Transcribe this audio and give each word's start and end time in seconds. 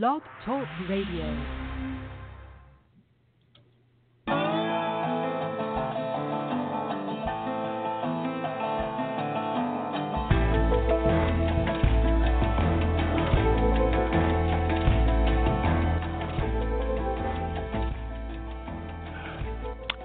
Blog 0.00 0.22
Talk 0.46 0.66
Radio. 0.88 1.36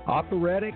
operatic, 0.05 0.73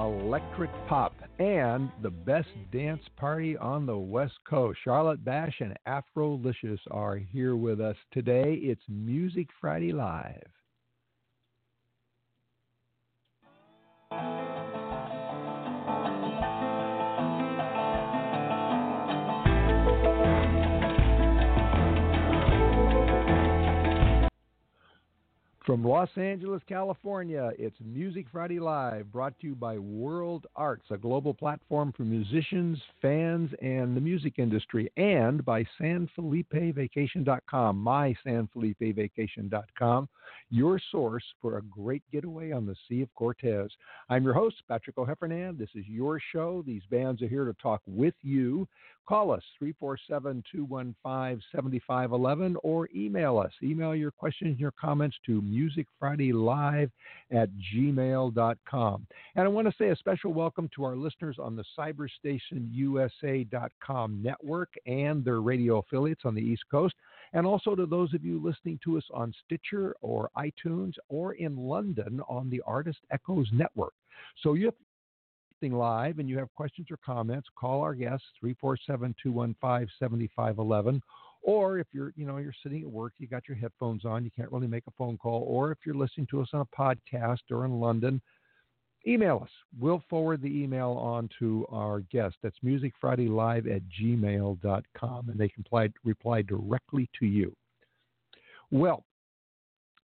electric 0.00 0.70
pop, 0.88 1.14
and 1.38 1.90
the 2.02 2.10
best 2.10 2.48
dance 2.72 3.02
party 3.16 3.56
on 3.56 3.86
the 3.86 3.96
West 3.96 4.34
Coast. 4.48 4.78
Charlotte 4.82 5.24
Bash 5.24 5.60
and 5.60 5.76
Afrolicious 5.86 6.80
are 6.90 7.16
here 7.16 7.56
with 7.56 7.80
us 7.80 7.96
today. 8.12 8.54
It's 8.54 8.82
Music 8.88 9.48
Friday 9.60 9.92
Live. 9.92 10.57
From 25.68 25.84
Los 25.84 26.08
Angeles, 26.16 26.62
California, 26.66 27.52
it's 27.58 27.76
Music 27.84 28.24
Friday 28.32 28.58
Live, 28.58 29.12
brought 29.12 29.38
to 29.40 29.48
you 29.48 29.54
by 29.54 29.76
World 29.76 30.46
Arts, 30.56 30.86
a 30.88 30.96
global 30.96 31.34
platform 31.34 31.92
for 31.94 32.04
musicians, 32.04 32.80
fans, 33.02 33.50
and 33.60 33.94
the 33.94 34.00
music 34.00 34.38
industry, 34.38 34.90
and 34.96 35.44
by 35.44 35.66
SanFelipeVacation.com, 35.78 37.84
mysanfelipevacation.com, 37.84 40.08
your 40.48 40.80
source 40.90 41.24
for 41.42 41.58
a 41.58 41.62
great 41.62 42.02
getaway 42.10 42.50
on 42.50 42.64
the 42.64 42.76
Sea 42.88 43.02
of 43.02 43.14
Cortez. 43.14 43.70
I'm 44.08 44.24
your 44.24 44.32
host, 44.32 44.56
Patrick 44.68 44.96
O'Heffernan. 44.96 45.58
This 45.58 45.68
is 45.74 45.84
your 45.86 46.18
show. 46.32 46.64
These 46.66 46.84
bands 46.90 47.20
are 47.20 47.28
here 47.28 47.44
to 47.44 47.52
talk 47.62 47.82
with 47.86 48.14
you. 48.22 48.66
Call 49.08 49.30
us 49.30 49.42
347 49.58 50.44
215 50.52 51.42
7511 51.50 52.56
or 52.62 52.90
email 52.94 53.38
us. 53.38 53.52
Email 53.62 53.94
your 53.94 54.10
questions 54.10 54.50
and 54.50 54.60
your 54.60 54.72
comments 54.72 55.16
to 55.24 55.40
musicfridaylive 55.58 56.90
at 57.30 57.48
gmail.com. 57.74 59.06
And 59.34 59.44
I 59.44 59.48
want 59.48 59.68
to 59.68 59.74
say 59.78 59.88
a 59.88 59.96
special 59.96 60.32
welcome 60.32 60.70
to 60.74 60.84
our 60.84 60.96
listeners 60.96 61.36
on 61.38 61.56
the 61.56 61.64
cyberstationusa.com 61.78 64.22
network 64.22 64.72
and 64.86 65.24
their 65.24 65.40
radio 65.40 65.78
affiliates 65.78 66.22
on 66.24 66.34
the 66.34 66.42
East 66.42 66.64
Coast, 66.70 66.94
and 67.32 67.46
also 67.46 67.74
to 67.74 67.86
those 67.86 68.12
of 68.14 68.24
you 68.24 68.40
listening 68.42 68.78
to 68.84 68.98
us 68.98 69.04
on 69.12 69.34
Stitcher 69.44 69.96
or 70.00 70.30
iTunes 70.36 70.94
or 71.08 71.34
in 71.34 71.56
London 71.56 72.20
on 72.28 72.48
the 72.50 72.62
Artist 72.66 72.98
Echoes 73.10 73.48
network. 73.52 73.94
So 74.42 74.54
if 74.54 74.74
live 75.62 76.20
and 76.20 76.28
you 76.28 76.38
have 76.38 76.54
questions 76.54 76.86
or 76.88 76.98
comments, 77.04 77.48
call 77.58 77.82
our 77.82 77.94
guests 77.94 78.26
347-215-7511. 78.44 81.00
Or 81.42 81.78
if 81.78 81.86
you're, 81.92 82.12
you 82.16 82.26
know, 82.26 82.38
you're 82.38 82.54
sitting 82.62 82.82
at 82.82 82.90
work, 82.90 83.14
you 83.18 83.26
got 83.26 83.48
your 83.48 83.56
headphones 83.56 84.04
on, 84.04 84.24
you 84.24 84.30
can't 84.34 84.50
really 84.52 84.66
make 84.66 84.84
a 84.86 84.92
phone 84.98 85.16
call, 85.16 85.44
or 85.46 85.70
if 85.72 85.78
you're 85.86 85.94
listening 85.94 86.26
to 86.30 86.42
us 86.42 86.48
on 86.52 86.60
a 86.60 86.76
podcast 86.76 87.38
or 87.50 87.64
in 87.64 87.80
London, 87.80 88.20
email 89.06 89.40
us. 89.42 89.50
We'll 89.78 90.02
forward 90.10 90.42
the 90.42 90.62
email 90.62 90.90
on 90.90 91.28
to 91.38 91.66
our 91.70 92.00
guest. 92.00 92.36
That's 92.42 92.58
musicfridaylive 92.64 93.74
at 93.74 93.82
gmail.com, 94.00 95.28
and 95.28 95.38
they 95.38 95.48
can 95.48 95.62
reply, 95.62 95.88
reply 96.04 96.42
directly 96.42 97.08
to 97.18 97.26
you. 97.26 97.54
Well, 98.70 99.04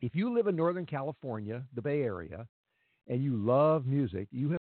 if 0.02 0.16
you 0.16 0.34
live 0.34 0.48
in 0.48 0.56
Northern 0.56 0.86
California, 0.86 1.64
the 1.76 1.82
Bay 1.82 2.02
Area, 2.02 2.48
and 3.08 3.24
you 3.24 3.38
love 3.38 3.86
music, 3.86 4.28
you 4.32 4.50
have 4.52 4.59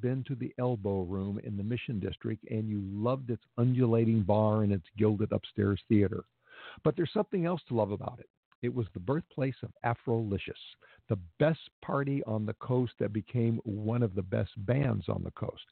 been 0.00 0.24
to 0.24 0.34
the 0.34 0.52
Elbow 0.58 1.02
Room 1.02 1.38
in 1.44 1.56
the 1.56 1.62
Mission 1.62 2.00
District 2.00 2.42
and 2.50 2.68
you 2.68 2.82
loved 2.92 3.30
its 3.30 3.42
undulating 3.58 4.22
bar 4.22 4.62
and 4.62 4.72
its 4.72 4.86
gilded 4.96 5.32
upstairs 5.32 5.80
theater. 5.88 6.24
But 6.82 6.96
there's 6.96 7.12
something 7.12 7.46
else 7.46 7.60
to 7.68 7.74
love 7.74 7.90
about 7.90 8.18
it. 8.20 8.28
It 8.64 8.74
was 8.74 8.86
the 8.94 9.00
birthplace 9.00 9.56
of 9.62 9.70
Afrolicious, 9.84 10.52
the 11.10 11.18
best 11.38 11.60
party 11.82 12.22
on 12.24 12.46
the 12.46 12.54
coast 12.54 12.92
that 12.98 13.12
became 13.12 13.60
one 13.64 14.02
of 14.02 14.14
the 14.14 14.22
best 14.22 14.52
bands 14.64 15.04
on 15.08 15.22
the 15.22 15.32
coast. 15.32 15.64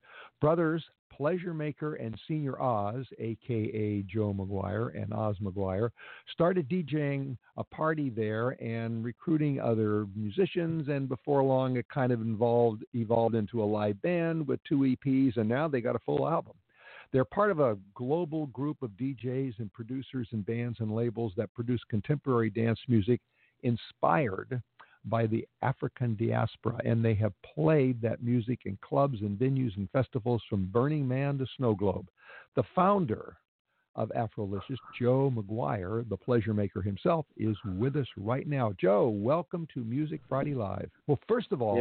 Brothers 0.42 0.84
Pleasure 1.10 1.54
Maker 1.54 1.94
and 1.94 2.19
Señor 2.28 2.60
Oz, 2.60 3.06
aka 3.19 4.03
Joe 4.03 4.34
McGuire 4.34 5.00
and 5.00 5.12
Oz 5.12 5.36
McGuire, 5.42 5.91
started 6.32 6.69
DJing 6.69 7.36
a 7.56 7.64
party 7.64 8.10
there 8.10 8.50
and 8.62 9.04
recruiting 9.04 9.60
other 9.60 10.06
musicians. 10.14 10.88
And 10.88 11.09
before 11.09 11.42
long, 11.42 11.76
it 11.76 11.86
kind 11.88 12.12
of 12.12 12.20
involved 12.20 12.84
evolved 12.94 13.34
into 13.34 13.62
a 13.62 13.64
live 13.64 14.00
band 14.03 14.47
with 14.47 14.60
two 14.64 14.80
EPs, 14.80 15.36
and 15.36 15.48
now 15.48 15.69
they 15.69 15.80
got 15.80 15.97
a 15.97 16.00
full 16.00 16.28
album. 16.28 16.54
They're 17.12 17.25
part 17.25 17.50
of 17.50 17.61
a 17.61 17.77
global 17.95 18.47
group 18.47 18.83
of 18.83 18.91
DJs 18.93 19.59
and 19.59 19.73
producers 19.73 20.28
and 20.33 20.45
bands 20.47 20.81
and 20.81 20.95
labels 20.95 21.33
that 21.37 21.53
produce 21.53 21.81
contemporary 21.91 22.49
dance 22.49 22.81
music 22.89 23.21
inspired 23.62 24.62
by 25.05 25.27
the 25.27 25.47
African 25.62 26.17
diaspora, 26.17 26.81
and 26.84 27.05
they 27.05 27.15
have 27.15 27.33
played 27.55 28.01
that 28.01 28.22
music 28.22 28.61
in 28.65 28.78
clubs 28.83 29.21
and 29.21 29.39
venues 29.39 29.77
and 29.77 29.91
festivals 29.91 30.43
from 30.49 30.71
Burning 30.72 31.06
Man 31.06 31.39
to 31.39 31.47
Snow 31.56 31.75
Globe. 31.75 32.09
The 32.55 32.62
founder 32.75 33.37
of 33.95 34.11
Afrolicious, 34.17 34.78
Joe 34.99 35.31
McGuire, 35.34 36.09
the 36.09 36.17
pleasure 36.17 36.55
maker 36.55 36.81
himself, 36.81 37.27
is 37.37 37.56
with 37.77 37.97
us 37.97 38.06
right 38.17 38.47
now. 38.47 38.72
Joe, 38.81 39.09
welcome 39.09 39.67
to 39.75 39.81
Music 39.84 40.21
Friday 40.28 40.55
Live. 40.55 40.91
Well, 41.06 41.19
first 41.28 41.53
of 41.53 41.61
all, 41.61 41.77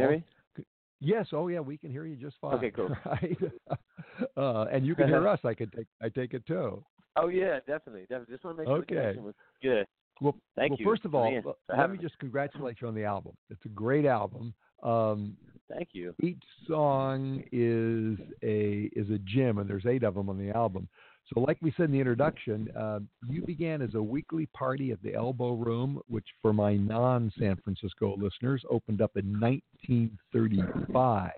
yes, 1.02 1.26
oh 1.32 1.48
yeah, 1.48 1.60
we 1.60 1.76
can 1.76 1.90
hear 1.90 2.06
you 2.06 2.16
just 2.16 2.36
fine. 2.40 2.54
Okay, 2.54 2.70
cool. 2.70 2.90
Right? 3.06 3.38
uh, 4.36 4.64
and 4.72 4.86
you 4.86 4.94
can 4.94 5.08
hear 5.08 5.26
us. 5.34 5.40
I 5.44 5.54
can 5.54 5.70
take, 5.70 5.86
I 6.02 6.08
take 6.08 6.34
it 6.34 6.46
too. 6.46 6.82
Oh 7.16 7.28
yeah, 7.28 7.58
definitely, 7.66 8.02
definitely. 8.02 8.34
Just 8.34 8.44
want 8.44 8.56
to 8.56 8.62
make 8.62 8.68
sure 8.68 8.78
okay. 8.78 8.94
the 8.94 9.00
connection 9.00 9.24
was 9.24 9.34
good. 9.62 9.86
Well, 10.20 10.36
Thank 10.56 10.70
well 10.70 10.78
you. 10.78 10.86
first 10.86 11.04
of 11.04 11.14
all, 11.14 11.32
let 11.68 11.90
me 11.90 11.96
me. 11.96 12.02
just 12.02 12.18
congratulate 12.18 12.76
you 12.80 12.88
on 12.88 12.94
the 12.94 13.04
album. 13.04 13.32
It's 13.50 13.64
a 13.64 13.70
great 13.70 14.06
album. 14.06 14.54
Um, 14.82 15.36
Thank 15.68 15.90
you. 15.92 16.14
each 16.22 16.42
song 16.68 17.42
is 17.50 18.18
a 18.42 18.90
is 18.94 19.10
a 19.10 19.18
gem, 19.18 19.58
and 19.58 19.68
there's 19.68 19.86
eight 19.86 20.04
of 20.04 20.14
them 20.14 20.28
on 20.28 20.38
the 20.38 20.50
album. 20.50 20.88
So, 21.32 21.40
like 21.40 21.58
we 21.62 21.72
said 21.76 21.86
in 21.86 21.92
the 21.92 21.98
introduction, 21.98 22.68
uh, 22.76 23.00
you 23.28 23.42
began 23.42 23.80
as 23.80 23.94
a 23.94 24.02
weekly 24.02 24.46
party 24.46 24.90
at 24.90 25.02
the 25.02 25.14
Elbow 25.14 25.54
Room, 25.54 26.00
which, 26.08 26.26
for 26.42 26.52
my 26.52 26.74
non-San 26.76 27.56
Francisco 27.62 28.16
listeners, 28.18 28.62
opened 28.68 29.00
up 29.00 29.12
in 29.16 29.40
1935. 29.40 31.30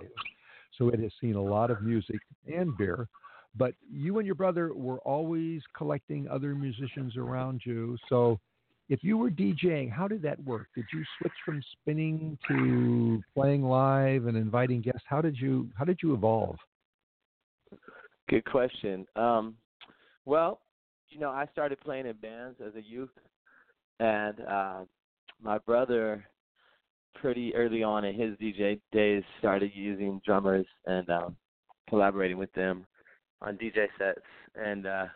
So 0.76 0.88
it 0.88 0.98
has 1.00 1.12
seen 1.20 1.36
a 1.36 1.42
lot 1.42 1.70
of 1.70 1.82
music 1.82 2.18
and 2.52 2.76
beer. 2.76 3.08
But 3.56 3.74
you 3.88 4.18
and 4.18 4.26
your 4.26 4.34
brother 4.34 4.74
were 4.74 4.98
always 5.00 5.62
collecting 5.76 6.26
other 6.28 6.54
musicians 6.54 7.16
around 7.16 7.62
you. 7.64 7.96
So, 8.08 8.40
if 8.88 9.02
you 9.02 9.16
were 9.16 9.30
DJing, 9.30 9.90
how 9.90 10.08
did 10.08 10.20
that 10.22 10.42
work? 10.44 10.66
Did 10.74 10.84
you 10.92 11.02
switch 11.18 11.32
from 11.44 11.62
spinning 11.72 12.36
to 12.48 13.22
playing 13.34 13.62
live 13.62 14.26
and 14.26 14.36
inviting 14.36 14.82
guests? 14.82 15.04
How 15.06 15.22
did 15.22 15.38
you 15.38 15.68
how 15.78 15.84
did 15.84 16.00
you 16.02 16.12
evolve? 16.14 16.56
Good 18.28 18.44
question. 18.44 19.06
Um, 19.16 19.54
well, 20.24 20.60
you 21.08 21.20
know, 21.20 21.30
I 21.30 21.46
started 21.52 21.80
playing 21.80 22.06
in 22.06 22.16
bands 22.16 22.58
as 22.64 22.74
a 22.74 22.82
youth, 22.82 23.10
and 24.00 24.40
uh, 24.40 24.80
my 25.42 25.58
brother, 25.58 26.24
pretty 27.14 27.54
early 27.54 27.82
on 27.82 28.04
in 28.04 28.18
his 28.18 28.36
DJ 28.38 28.80
days, 28.92 29.22
started 29.38 29.70
using 29.74 30.20
drummers 30.24 30.66
and 30.86 31.08
um, 31.10 31.36
collaborating 31.88 32.38
with 32.38 32.52
them 32.54 32.86
on 33.42 33.56
DJ 33.56 33.86
sets. 33.98 34.20
And 34.54 34.86
uh, 34.86 35.06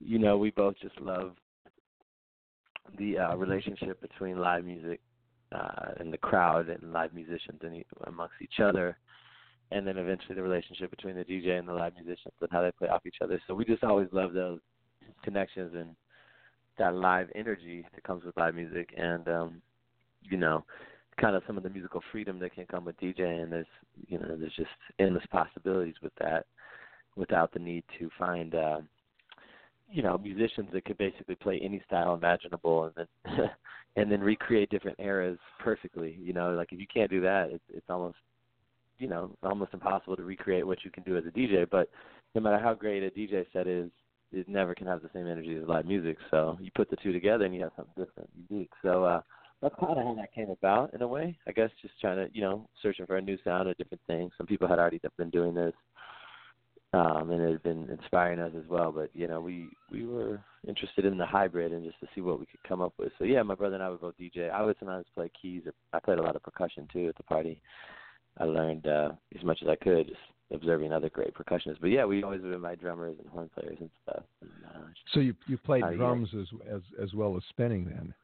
you 0.00 0.18
know, 0.18 0.38
we 0.38 0.50
both 0.50 0.74
just 0.80 0.98
love 1.00 1.32
the 2.98 3.18
uh, 3.18 3.36
relationship 3.36 4.00
between 4.00 4.38
live 4.38 4.64
music 4.64 5.00
uh, 5.52 5.92
and 5.98 6.12
the 6.12 6.18
crowd 6.18 6.68
and 6.68 6.92
live 6.92 7.12
musicians 7.12 7.60
and 7.62 7.84
amongst 8.06 8.34
each 8.40 8.60
other 8.62 8.96
and 9.70 9.86
then 9.86 9.96
eventually 9.96 10.34
the 10.34 10.42
relationship 10.42 10.90
between 10.90 11.16
the 11.16 11.24
DJ 11.24 11.58
and 11.58 11.68
the 11.68 11.72
live 11.72 11.94
musicians 11.94 12.34
and 12.40 12.50
how 12.50 12.62
they 12.62 12.72
play 12.72 12.88
off 12.88 13.06
each 13.06 13.18
other. 13.22 13.40
So 13.46 13.54
we 13.54 13.64
just 13.64 13.84
always 13.84 14.08
love 14.12 14.32
those 14.32 14.60
connections 15.22 15.72
and 15.74 15.94
that 16.78 16.94
live 16.94 17.28
energy 17.34 17.86
that 17.94 18.02
comes 18.04 18.24
with 18.24 18.36
live 18.36 18.54
music 18.54 18.88
and 18.96 19.28
um 19.28 19.62
you 20.22 20.36
know 20.36 20.64
kind 21.20 21.36
of 21.36 21.42
some 21.46 21.56
of 21.56 21.62
the 21.62 21.68
musical 21.68 22.00
freedom 22.10 22.38
that 22.38 22.54
can 22.54 22.64
come 22.66 22.84
with 22.84 22.98
DJing 23.00 23.50
there's 23.50 23.66
you 24.08 24.18
know 24.18 24.36
there's 24.36 24.54
just 24.56 24.70
endless 24.98 25.24
possibilities 25.30 25.96
with 26.02 26.12
that 26.18 26.46
without 27.16 27.52
the 27.52 27.58
need 27.58 27.84
to 27.98 28.08
find 28.18 28.54
uh 28.54 28.80
you 29.90 30.02
know 30.02 30.16
musicians 30.16 30.68
that 30.72 30.84
could 30.84 30.96
basically 30.96 31.34
play 31.34 31.60
any 31.62 31.82
style 31.86 32.14
imaginable 32.14 32.84
and 32.84 33.06
then 33.26 33.50
and 33.96 34.10
then 34.10 34.20
recreate 34.20 34.70
different 34.70 34.98
eras 34.98 35.38
perfectly 35.58 36.18
you 36.20 36.32
know 36.32 36.52
like 36.52 36.72
if 36.72 36.80
you 36.80 36.86
can't 36.92 37.10
do 37.10 37.20
that 37.20 37.50
it's 37.50 37.64
it's 37.68 37.90
almost 37.90 38.16
you 39.00 39.08
know 39.08 39.36
almost 39.42 39.74
impossible 39.74 40.16
to 40.16 40.22
recreate 40.22 40.66
what 40.66 40.84
you 40.84 40.90
can 40.90 41.02
do 41.02 41.16
as 41.16 41.24
a 41.26 41.30
DJ. 41.30 41.68
But 41.68 41.90
no 42.34 42.40
matter 42.40 42.58
how 42.58 42.74
great 42.74 43.02
a 43.02 43.10
DJ 43.10 43.46
set 43.52 43.66
is, 43.66 43.90
it 44.32 44.48
never 44.48 44.74
can 44.74 44.86
have 44.86 45.02
the 45.02 45.10
same 45.12 45.26
energy 45.26 45.56
as 45.56 45.66
live 45.66 45.86
music. 45.86 46.16
So 46.30 46.56
you 46.60 46.70
put 46.74 46.90
the 46.90 46.96
two 46.96 47.12
together 47.12 47.44
and 47.44 47.54
you 47.54 47.62
have 47.62 47.72
something 47.76 48.04
different, 48.04 48.30
unique. 48.48 48.70
So 48.82 49.04
uh 49.04 49.20
that's 49.62 49.74
kind 49.78 49.98
of 49.98 49.98
how 49.98 50.14
that 50.14 50.32
came 50.32 50.50
about 50.50 50.94
in 50.94 51.02
a 51.02 51.06
way. 51.06 51.36
I 51.46 51.52
guess 51.52 51.68
just 51.82 51.94
trying 52.00 52.16
to, 52.16 52.34
you 52.34 52.40
know, 52.40 52.66
searching 52.82 53.04
for 53.06 53.16
a 53.16 53.22
new 53.22 53.36
sound, 53.44 53.68
a 53.68 53.74
different 53.74 54.00
thing. 54.06 54.30
Some 54.38 54.46
people 54.46 54.66
had 54.66 54.78
already 54.78 55.00
been 55.18 55.28
doing 55.28 55.54
this, 55.54 55.74
um, 56.94 57.30
and 57.30 57.42
it 57.42 57.50
had 57.50 57.62
been 57.62 57.90
inspiring 57.90 58.40
us 58.40 58.52
as 58.56 58.66
well. 58.70 58.90
But 58.90 59.10
you 59.12 59.28
know, 59.28 59.40
we 59.40 59.68
we 59.92 60.06
were 60.06 60.40
interested 60.66 61.04
in 61.04 61.18
the 61.18 61.26
hybrid 61.26 61.72
and 61.72 61.84
just 61.84 62.00
to 62.00 62.06
see 62.14 62.22
what 62.22 62.40
we 62.40 62.46
could 62.46 62.62
come 62.66 62.80
up 62.80 62.94
with. 62.98 63.12
So 63.18 63.24
yeah, 63.24 63.42
my 63.42 63.54
brother 63.54 63.74
and 63.74 63.82
I 63.82 63.90
would 63.90 64.00
both 64.00 64.14
DJ. 64.18 64.50
I 64.50 64.62
would 64.62 64.76
sometimes 64.78 65.06
play 65.14 65.30
keys. 65.40 65.62
I 65.92 66.00
played 66.00 66.18
a 66.18 66.22
lot 66.22 66.36
of 66.36 66.42
percussion 66.42 66.88
too 66.90 67.08
at 67.08 67.16
the 67.16 67.22
party. 67.24 67.60
I 68.38 68.44
learned 68.44 68.86
uh, 68.86 69.10
as 69.36 69.44
much 69.44 69.60
as 69.62 69.68
I 69.68 69.76
could, 69.76 70.08
just 70.08 70.20
observing 70.52 70.92
other 70.92 71.10
great 71.10 71.34
percussionists. 71.34 71.80
But 71.80 71.88
yeah, 71.88 72.04
we 72.04 72.22
always 72.22 72.42
would 72.42 72.52
invite 72.52 72.80
drummers 72.80 73.16
and 73.18 73.28
horn 73.28 73.50
players 73.54 73.76
and 73.80 73.90
stuff. 74.02 74.24
And, 74.40 74.50
uh, 74.66 74.86
so 75.12 75.20
you 75.20 75.34
you 75.46 75.58
played 75.58 75.84
uh, 75.84 75.92
drums 75.92 76.30
yeah. 76.32 76.40
as 76.40 76.48
as 76.74 76.82
as 77.02 77.14
well 77.14 77.36
as 77.36 77.42
spinning 77.48 77.84
then. 77.84 78.14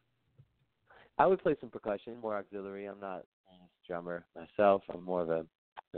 I 1.19 1.26
would 1.26 1.43
play 1.43 1.56
some 1.61 1.70
percussion, 1.70 2.19
more 2.20 2.37
auxiliary. 2.37 2.87
I'm 2.87 3.00
not 3.00 3.25
a 3.50 3.87
drummer 3.87 4.25
myself. 4.35 4.82
I'm 4.93 5.03
more 5.03 5.23
of 5.23 5.31
a 5.31 5.47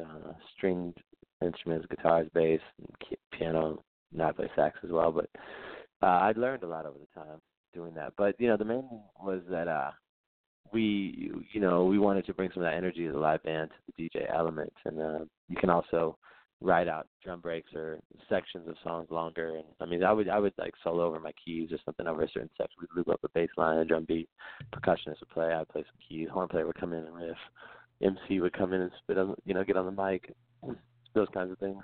uh, 0.00 0.32
stringed 0.56 0.98
instruments, 1.44 1.86
guitars, 1.90 2.28
bass, 2.34 2.60
piano. 3.32 3.82
Not 4.12 4.36
play 4.36 4.50
sax 4.56 4.78
as 4.84 4.90
well, 4.90 5.12
but 5.12 5.28
uh, 6.02 6.20
I'd 6.22 6.38
learned 6.38 6.62
a 6.62 6.68
lot 6.68 6.86
over 6.86 6.96
the 6.98 7.20
time 7.20 7.40
doing 7.74 7.94
that. 7.94 8.14
But 8.16 8.40
you 8.40 8.48
know, 8.48 8.56
the 8.56 8.64
main 8.64 8.88
thing 8.88 9.02
was 9.22 9.42
that 9.50 9.68
uh, 9.68 9.90
we, 10.72 11.32
you 11.52 11.60
know, 11.60 11.84
we 11.84 11.98
wanted 11.98 12.26
to 12.26 12.34
bring 12.34 12.50
some 12.52 12.62
of 12.62 12.70
that 12.70 12.76
energy 12.76 13.06
to 13.06 13.12
the 13.12 13.18
live 13.18 13.42
band, 13.42 13.70
to 13.70 13.92
the 13.96 14.04
DJ 14.04 14.32
element, 14.34 14.72
and 14.84 15.00
uh, 15.00 15.18
you 15.48 15.56
can 15.56 15.70
also 15.70 16.18
write 16.60 16.88
out 16.88 17.06
drum 17.22 17.40
breaks 17.40 17.72
or 17.74 17.98
sections 18.28 18.66
of 18.68 18.74
songs 18.82 19.08
longer. 19.10 19.56
And 19.56 19.64
I 19.80 19.86
mean, 19.86 20.02
I 20.02 20.12
would 20.12 20.28
I 20.28 20.38
would 20.38 20.52
like 20.58 20.74
solo 20.82 21.04
over 21.04 21.20
my 21.20 21.32
keys 21.44 21.70
or 21.72 21.78
something 21.84 22.06
over 22.06 22.22
a 22.22 22.28
certain 22.28 22.50
section. 22.56 22.78
We'd 22.80 22.96
loop 22.96 23.08
up 23.08 23.20
a 23.24 23.28
bass 23.30 23.50
line, 23.56 23.78
a 23.78 23.84
drum 23.84 24.04
beat. 24.06 24.28
Percussionist 24.74 25.20
would 25.20 25.30
play. 25.32 25.52
I'd 25.52 25.68
play 25.68 25.82
some 25.82 25.98
keys. 26.08 26.28
Horn 26.32 26.48
player 26.48 26.66
would 26.66 26.78
come 26.78 26.92
in 26.92 27.04
and 27.04 27.14
riff. 27.14 27.36
MC 28.02 28.40
would 28.40 28.52
come 28.52 28.72
in 28.72 28.82
and 28.82 28.90
spit 29.02 29.18
on, 29.18 29.34
you 29.44 29.54
know, 29.54 29.64
get 29.64 29.76
on 29.76 29.86
the 29.86 30.02
mic. 30.02 30.32
Those 31.14 31.28
kinds 31.32 31.50
of 31.50 31.58
things. 31.58 31.82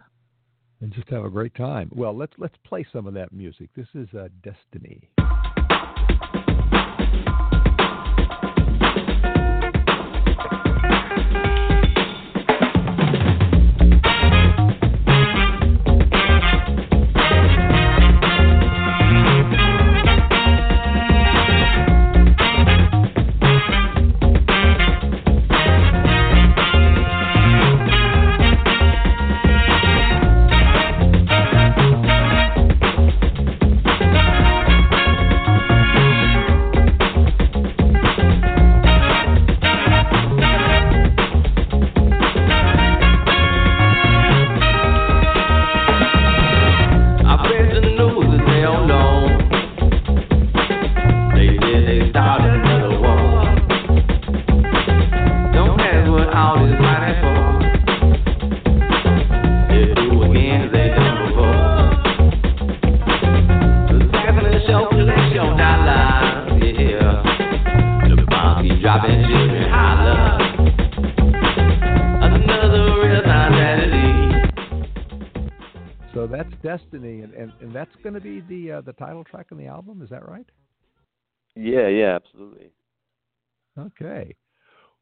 And 0.80 0.92
just 0.92 1.08
have 1.08 1.24
a 1.24 1.30
great 1.30 1.54
time. 1.54 1.90
Well, 1.94 2.16
let's 2.16 2.32
let's 2.38 2.56
play 2.64 2.86
some 2.92 3.06
of 3.06 3.14
that 3.14 3.32
music. 3.32 3.70
This 3.74 3.88
is 3.94 4.08
uh, 4.14 4.28
Destiny. 4.42 5.08
Title 79.04 79.24
track 79.24 79.46
on 79.52 79.58
the 79.58 79.66
album. 79.66 80.02
Is 80.02 80.10
that 80.10 80.28
right? 80.28 80.46
Yeah, 81.56 81.88
yeah, 81.88 82.14
absolutely. 82.16 82.70
Okay. 83.78 84.34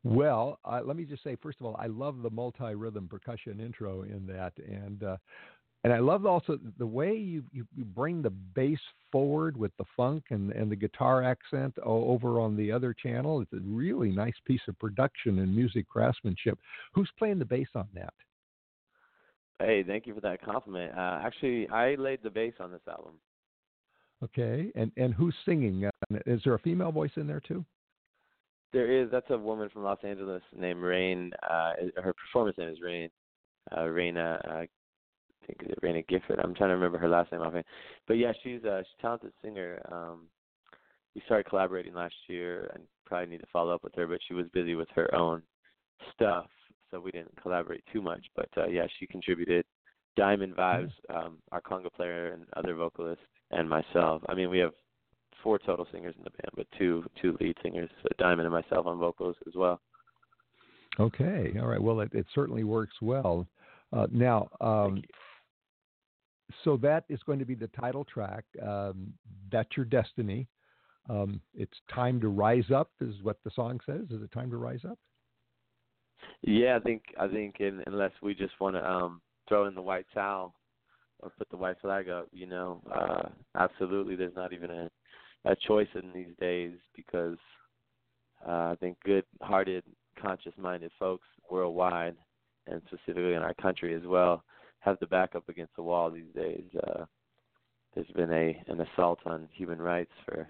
Well, 0.04 0.58
uh, 0.64 0.80
let 0.84 0.96
me 0.96 1.04
just 1.04 1.22
say 1.22 1.36
first 1.36 1.58
of 1.60 1.66
all, 1.66 1.76
I 1.78 1.86
love 1.86 2.22
the 2.22 2.30
multi-rhythm 2.30 3.08
percussion 3.08 3.60
intro 3.60 4.02
in 4.02 4.26
that, 4.26 4.52
and 4.66 5.04
uh, 5.04 5.16
and 5.84 5.92
I 5.92 5.98
love 5.98 6.26
also 6.26 6.58
the 6.78 6.86
way 6.86 7.14
you, 7.14 7.42
you, 7.52 7.66
you 7.76 7.84
bring 7.84 8.22
the 8.22 8.30
bass 8.30 8.78
forward 9.10 9.56
with 9.56 9.72
the 9.78 9.84
funk 9.96 10.24
and 10.30 10.50
and 10.52 10.70
the 10.70 10.76
guitar 10.76 11.22
accent 11.22 11.74
over 11.84 12.40
on 12.40 12.56
the 12.56 12.72
other 12.72 12.94
channel. 12.94 13.40
It's 13.40 13.52
a 13.52 13.60
really 13.64 14.10
nice 14.10 14.34
piece 14.44 14.60
of 14.68 14.78
production 14.78 15.38
and 15.38 15.54
music 15.54 15.88
craftsmanship. 15.88 16.58
Who's 16.94 17.10
playing 17.18 17.38
the 17.38 17.44
bass 17.44 17.68
on 17.76 17.88
that? 17.94 18.14
Hey, 19.60 19.84
thank 19.86 20.08
you 20.08 20.14
for 20.14 20.20
that 20.22 20.42
compliment. 20.42 20.92
Uh, 20.98 21.20
actually, 21.22 21.68
I 21.68 21.94
laid 21.94 22.20
the 22.24 22.30
bass 22.30 22.54
on 22.58 22.72
this 22.72 22.80
album. 22.88 23.14
Okay, 24.22 24.70
and 24.74 24.92
and 24.96 25.12
who's 25.12 25.34
singing? 25.44 25.84
Uh, 25.84 26.18
is 26.26 26.40
there 26.44 26.54
a 26.54 26.58
female 26.58 26.92
voice 26.92 27.10
in 27.16 27.26
there 27.26 27.40
too? 27.40 27.64
There 28.72 28.90
is. 28.90 29.10
That's 29.10 29.30
a 29.30 29.38
woman 29.38 29.68
from 29.70 29.82
Los 29.82 29.98
Angeles 30.02 30.42
named 30.56 30.80
Rain. 30.80 31.32
Uh, 31.42 31.72
her 31.96 32.14
performance 32.14 32.56
name 32.58 32.68
is 32.68 32.80
Rain. 32.80 33.10
Uh, 33.70 33.80
Raina, 33.80 34.38
uh, 34.48 34.52
I 34.52 34.68
think 35.46 35.58
it's 35.60 35.80
Raina 35.80 36.06
Gifford. 36.08 36.38
I'm 36.38 36.54
trying 36.54 36.70
to 36.70 36.74
remember 36.74 36.98
her 36.98 37.08
last 37.08 37.32
name 37.32 37.42
offhand. 37.42 37.64
But 38.08 38.14
yeah, 38.14 38.32
she's 38.42 38.64
a, 38.64 38.82
she's 38.84 38.98
a 38.98 39.02
talented 39.02 39.32
singer. 39.42 39.82
Um, 39.90 40.28
we 41.14 41.22
started 41.26 41.46
collaborating 41.46 41.94
last 41.94 42.14
year, 42.28 42.70
and 42.74 42.84
probably 43.04 43.28
need 43.28 43.40
to 43.40 43.46
follow 43.52 43.74
up 43.74 43.84
with 43.84 43.94
her. 43.96 44.06
But 44.06 44.20
she 44.26 44.34
was 44.34 44.46
busy 44.54 44.74
with 44.74 44.88
her 44.94 45.14
own 45.14 45.42
stuff 46.14 46.46
so 46.92 47.00
we 47.00 47.10
didn't 47.10 47.40
collaborate 47.42 47.82
too 47.92 48.02
much. 48.02 48.24
But 48.36 48.48
uh, 48.56 48.68
yeah, 48.68 48.86
she 49.00 49.06
contributed. 49.06 49.64
Diamond 50.14 50.54
Vibes, 50.54 50.92
um, 51.08 51.38
our 51.52 51.62
conga 51.62 51.90
player 51.90 52.32
and 52.34 52.44
other 52.54 52.74
vocalists, 52.74 53.24
and 53.52 53.68
myself. 53.68 54.22
I 54.28 54.34
mean, 54.34 54.50
we 54.50 54.58
have 54.58 54.72
four 55.42 55.58
total 55.58 55.86
singers 55.92 56.14
in 56.16 56.24
the 56.24 56.30
band, 56.30 56.50
but 56.56 56.66
two 56.78 57.04
two 57.20 57.36
lead 57.40 57.56
singers, 57.62 57.90
so 58.02 58.08
Diamond 58.18 58.46
and 58.46 58.52
myself 58.52 58.86
on 58.86 58.98
vocals 58.98 59.36
as 59.46 59.54
well. 59.54 59.80
Okay, 61.00 61.54
all 61.60 61.66
right. 61.66 61.82
Well, 61.82 62.00
it, 62.00 62.12
it 62.12 62.26
certainly 62.34 62.64
works 62.64 62.96
well. 63.00 63.46
Uh, 63.92 64.06
now, 64.10 64.48
um, 64.60 65.02
so 66.64 66.76
that 66.78 67.04
is 67.08 67.20
going 67.24 67.38
to 67.38 67.44
be 67.44 67.54
the 67.54 67.68
title 67.68 68.04
track. 68.04 68.44
Um, 68.62 69.12
That's 69.50 69.70
your 69.76 69.86
destiny. 69.86 70.48
Um, 71.08 71.40
it's 71.54 71.76
time 71.92 72.20
to 72.20 72.28
rise 72.28 72.70
up, 72.74 72.90
is 73.00 73.14
what 73.22 73.38
the 73.44 73.50
song 73.54 73.80
says. 73.86 74.02
Is 74.10 74.22
it 74.22 74.30
time 74.32 74.50
to 74.50 74.56
rise 74.56 74.84
up? 74.88 74.98
Yeah, 76.42 76.76
I 76.76 76.80
think 76.80 77.02
I 77.18 77.26
think 77.26 77.56
in, 77.60 77.82
unless 77.86 78.12
we 78.22 78.34
just 78.34 78.52
want 78.60 78.76
to 78.76 78.88
um 78.88 79.20
throw 79.48 79.66
in 79.66 79.74
the 79.74 79.82
white 79.82 80.06
towel 80.14 80.54
or 81.22 81.30
put 81.38 81.48
the 81.50 81.56
white 81.56 81.76
flag 81.80 82.08
up, 82.08 82.28
you 82.32 82.46
know, 82.46 82.80
uh 82.94 83.28
absolutely 83.54 84.16
there's 84.16 84.36
not 84.36 84.52
even 84.52 84.70
a 84.70 84.90
a 85.44 85.56
choice 85.56 85.88
in 85.94 86.12
these 86.14 86.34
days 86.38 86.72
because 86.94 87.38
uh, 88.46 88.70
I 88.72 88.76
think 88.80 88.96
good-hearted, 89.04 89.84
conscious-minded 90.20 90.90
folks 90.98 91.26
worldwide, 91.50 92.16
and 92.66 92.80
specifically 92.86 93.34
in 93.34 93.42
our 93.42 93.54
country 93.54 93.94
as 93.94 94.02
well, 94.04 94.44
have 94.80 94.98
the 95.00 95.06
back 95.06 95.34
up 95.34 95.48
against 95.48 95.74
the 95.76 95.82
wall 95.82 96.10
these 96.10 96.32
days. 96.34 96.64
Uh, 96.86 97.04
there's 97.94 98.10
been 98.14 98.32
a 98.32 98.62
an 98.68 98.80
assault 98.80 99.18
on 99.26 99.48
human 99.52 99.80
rights 99.80 100.12
for 100.24 100.48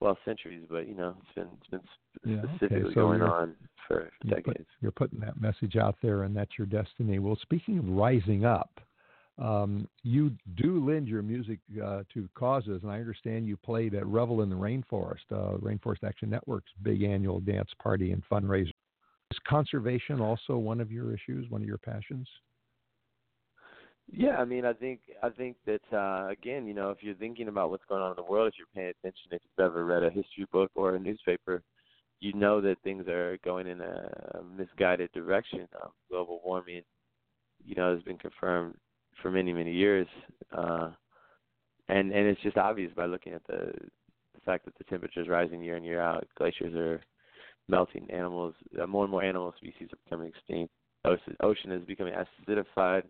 well 0.00 0.18
centuries, 0.24 0.64
but 0.70 0.86
you 0.86 0.94
know 0.94 1.14
it's 1.20 1.34
been 1.34 1.48
it's 1.60 1.70
been 1.70 2.34
yeah, 2.34 2.42
specifically 2.42 2.82
okay. 2.84 2.94
so 2.94 3.00
going 3.00 3.22
on 3.22 3.54
for 3.88 4.10
you're 4.24 4.36
decades. 4.36 4.58
Put, 4.58 4.66
you're 4.80 4.92
putting 4.92 5.20
that 5.20 5.40
message 5.40 5.76
out 5.76 5.96
there, 6.02 6.24
and 6.24 6.36
that's 6.36 6.52
your 6.58 6.66
destiny. 6.66 7.18
Well, 7.18 7.38
speaking 7.40 7.78
of 7.78 7.88
rising 7.88 8.44
up, 8.44 8.80
um, 9.38 9.88
you 10.02 10.32
do 10.56 10.84
lend 10.86 11.08
your 11.08 11.22
music 11.22 11.58
uh, 11.82 12.02
to 12.12 12.28
causes, 12.34 12.80
and 12.82 12.90
I 12.90 12.96
understand 12.96 13.46
you 13.46 13.56
played 13.56 13.94
at 13.94 14.06
Revel 14.06 14.42
in 14.42 14.50
the 14.50 14.56
Rainforest, 14.56 15.24
uh, 15.30 15.56
Rainforest 15.58 16.04
Action 16.04 16.28
Network's 16.28 16.70
big 16.82 17.02
annual 17.02 17.40
dance 17.40 17.70
party 17.82 18.12
and 18.12 18.22
fundraiser. 18.30 18.70
Is 19.30 19.38
conservation 19.48 20.20
also 20.20 20.58
one 20.58 20.80
of 20.80 20.92
your 20.92 21.14
issues, 21.14 21.48
one 21.48 21.62
of 21.62 21.66
your 21.66 21.78
passions? 21.78 22.28
Yeah, 24.10 24.36
I 24.36 24.44
mean, 24.44 24.66
I 24.66 24.74
think 24.74 25.00
I 25.22 25.30
think 25.30 25.56
that 25.64 25.80
uh, 25.90 26.28
again, 26.28 26.66
you 26.66 26.74
know, 26.74 26.90
if 26.90 26.98
you're 27.00 27.14
thinking 27.14 27.48
about 27.48 27.70
what's 27.70 27.84
going 27.88 28.02
on 28.02 28.10
in 28.10 28.16
the 28.16 28.30
world, 28.30 28.48
if 28.48 28.54
you're 28.58 28.66
paying 28.74 28.92
attention, 29.00 29.30
if 29.30 29.40
you've 29.42 29.64
ever 29.64 29.86
read 29.86 30.02
a 30.02 30.10
history 30.10 30.46
book 30.52 30.70
or 30.74 30.96
a 30.96 30.98
newspaper, 30.98 31.62
you 32.20 32.34
know 32.34 32.60
that 32.60 32.76
things 32.84 33.08
are 33.08 33.38
going 33.42 33.66
in 33.66 33.80
a 33.80 34.42
misguided 34.56 35.10
direction. 35.12 35.66
Um, 35.82 35.90
global 36.10 36.42
warming, 36.44 36.82
you 37.64 37.74
know, 37.74 37.94
has 37.94 38.02
been 38.02 38.18
confirmed 38.18 38.74
for 39.20 39.30
many 39.30 39.52
many 39.52 39.72
years. 39.72 40.06
Uh, 40.56 40.90
and 41.88 42.12
and 42.12 42.26
it's 42.26 42.40
just 42.42 42.56
obvious 42.56 42.92
by 42.94 43.06
looking 43.06 43.32
at 43.32 43.46
the 43.46 43.72
the 44.34 44.40
fact 44.44 44.64
that 44.64 44.76
the 44.78 44.84
temperature 44.84 45.20
is 45.20 45.28
rising 45.28 45.62
year 45.62 45.76
in 45.76 45.84
year 45.84 46.00
out. 46.00 46.26
Glaciers 46.36 46.74
are 46.74 47.00
melting. 47.68 48.10
Animals, 48.10 48.54
uh, 48.80 48.86
more 48.86 49.04
and 49.04 49.10
more 49.10 49.22
animal 49.22 49.52
species 49.56 49.88
are 49.92 49.98
becoming 50.04 50.28
extinct. 50.28 50.72
Ocean, 51.04 51.36
ocean 51.42 51.72
is 51.72 51.84
becoming 51.84 52.14
acidified. 52.14 53.02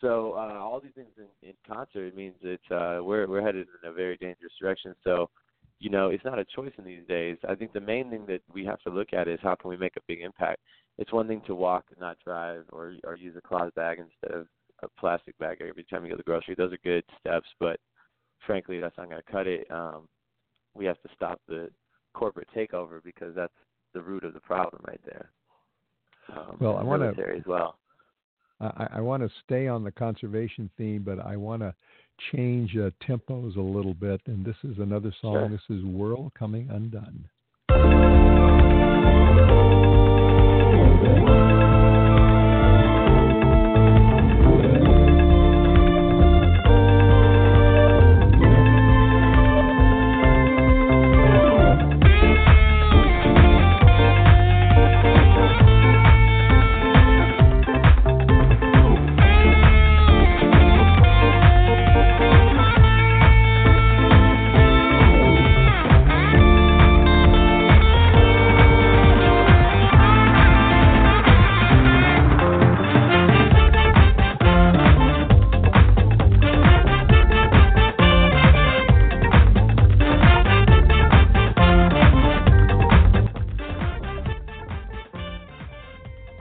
So 0.00 0.32
uh, 0.32 0.58
all 0.60 0.80
these 0.80 0.92
things 0.94 1.08
in, 1.16 1.48
in 1.48 1.54
concert 1.66 2.14
means 2.14 2.34
that 2.42 2.76
uh, 2.76 3.02
we're 3.02 3.26
we're 3.26 3.42
headed 3.42 3.66
in 3.82 3.88
a 3.88 3.92
very 3.92 4.16
dangerous 4.18 4.52
direction. 4.60 4.94
So, 5.02 5.30
you 5.78 5.88
know, 5.88 6.08
it's 6.08 6.24
not 6.24 6.38
a 6.38 6.44
choice 6.44 6.72
in 6.78 6.84
these 6.84 7.06
days. 7.08 7.38
I 7.48 7.54
think 7.54 7.72
the 7.72 7.80
main 7.80 8.10
thing 8.10 8.26
that 8.26 8.42
we 8.52 8.64
have 8.66 8.80
to 8.82 8.90
look 8.90 9.14
at 9.14 9.28
is 9.28 9.38
how 9.42 9.54
can 9.54 9.70
we 9.70 9.76
make 9.76 9.96
a 9.96 10.02
big 10.06 10.20
impact. 10.20 10.60
It's 10.98 11.12
one 11.12 11.26
thing 11.26 11.42
to 11.46 11.54
walk 11.54 11.86
and 11.90 12.00
not 12.00 12.18
drive, 12.22 12.64
or 12.70 12.94
or 13.04 13.16
use 13.16 13.36
a 13.36 13.40
cloth 13.40 13.74
bag 13.74 13.98
instead 13.98 14.38
of 14.38 14.46
a 14.82 14.88
plastic 15.00 15.36
bag 15.38 15.58
every 15.60 15.84
time 15.84 16.04
you 16.04 16.10
go 16.10 16.16
to 16.16 16.18
the 16.18 16.22
grocery. 16.22 16.54
Those 16.54 16.72
are 16.72 16.78
good 16.84 17.04
steps, 17.20 17.48
but 17.58 17.78
frankly, 18.46 18.80
that's 18.80 18.96
not 18.98 19.08
going 19.08 19.22
to 19.22 19.32
cut 19.32 19.46
it. 19.46 19.66
Um, 19.70 20.08
we 20.74 20.84
have 20.84 21.00
to 21.02 21.08
stop 21.14 21.40
the 21.48 21.70
corporate 22.14 22.48
takeover 22.54 23.02
because 23.02 23.34
that's 23.34 23.52
the 23.94 24.00
root 24.00 24.24
of 24.24 24.34
the 24.34 24.40
problem 24.40 24.82
right 24.86 25.00
there. 25.04 25.30
Um, 26.36 26.56
well, 26.60 26.76
I 26.76 26.82
want 26.82 27.02
to 27.02 27.22
as 27.36 27.42
well. 27.46 27.78
I, 28.60 28.88
I 28.94 29.00
want 29.00 29.22
to 29.22 29.30
stay 29.44 29.68
on 29.68 29.84
the 29.84 29.92
conservation 29.92 30.70
theme, 30.78 31.02
but 31.02 31.20
I 31.20 31.36
want 31.36 31.62
to 31.62 31.74
change 32.32 32.76
uh, 32.76 32.90
tempos 33.06 33.56
a 33.56 33.60
little 33.60 33.94
bit. 33.94 34.20
And 34.26 34.44
this 34.44 34.56
is 34.64 34.78
another 34.78 35.14
song. 35.20 35.34
Sure. 35.34 35.48
This 35.48 35.78
is 35.78 35.84
"World 35.84 36.32
Coming 36.38 36.68
Undone." 36.70 37.28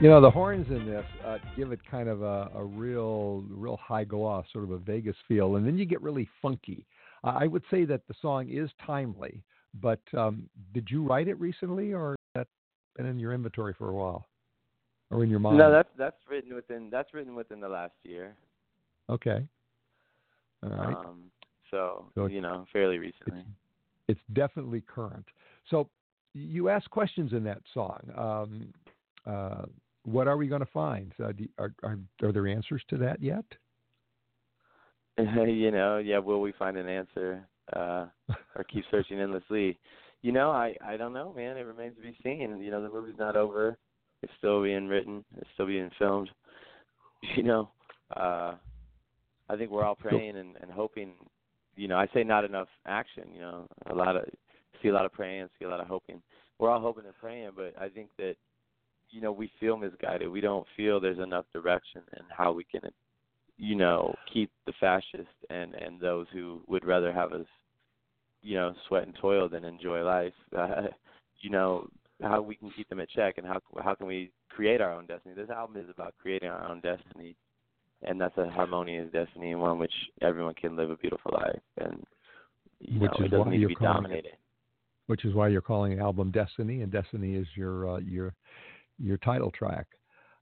You 0.06 0.12
know, 0.12 0.22
the 0.22 0.30
horns 0.30 0.68
in 0.70 0.86
this 0.86 1.04
uh, 1.26 1.40
give 1.56 1.72
it 1.72 1.80
kind 1.90 2.10
of 2.10 2.22
a, 2.22 2.52
a 2.54 2.64
real, 2.64 3.44
real 3.50 3.76
high 3.78 4.04
gloss, 4.04 4.46
sort 4.54 4.64
of 4.64 4.70
a 4.70 4.78
Vegas 4.78 5.16
feel, 5.28 5.56
and 5.56 5.66
then 5.66 5.80
you 5.80 5.86
get 5.86 6.00
really 6.00 6.30
funky. 6.44 6.86
Uh, 7.24 7.34
I 7.40 7.48
would 7.48 7.64
say 7.72 7.86
that 7.86 8.02
the 8.08 8.14
song 8.22 8.48
is 8.48 8.70
timely, 8.86 9.42
but 9.82 10.02
um, 10.16 10.48
did 10.76 10.90
you 10.92 11.04
write 11.04 11.28
it 11.28 11.40
recently, 11.40 11.92
or 11.92 12.16
that 12.36 12.46
been 12.96 13.08
in 13.08 13.18
your 13.18 13.34
inventory 13.34 13.74
for 13.76 13.90
a 13.90 13.94
while, 13.96 14.28
or 15.10 15.24
in 15.24 15.30
your 15.32 15.40
mind? 15.40 15.58
No, 15.58 15.72
that's 15.72 15.90
that's 15.98 16.18
written 16.30 16.54
within 16.54 16.92
that's 16.92 17.12
written 17.12 17.34
within 17.34 17.60
the 17.60 17.70
last 17.70 17.96
year. 18.04 18.36
Okay. 19.10 19.44
All 20.62 20.70
right. 20.70 20.98
Um, 20.98 21.32
so, 21.72 22.06
So 22.14 22.28
you 22.28 22.42
know, 22.42 22.68
fairly 22.72 23.00
recently. 23.00 23.44
it's 24.08 24.22
definitely 24.34 24.82
current. 24.82 25.26
So 25.72 25.90
you 26.36 26.70
ask 26.70 26.88
questions 26.92 27.34
in 27.34 27.44
that 27.46 27.64
song. 27.74 28.02
Um, 28.16 28.72
uh, 29.26 29.66
what 30.06 30.28
are 30.28 30.38
we 30.38 30.48
going 30.48 30.62
to 30.62 30.72
find? 30.72 31.14
Uh, 31.24 31.32
do, 31.32 31.48
are, 31.58 31.74
are 31.84 31.98
are 32.24 32.32
there 32.32 32.48
answers 32.48 32.84
to 32.90 32.98
that 32.98 33.22
yet? 33.22 33.46
you 35.18 35.72
know, 35.72 35.98
yeah, 35.98 36.20
will 36.20 36.42
we 36.42 36.54
find 36.58 36.78
an 36.78 36.88
answer 36.88 37.46
uh 37.74 38.06
or 38.56 38.64
keep 38.72 38.84
searching 38.92 39.20
endlessly? 39.20 39.78
You 40.22 40.32
know, 40.32 40.52
I 40.52 40.76
I 40.86 40.98
don't 40.98 41.14
know, 41.14 41.34
man. 41.36 41.58
It 41.58 41.66
remains 41.66 41.96
to 41.98 42.02
be 42.02 42.16
seen. 42.24 42.60
You 42.62 42.72
know, 42.72 42.82
the 42.82 42.90
movie's 42.90 43.18
not 43.18 43.36
over. 43.36 43.78
It's 44.22 44.34
still 44.38 44.64
being 44.64 44.88
written. 44.88 45.24
It's 45.38 45.50
still 45.54 45.68
being 45.68 45.92
filmed. 46.00 46.30
You 47.36 47.42
know, 47.42 47.70
uh 48.16 48.54
I 49.50 49.56
think 49.58 49.72
we're 49.72 49.84
all 49.84 49.96
praying 49.96 50.38
and, 50.38 50.56
and 50.62 50.70
hoping. 50.70 51.14
You 51.76 51.88
know, 51.88 51.98
I 51.98 52.08
say 52.14 52.24
not 52.24 52.46
enough 52.46 52.68
action. 52.86 53.24
You 53.34 53.42
know, 53.42 53.68
a 53.90 53.96
lot 53.96 54.16
of 54.16 54.26
see 54.84 54.90
a 54.90 54.94
lot 54.94 55.06
of 55.06 55.14
praying, 55.14 55.48
see 55.58 55.66
a 55.66 55.70
lot 55.70 55.80
of 55.80 55.88
hoping. 55.88 56.22
We're 56.60 56.70
all 56.70 56.82
hoping 56.82 57.06
and 57.06 57.16
praying, 57.20 57.52
but 57.56 57.74
I 57.82 57.90
think 57.90 58.10
that 58.18 58.36
you 59.16 59.22
know 59.22 59.32
we 59.32 59.50
feel 59.60 59.78
misguided. 59.78 60.30
We 60.30 60.42
don't 60.42 60.68
feel 60.76 61.00
there's 61.00 61.20
enough 61.20 61.46
direction 61.54 62.02
in 62.18 62.24
how 62.30 62.52
we 62.52 62.66
can, 62.66 62.82
you 63.58 63.76
know, 63.76 64.14
keep 64.32 64.52
the 64.68 64.74
fascists 64.80 65.40
and 65.50 65.74
and 65.76 66.00
those 66.00 66.28
who 66.34 66.62
would 66.68 66.86
rather 66.86 67.12
have 67.14 67.32
us, 67.32 67.48
you 68.42 68.56
know, 68.56 68.74
sweat 68.88 69.06
and 69.08 69.16
toil 69.22 69.48
than 69.50 69.64
enjoy 69.64 70.04
life. 70.04 70.34
Uh, 70.58 70.88
you 71.42 71.50
know 71.50 71.88
how 72.22 72.42
we 72.42 72.56
can 72.56 72.72
keep 72.76 72.88
them 72.90 73.00
at 73.02 73.10
check 73.10 73.38
and 73.38 73.46
how 73.46 73.60
how 73.84 73.94
can 73.94 74.08
we 74.08 74.32
create 74.50 74.82
our 74.82 74.92
own 74.94 75.06
destiny. 75.06 75.36
This 75.36 75.50
album 75.50 75.78
is 75.82 75.90
about 75.90 76.14
creating 76.22 76.50
our 76.50 76.64
own 76.70 76.80
destiny, 76.82 77.36
and 78.04 78.20
that's 78.20 78.38
a 78.38 78.50
harmonious 78.50 79.12
destiny 79.12 79.52
and 79.52 79.62
one 79.62 79.78
which 79.80 79.94
everyone 80.22 80.56
can 80.56 80.76
live 80.76 80.90
a 80.92 80.96
beautiful 80.98 81.32
life 81.34 81.62
and 81.78 82.04
you 82.80 83.00
Which 83.02 83.12
know 83.12 83.18
is 83.20 83.26
it 83.26 83.30
doesn't 83.30 83.46
why 83.46 83.52
need 83.52 83.58
to 83.58 83.62
you're 83.62 83.70
be 83.70 83.76
calling 83.76 84.12
it- 84.12 84.40
Which 85.08 85.26
is 85.26 85.34
why 85.36 85.50
you're 85.50 85.62
calling 85.62 85.98
the 85.98 86.04
album 86.04 86.32
Destiny, 86.32 86.82
and 86.82 86.92
Destiny 86.92 87.36
is 87.36 87.48
your 87.56 87.90
uh, 87.90 87.98
your 88.00 88.34
your 89.00 89.18
title 89.18 89.52
track. 89.52 89.88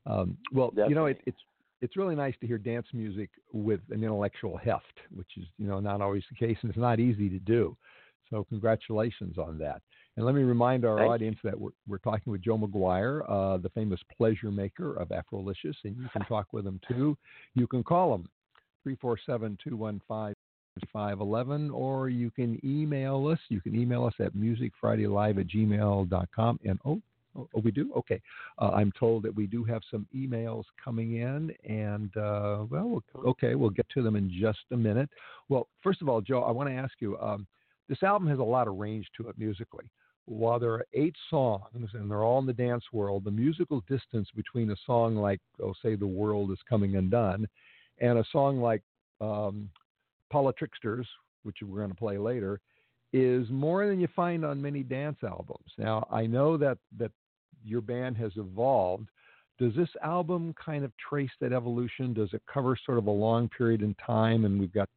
Um, 0.05 0.38
well, 0.51 0.72
you 0.75 0.95
know, 0.95 1.05
it, 1.05 1.22
it's 1.25 1.38
it's 1.81 1.98
really 1.98 2.15
nice 2.15 2.33
to 2.39 2.48
hear 2.48 2.57
dance 2.57 2.88
music 2.93 3.29
with 3.51 3.81
an 3.89 4.03
intellectual 4.03 4.57
heft, 4.57 5.00
which 5.13 5.29
is 5.38 5.45
you 5.57 5.67
know 5.67 5.79
not 5.79 6.01
always 6.01 6.24
the 6.29 6.45
case, 6.45 6.57
and 6.62 6.69
it's 6.69 6.79
not 6.79 7.00
easy 7.00 7.29
to 7.29 7.39
do. 7.39 7.75
So 8.29 8.45
congratulations 8.45 9.38
on 9.38 9.57
that. 9.60 9.81
And 10.15 10.25
let 10.25 10.36
me 10.36 10.43
remind 10.43 10.86
our 10.86 10.98
Thank 10.98 11.07
you. 11.07 11.13
audience 11.13 11.38
that 11.43 11.60
we're, 11.60 11.72
we're 11.88 11.98
talking 11.98 12.31
with 12.31 12.41
Joe 12.41 12.57
McGuire, 12.57 13.24
uh, 13.29 13.57
the 13.57 13.69
famous 13.69 14.00
pleasure 14.15 14.51
maker 14.51 14.95
of 14.95 15.10
Afrolicious, 15.10 15.75
and 15.83 15.98
you 15.98 16.07
can 16.13 16.22
talk 16.27 16.48
with 16.51 16.65
him 16.65 16.79
too. 16.88 17.17
You 17.55 17.67
can 17.67 17.83
call 17.83 18.15
him 18.15 18.27
347 18.83 19.57
215 19.63 20.33
511, 20.91 21.69
or 21.69 22.10
you 22.10 22.31
can 22.31 22.60
email 22.65 23.27
us. 23.27 23.39
You 23.50 23.62
can 23.62 23.75
email 23.75 24.05
us 24.05 24.13
at 24.19 24.33
musicfridaylive 24.33 25.39
at 25.39 25.48
gmail.com. 25.48 26.60
And 26.65 26.79
oh, 26.86 27.01
oh, 27.35 27.47
we 27.63 27.71
do? 27.71 27.91
Okay. 27.97 28.21
Uh, 28.59 28.71
I'm 28.71 28.91
told 28.99 29.23
that 29.23 29.35
we 29.35 29.47
do 29.47 29.63
have 29.63 29.81
some 29.89 30.07
emails 30.15 30.63
coming 30.83 31.17
in, 31.17 31.53
and 31.67 32.15
uh, 32.17 32.65
well, 32.69 33.01
we'll- 33.13 33.27
okay, 33.27 33.55
we'll 33.55 33.69
get 33.69 33.87
to 33.89 34.01
them 34.01 34.15
in 34.15 34.31
just 34.31 34.59
a 34.71 34.77
minute. 34.77 35.09
Well, 35.49 35.67
first 35.81 36.01
of 36.01 36.09
all, 36.09 36.21
Joe, 36.21 36.43
I 36.43 36.51
want 36.51 36.69
to 36.69 36.75
ask 36.75 36.93
you 36.99 37.17
um, 37.19 37.47
this 37.89 38.03
album 38.03 38.27
has 38.29 38.39
a 38.39 38.43
lot 38.43 38.67
of 38.67 38.75
range 38.77 39.07
to 39.17 39.29
it 39.29 39.37
musically. 39.37 39.85
While 40.25 40.57
there 40.57 40.71
are 40.71 40.85
eight 40.93 41.15
songs 41.29 41.89
and 41.93 42.09
they're 42.09 42.23
all 42.23 42.39
in 42.39 42.45
the 42.45 42.53
dance 42.53 42.85
world, 42.93 43.25
the 43.25 43.31
musical 43.31 43.83
distance 43.89 44.29
between 44.35 44.71
a 44.71 44.75
song 44.85 45.17
like, 45.17 45.41
oh, 45.61 45.73
say, 45.83 45.95
The 45.95 46.07
World 46.07 46.51
is 46.51 46.59
Coming 46.69 46.95
Undone, 46.95 47.45
and 47.99 48.17
a 48.17 48.25
song 48.31 48.61
like 48.61 48.81
um, 49.19 49.69
Politricksters, 50.31 51.05
which 51.43 51.57
we're 51.61 51.79
going 51.79 51.89
to 51.89 51.95
play 51.95 52.17
later, 52.17 52.61
is 53.11 53.47
more 53.49 53.85
than 53.85 53.99
you 53.99 54.07
find 54.15 54.43
on 54.45 54.61
many 54.61 54.81
dance 54.81 55.17
albums. 55.23 55.69
Now, 55.77 56.07
I 56.09 56.25
know 56.25 56.57
that 56.57 56.77
that 56.97 57.11
your 57.63 57.82
band 57.82 58.17
has 58.17 58.32
evolved. 58.36 59.08
Does 59.60 59.74
this 59.75 59.89
album 60.03 60.53
kind 60.63 60.84
of 60.84 60.91
trace 60.98 61.32
that 61.39 61.53
evolution? 61.53 62.13
Does 62.13 62.34
it 62.34 62.41
cover 62.51 62.77
sort 62.86 62.98
of 62.98 63.08
a 63.08 63.12
long 63.12 63.50
period 63.50 63.82
in 63.82 63.96
time, 63.96 64.46
and 64.46 64.60
we've 64.60 64.74
got 64.74 64.89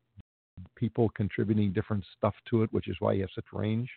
people 0.75 1.11
contributing 1.11 1.73
different 1.73 2.05
stuff 2.17 2.35
to 2.51 2.63
it, 2.63 2.73
which 2.73 2.89
is 2.89 2.97
why 3.01 3.13
you 3.13 3.21
have 3.21 3.31
such 3.35 3.45
range? 3.53 3.89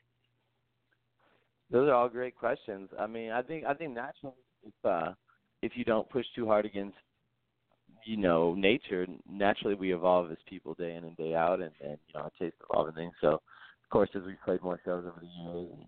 Those 1.72 1.88
are 1.88 1.94
all 1.94 2.10
great 2.10 2.36
questions. 2.36 2.90
I 3.00 3.08
mean, 3.08 3.32
I 3.32 3.42
think 3.42 3.64
I 3.66 3.74
think 3.74 3.94
naturally, 3.94 4.34
if 4.64 4.74
uh, 4.84 5.14
if 5.62 5.74
you 5.76 5.86
don't 5.86 6.10
push 6.10 6.26
too 6.36 6.48
hard 6.48 6.66
against, 6.66 6.98
you 8.06 8.18
know, 8.18 8.56
nature, 8.56 9.06
naturally 9.30 9.76
we 9.76 9.94
evolve 9.94 10.32
as 10.32 10.38
people 10.48 10.74
day 10.74 10.96
in 10.96 11.04
and 11.04 11.16
day 11.16 11.36
out, 11.36 11.62
and 11.62 11.72
and 11.82 11.98
you 12.08 12.14
know, 12.16 12.22
our 12.22 12.32
tastes 12.40 12.58
evolve 12.70 12.88
and 12.88 12.96
things. 12.96 13.14
So, 13.22 13.34
of 13.34 13.90
course, 13.92 14.10
as 14.16 14.24
we've 14.26 14.42
played 14.44 14.64
more 14.64 14.80
shows 14.84 15.06
over 15.06 15.22
the 15.22 15.44
years 15.44 15.68
and 15.72 15.86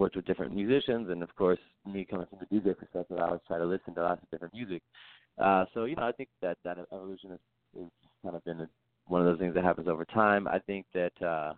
worked 0.00 0.16
with 0.16 0.24
different 0.24 0.54
musicians, 0.54 1.10
and 1.10 1.22
of 1.22 1.34
course, 1.36 1.58
me 1.86 2.06
coming 2.08 2.26
from 2.26 2.38
the 2.40 2.56
DJ 2.56 2.76
perspective, 2.76 3.18
I 3.18 3.26
always 3.26 3.42
try 3.46 3.58
to 3.58 3.66
listen 3.66 3.94
to 3.94 4.02
lots 4.02 4.22
of 4.22 4.30
different 4.30 4.54
music. 4.54 4.82
Uh, 5.38 5.66
so, 5.74 5.84
you 5.84 5.94
know, 5.94 6.04
I 6.04 6.12
think 6.12 6.30
that 6.40 6.56
that 6.64 6.78
evolution 6.90 7.30
has, 7.30 7.38
kind 8.24 8.34
of 8.34 8.44
been 8.44 8.60
a, 8.62 8.68
one 9.06 9.20
of 9.20 9.26
those 9.26 9.38
things 9.38 9.54
that 9.54 9.62
happens 9.62 9.88
over 9.88 10.04
time. 10.06 10.48
I 10.48 10.58
think 10.58 10.86
that 10.94 11.12
uh, 11.22 11.52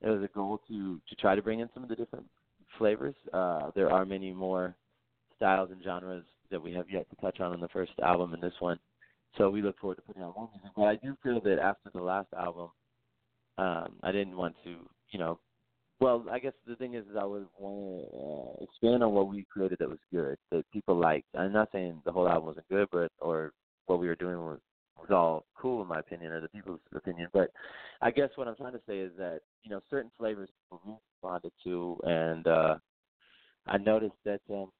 it 0.00 0.08
was 0.08 0.22
a 0.22 0.28
goal 0.28 0.60
to 0.68 1.00
to 1.08 1.14
try 1.16 1.34
to 1.34 1.42
bring 1.42 1.60
in 1.60 1.68
some 1.74 1.82
of 1.82 1.88
the 1.88 1.96
different 1.96 2.24
flavors. 2.78 3.14
Uh, 3.32 3.70
there 3.74 3.92
are 3.92 4.04
many 4.04 4.32
more 4.32 4.74
styles 5.36 5.70
and 5.70 5.82
genres 5.82 6.24
that 6.50 6.62
we 6.62 6.72
have 6.72 6.86
yet 6.90 7.08
to 7.10 7.16
touch 7.16 7.40
on 7.40 7.52
in 7.52 7.60
the 7.60 7.68
first 7.68 7.92
album 8.02 8.32
and 8.32 8.42
this 8.42 8.54
one. 8.60 8.78
So 9.36 9.50
we 9.50 9.60
look 9.60 9.78
forward 9.78 9.96
to 9.96 10.02
putting 10.02 10.22
out 10.22 10.34
more 10.36 10.48
music. 10.52 10.70
But 10.74 10.84
I 10.84 10.96
do 10.96 11.16
feel 11.22 11.40
that 11.42 11.58
after 11.58 11.90
the 11.92 12.02
last 12.02 12.28
album, 12.36 12.70
um, 13.58 13.96
I 14.02 14.12
didn't 14.12 14.36
want 14.36 14.54
to, 14.64 14.76
you 15.10 15.18
know, 15.18 15.38
well, 16.00 16.24
I 16.30 16.38
guess 16.38 16.52
the 16.66 16.76
thing 16.76 16.94
is, 16.94 17.04
is 17.06 17.16
I 17.18 17.24
would 17.24 17.46
want 17.58 18.10
to 18.10 18.18
uh, 18.18 18.64
expand 18.64 19.02
on 19.02 19.12
what 19.12 19.28
we 19.28 19.46
created 19.50 19.78
that 19.80 19.88
was 19.88 19.98
good, 20.12 20.36
that 20.50 20.64
people 20.72 20.96
liked. 20.96 21.28
I'm 21.36 21.52
not 21.52 21.70
saying 21.72 22.02
the 22.04 22.12
whole 22.12 22.28
album 22.28 22.46
wasn't 22.46 22.68
good, 22.68 22.88
but 22.92 23.10
or 23.18 23.52
what 23.86 24.00
we 24.00 24.08
were 24.08 24.16
doing 24.16 24.38
was 24.38 24.60
was 24.98 25.10
all 25.10 25.44
cool 25.60 25.82
in 25.82 25.88
my 25.88 25.98
opinion, 25.98 26.32
or 26.32 26.40
the 26.40 26.48
people's 26.48 26.80
opinion. 26.94 27.28
But 27.32 27.50
I 28.02 28.10
guess 28.10 28.30
what 28.36 28.48
I'm 28.48 28.56
trying 28.56 28.72
to 28.72 28.80
say 28.86 28.98
is 28.98 29.12
that 29.18 29.40
you 29.62 29.70
know 29.70 29.80
certain 29.88 30.10
flavors 30.18 30.50
people 30.70 31.00
responded 31.22 31.52
to, 31.64 31.98
and 32.04 32.46
uh, 32.46 32.76
I 33.66 33.78
noticed 33.78 34.16
that 34.24 34.40
um, 34.50 34.70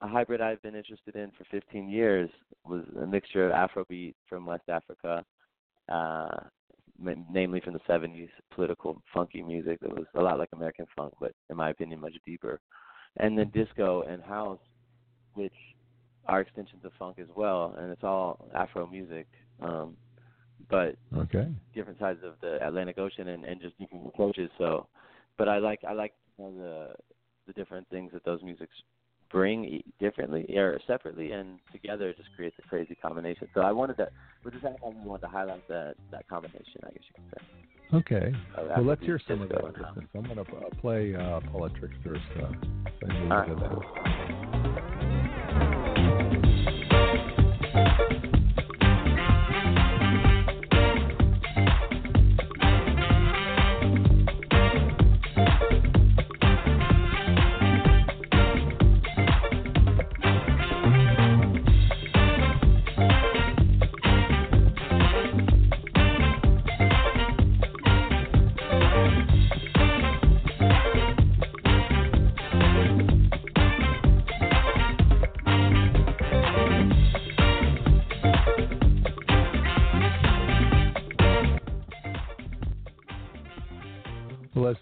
a 0.00 0.08
hybrid 0.08 0.40
I've 0.40 0.62
been 0.62 0.74
interested 0.74 1.16
in 1.16 1.30
for 1.36 1.44
15 1.50 1.88
years 1.88 2.30
was 2.64 2.84
a 3.02 3.06
mixture 3.06 3.48
of 3.48 3.52
Afrobeat 3.52 4.14
from 4.28 4.46
West 4.46 4.68
Africa, 4.68 5.24
uh, 5.90 6.40
namely 6.98 7.60
from 7.60 7.74
the 7.74 7.80
70s, 7.88 8.28
political 8.54 9.00
funky 9.14 9.42
music 9.42 9.78
that 9.80 9.90
was 9.90 10.06
a 10.14 10.20
lot 10.20 10.38
like 10.38 10.48
American 10.52 10.86
funk, 10.96 11.14
but 11.20 11.32
in 11.50 11.56
my 11.56 11.70
opinion, 11.70 12.00
much 12.00 12.14
deeper. 12.26 12.60
And 13.18 13.38
then 13.38 13.50
disco 13.50 14.02
and 14.02 14.22
house, 14.22 14.60
which 15.34 15.54
are 16.26 16.40
extensions 16.40 16.84
of 16.84 16.92
funk 16.98 17.18
as 17.18 17.28
well, 17.34 17.74
and 17.78 17.90
it's 17.90 18.04
all 18.04 18.48
Afro 18.54 18.86
music, 18.86 19.26
um, 19.60 19.96
but 20.68 20.96
okay, 21.16 21.48
different 21.74 21.98
sides 21.98 22.20
of 22.24 22.34
the 22.40 22.64
Atlantic 22.66 22.98
Ocean 22.98 23.28
and, 23.28 23.44
and 23.44 23.60
just 23.60 23.78
different 23.78 24.06
approaches. 24.06 24.50
So, 24.58 24.86
but 25.38 25.48
I 25.48 25.58
like 25.58 25.80
I 25.88 25.92
like 25.92 26.12
you 26.38 26.44
know, 26.44 26.52
the 26.56 26.88
the 27.46 27.52
different 27.54 27.88
things 27.88 28.12
that 28.12 28.24
those 28.24 28.42
musics 28.42 28.74
bring 29.30 29.82
differently 30.00 30.46
or 30.56 30.80
separately 30.86 31.32
and 31.32 31.58
together 31.72 32.14
just 32.16 32.30
creates 32.36 32.56
a 32.64 32.68
crazy 32.68 32.96
combination. 33.00 33.48
So 33.54 33.60
I 33.60 33.72
wanted 33.72 33.96
to, 33.98 34.08
with 34.44 34.54
this 34.54 34.64
album, 34.64 35.02
I 35.02 35.06
wanted 35.06 35.22
to 35.22 35.28
highlight 35.28 35.66
that 35.68 35.94
that 36.10 36.28
combination. 36.28 36.80
I 36.84 36.90
guess 36.90 37.02
you 37.08 37.14
could 37.14 37.24
say. 37.38 37.44
Okay. 37.94 38.34
Uh, 38.56 38.64
well, 38.76 38.84
let's 38.84 39.02
hear 39.02 39.20
some 39.26 39.42
of 39.42 39.48
that. 39.48 39.64
I'm 40.14 40.22
going 40.24 40.36
to 40.36 40.42
uh, 40.42 40.70
play 40.80 41.14
uh, 41.14 41.40
Politricksters 41.52 42.20
uh, 42.38 42.52
All 43.30 43.38
right. 43.38 43.48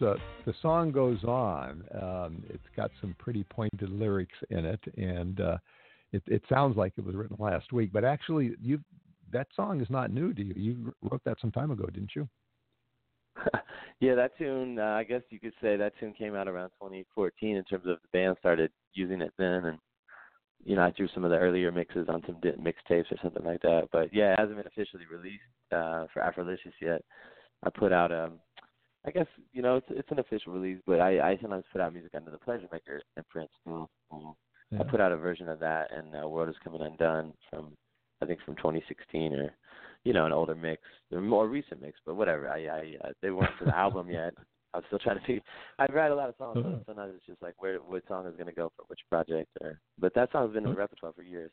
The 0.01 0.17
the 0.45 0.55
song 0.63 0.93
goes 0.93 1.23
on, 1.25 1.85
um, 2.01 2.43
it's 2.49 2.67
got 2.77 2.91
some 3.01 3.15
pretty 3.19 3.45
pointed 3.45 3.91
lyrics 3.91 4.37
in 4.51 4.65
it, 4.65 4.81
and 4.97 5.41
uh, 5.41 5.59
it, 6.13 6.23
it 6.27 6.43
sounds 6.49 6.77
like 6.77 6.93
it 6.97 7.05
was 7.05 7.15
written 7.15 7.37
last 7.39 7.73
week. 7.73 7.93
But 7.93 8.05
actually, 8.05 8.55
you 8.61 8.81
that 9.33 9.49
song 9.55 9.81
is 9.81 9.91
not 9.91 10.13
new 10.13 10.33
to 10.35 10.43
you. 10.43 10.55
You 10.57 10.95
wrote 11.11 11.23
that 11.25 11.41
some 11.41 11.53
time 11.53 11.71
ago, 11.71 11.87
didn't 11.87 12.15
you? 12.15 12.29
yeah, 14.01 14.15
that 14.15 14.37
tune. 14.39 14.79
Uh, 14.79 14.85
I 14.85 15.05
guess 15.05 15.23
you 15.31 15.41
could 15.41 15.53
say 15.61 15.77
that 15.77 15.93
tune 15.99 16.15
came 16.17 16.35
out 16.35 16.49
around 16.49 16.71
2014 16.81 17.57
in 17.57 17.65
terms 17.65 17.87
of 17.87 17.99
the 18.03 18.09
band 18.13 18.37
started 18.39 18.71
using 18.95 19.21
it 19.21 19.33
then, 19.39 19.65
and 19.67 19.79
you 20.65 20.77
know 20.77 20.83
I 20.83 20.93
threw 20.93 21.09
some 21.15 21.25
of 21.25 21.31
the 21.31 21.39
earlier 21.39 21.71
mixes 21.73 22.09
on 22.09 22.23
some 22.27 22.37
mixtapes 22.37 23.13
or 23.13 23.19
something 23.23 23.45
like 23.45 23.63
that. 23.63 23.89
But 23.93 24.13
yeah, 24.13 24.33
it 24.33 24.39
hasn't 24.39 24.57
been 24.57 24.67
officially 24.67 25.05
released 25.11 25.43
uh, 25.73 26.07
for 26.13 26.23
Afrolicious 26.23 26.75
yet. 26.81 27.03
I 27.65 27.71
put 27.71 27.93
out 27.93 28.13
um 28.13 28.39
I 29.07 29.11
guess 29.11 29.27
you 29.53 29.63
know 29.63 29.77
it's 29.77 29.87
it's 29.91 30.11
an 30.11 30.19
official 30.19 30.53
release, 30.53 30.79
but 30.87 31.01
I 31.01 31.21
I 31.21 31.39
sometimes 31.41 31.65
put 31.73 31.81
out 31.81 31.93
music 31.93 32.13
under 32.15 32.31
the 32.31 32.39
Pleasure 32.39 32.69
Maker 32.73 33.01
imprint 33.17 33.51
still. 33.61 33.89
Um, 34.11 34.35
yeah. 34.71 34.81
I 34.81 34.85
put 34.85 35.01
out 35.01 35.13
a 35.13 35.17
version 35.17 35.49
of 35.49 35.61
that, 35.61 35.93
and 35.97 36.15
uh, 36.15 36.29
World 36.29 36.49
is 36.49 36.57
Coming 36.65 36.83
Undone 36.83 37.33
from 37.51 37.73
I 38.21 38.27
think 38.27 38.41
from 38.45 38.57
2016 38.57 39.35
or 39.35 39.55
you 40.05 40.13
know 40.13 40.27
an 40.27 40.33
older 40.33 40.55
mix, 40.55 40.83
a 41.13 41.21
more 41.21 41.49
recent 41.49 41.81
mix, 41.81 41.99
but 42.05 42.17
whatever. 42.17 42.49
I 42.49 42.67
I 42.67 43.09
uh, 43.09 43.13
they 43.23 43.31
weren't 43.31 43.57
for 43.59 43.67
the 43.67 43.77
album 43.77 44.11
yet. 44.11 44.35
I'm 44.75 44.83
still 44.89 44.99
trying 44.99 45.19
to 45.19 45.27
see. 45.27 45.41
I 45.79 45.87
write 45.87 46.11
a 46.11 46.15
lot 46.15 46.29
of 46.29 46.35
songs, 46.37 46.59
so 46.63 46.83
sometimes 46.85 47.15
it's 47.17 47.25
just 47.25 47.41
like 47.41 47.55
where 47.63 47.79
what 47.79 48.03
song 48.09 48.27
is 48.27 48.35
going 48.35 48.49
to 48.49 48.53
go 48.53 48.71
for 48.77 48.85
which 48.89 49.01
project, 49.09 49.49
or 49.63 49.81
but 49.99 50.15
that 50.15 50.31
song's 50.33 50.53
been 50.53 50.65
in 50.65 50.71
the 50.71 50.77
repertoire 50.77 51.13
for 51.15 51.23
years. 51.23 51.51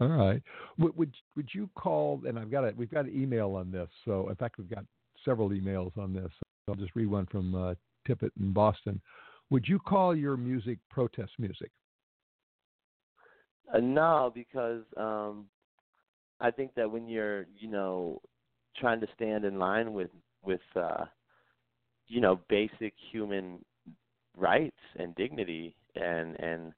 All 0.00 0.08
right. 0.08 0.42
Would, 0.78 0.96
would 0.96 1.14
would 1.36 1.48
you 1.52 1.70
call? 1.76 2.20
And 2.26 2.38
I've 2.38 2.50
got 2.50 2.64
a 2.64 2.74
we've 2.76 2.90
got 2.90 3.06
an 3.06 3.22
email 3.22 3.54
on 3.54 3.70
this. 3.70 3.88
So 4.04 4.28
in 4.28 4.34
fact, 4.34 4.58
we've 4.58 4.68
got 4.68 4.84
several 5.24 5.50
emails 5.50 5.96
on 5.96 6.12
this. 6.12 6.30
I'll 6.68 6.74
just 6.74 6.94
read 6.94 7.10
one 7.10 7.26
from 7.26 7.54
uh, 7.54 7.74
Tippett 8.08 8.30
in 8.40 8.52
Boston. 8.52 9.00
Would 9.50 9.66
you 9.66 9.78
call 9.78 10.16
your 10.16 10.36
music 10.36 10.78
protest 10.90 11.32
music? 11.38 11.70
Uh, 13.72 13.80
no, 13.80 14.32
because 14.34 14.82
um, 14.96 15.46
I 16.40 16.50
think 16.50 16.74
that 16.74 16.90
when 16.90 17.08
you're, 17.08 17.46
you 17.58 17.68
know, 17.68 18.20
trying 18.76 19.00
to 19.00 19.06
stand 19.14 19.44
in 19.44 19.58
line 19.58 19.92
with 19.92 20.10
with 20.44 20.60
uh, 20.76 21.04
you 22.08 22.20
know 22.20 22.40
basic 22.48 22.94
human 23.10 23.64
rights 24.36 24.76
and 24.98 25.14
dignity 25.14 25.74
and 25.94 26.38
and 26.40 26.72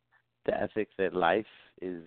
the 0.47 0.61
ethic 0.61 0.89
that 0.99 1.15
life 1.15 1.47
is 1.81 2.03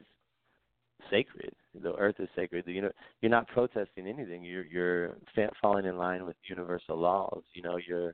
sacred. 1.10 1.54
The 1.82 1.94
earth 1.96 2.16
is 2.20 2.30
sacred. 2.36 2.66
You 2.68 2.82
know, 2.82 2.92
you're 3.22 3.32
not 3.32 3.48
protesting 3.48 4.08
anything. 4.08 4.44
You're 4.44 4.66
you're 4.66 5.18
falling 5.62 5.86
in 5.86 5.98
line 5.98 6.26
with 6.26 6.36
universal 6.44 6.98
laws. 6.98 7.44
You 7.54 7.62
know, 7.62 7.78
you're 7.78 8.14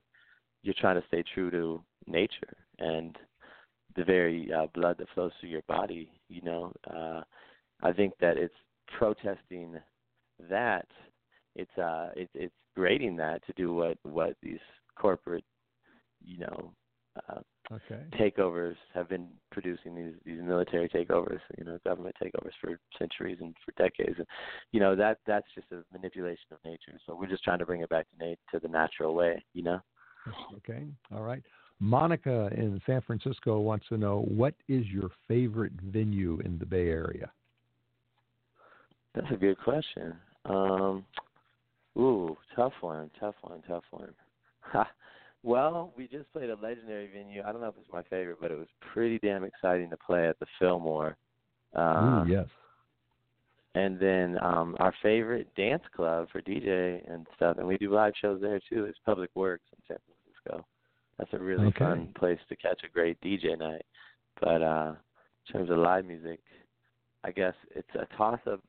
you're 0.63 0.75
trying 0.77 0.99
to 0.99 1.07
stay 1.07 1.23
true 1.33 1.51
to 1.51 1.81
nature 2.07 2.53
and 2.79 3.17
the 3.95 4.03
very 4.03 4.51
uh, 4.51 4.67
blood 4.73 4.97
that 4.97 5.07
flows 5.13 5.31
through 5.39 5.49
your 5.49 5.61
body. 5.67 6.09
You 6.29 6.41
know, 6.41 6.73
uh, 6.93 7.21
I 7.81 7.91
think 7.93 8.13
that 8.19 8.37
it's 8.37 8.53
protesting 8.97 9.77
that. 10.49 10.87
It's 11.55 11.77
uh, 11.77 12.09
it, 12.15 12.29
it's 12.33 12.53
grading 12.75 13.15
that 13.17 13.45
to 13.45 13.53
do 13.53 13.73
what 13.73 13.97
what 14.03 14.35
these 14.41 14.59
corporate, 14.97 15.45
you 16.23 16.39
know, 16.39 16.73
uh, 17.29 17.41
okay. 17.71 18.01
takeovers 18.19 18.75
have 18.93 19.09
been 19.09 19.27
producing 19.51 19.95
these 19.95 20.13
these 20.25 20.41
military 20.41 20.89
takeovers, 20.89 21.39
you 21.57 21.63
know, 21.63 21.77
government 21.85 22.15
takeovers 22.21 22.51
for 22.61 22.79
centuries 22.97 23.37
and 23.41 23.55
for 23.65 23.71
decades. 23.81 24.15
And 24.17 24.27
you 24.71 24.79
know 24.79 24.95
that 24.95 25.19
that's 25.25 25.47
just 25.55 25.67
a 25.71 25.83
manipulation 25.91 26.47
of 26.51 26.57
nature. 26.65 26.99
So 27.05 27.15
we're 27.15 27.29
just 27.29 27.43
trying 27.43 27.59
to 27.59 27.65
bring 27.65 27.81
it 27.81 27.89
back 27.89 28.07
to 28.11 28.25
nat- 28.25 28.39
to 28.51 28.59
the 28.59 28.67
natural 28.67 29.13
way, 29.15 29.43
you 29.53 29.63
know. 29.63 29.79
Okay. 30.57 30.85
All 31.13 31.23
right. 31.23 31.43
Monica 31.79 32.49
in 32.55 32.81
San 32.85 33.01
Francisco 33.01 33.59
wants 33.59 33.87
to 33.89 33.97
know 33.97 34.25
what 34.29 34.53
is 34.69 34.85
your 34.87 35.09
favorite 35.27 35.73
venue 35.81 36.39
in 36.45 36.57
the 36.57 36.65
Bay 36.65 36.87
Area? 36.87 37.29
That's 39.13 39.27
a 39.31 39.35
good 39.35 39.57
question. 39.59 40.13
Um, 40.45 41.05
ooh, 41.97 42.37
tough 42.55 42.73
one, 42.81 43.11
tough 43.19 43.35
one, 43.41 43.61
tough 43.67 43.83
one. 43.91 44.13
Well, 45.43 45.93
we 45.97 46.07
just 46.07 46.31
played 46.31 46.49
a 46.49 46.55
legendary 46.55 47.09
venue. 47.13 47.43
I 47.45 47.51
don't 47.51 47.59
know 47.59 47.67
if 47.67 47.75
it's 47.77 47.91
my 47.91 48.03
favorite, 48.03 48.37
but 48.41 48.49
it 48.49 48.57
was 48.57 48.67
pretty 48.93 49.19
damn 49.19 49.43
exciting 49.43 49.89
to 49.89 49.97
play 49.97 50.27
at 50.27 50.39
the 50.39 50.45
Fillmore. 50.57 51.17
Uh, 51.75 52.23
Ooh, 52.25 52.31
yes. 52.31 52.47
And 53.75 53.99
then 53.99 54.37
um 54.43 54.75
our 54.79 54.93
favorite 55.01 55.47
dance 55.55 55.81
club 55.95 56.27
for 56.31 56.41
DJ 56.41 57.01
and 57.11 57.25
stuff, 57.35 57.57
and 57.57 57.67
we 57.67 57.77
do 57.77 57.91
live 57.91 58.13
shows 58.21 58.39
there 58.39 58.59
too. 58.69 58.85
Is 58.85 58.95
Public 59.05 59.31
Works 59.35 59.65
in 59.73 59.79
San 59.87 59.97
Francisco. 60.05 60.65
That's 61.17 61.33
a 61.33 61.39
really 61.39 61.67
okay. 61.67 61.79
fun 61.79 62.13
place 62.17 62.39
to 62.49 62.55
catch 62.55 62.81
a 62.85 62.93
great 62.93 63.19
DJ 63.21 63.57
night. 63.57 63.85
But 64.39 64.61
uh 64.61 64.93
in 65.47 65.53
terms 65.53 65.71
of 65.71 65.79
live 65.79 66.05
music, 66.05 66.39
I 67.23 67.31
guess 67.31 67.55
it's 67.75 67.89
a 67.95 68.05
toss 68.15 68.39
up 68.49 68.61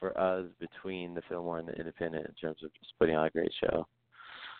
for 0.00 0.18
us 0.18 0.46
between 0.58 1.14
the 1.14 1.22
Fillmore 1.28 1.58
and 1.58 1.68
the 1.68 1.74
Independent 1.74 2.26
in 2.26 2.34
terms 2.34 2.62
of 2.64 2.70
just 2.80 2.94
putting 2.98 3.14
on 3.14 3.26
a 3.26 3.30
great 3.30 3.52
show. 3.60 3.86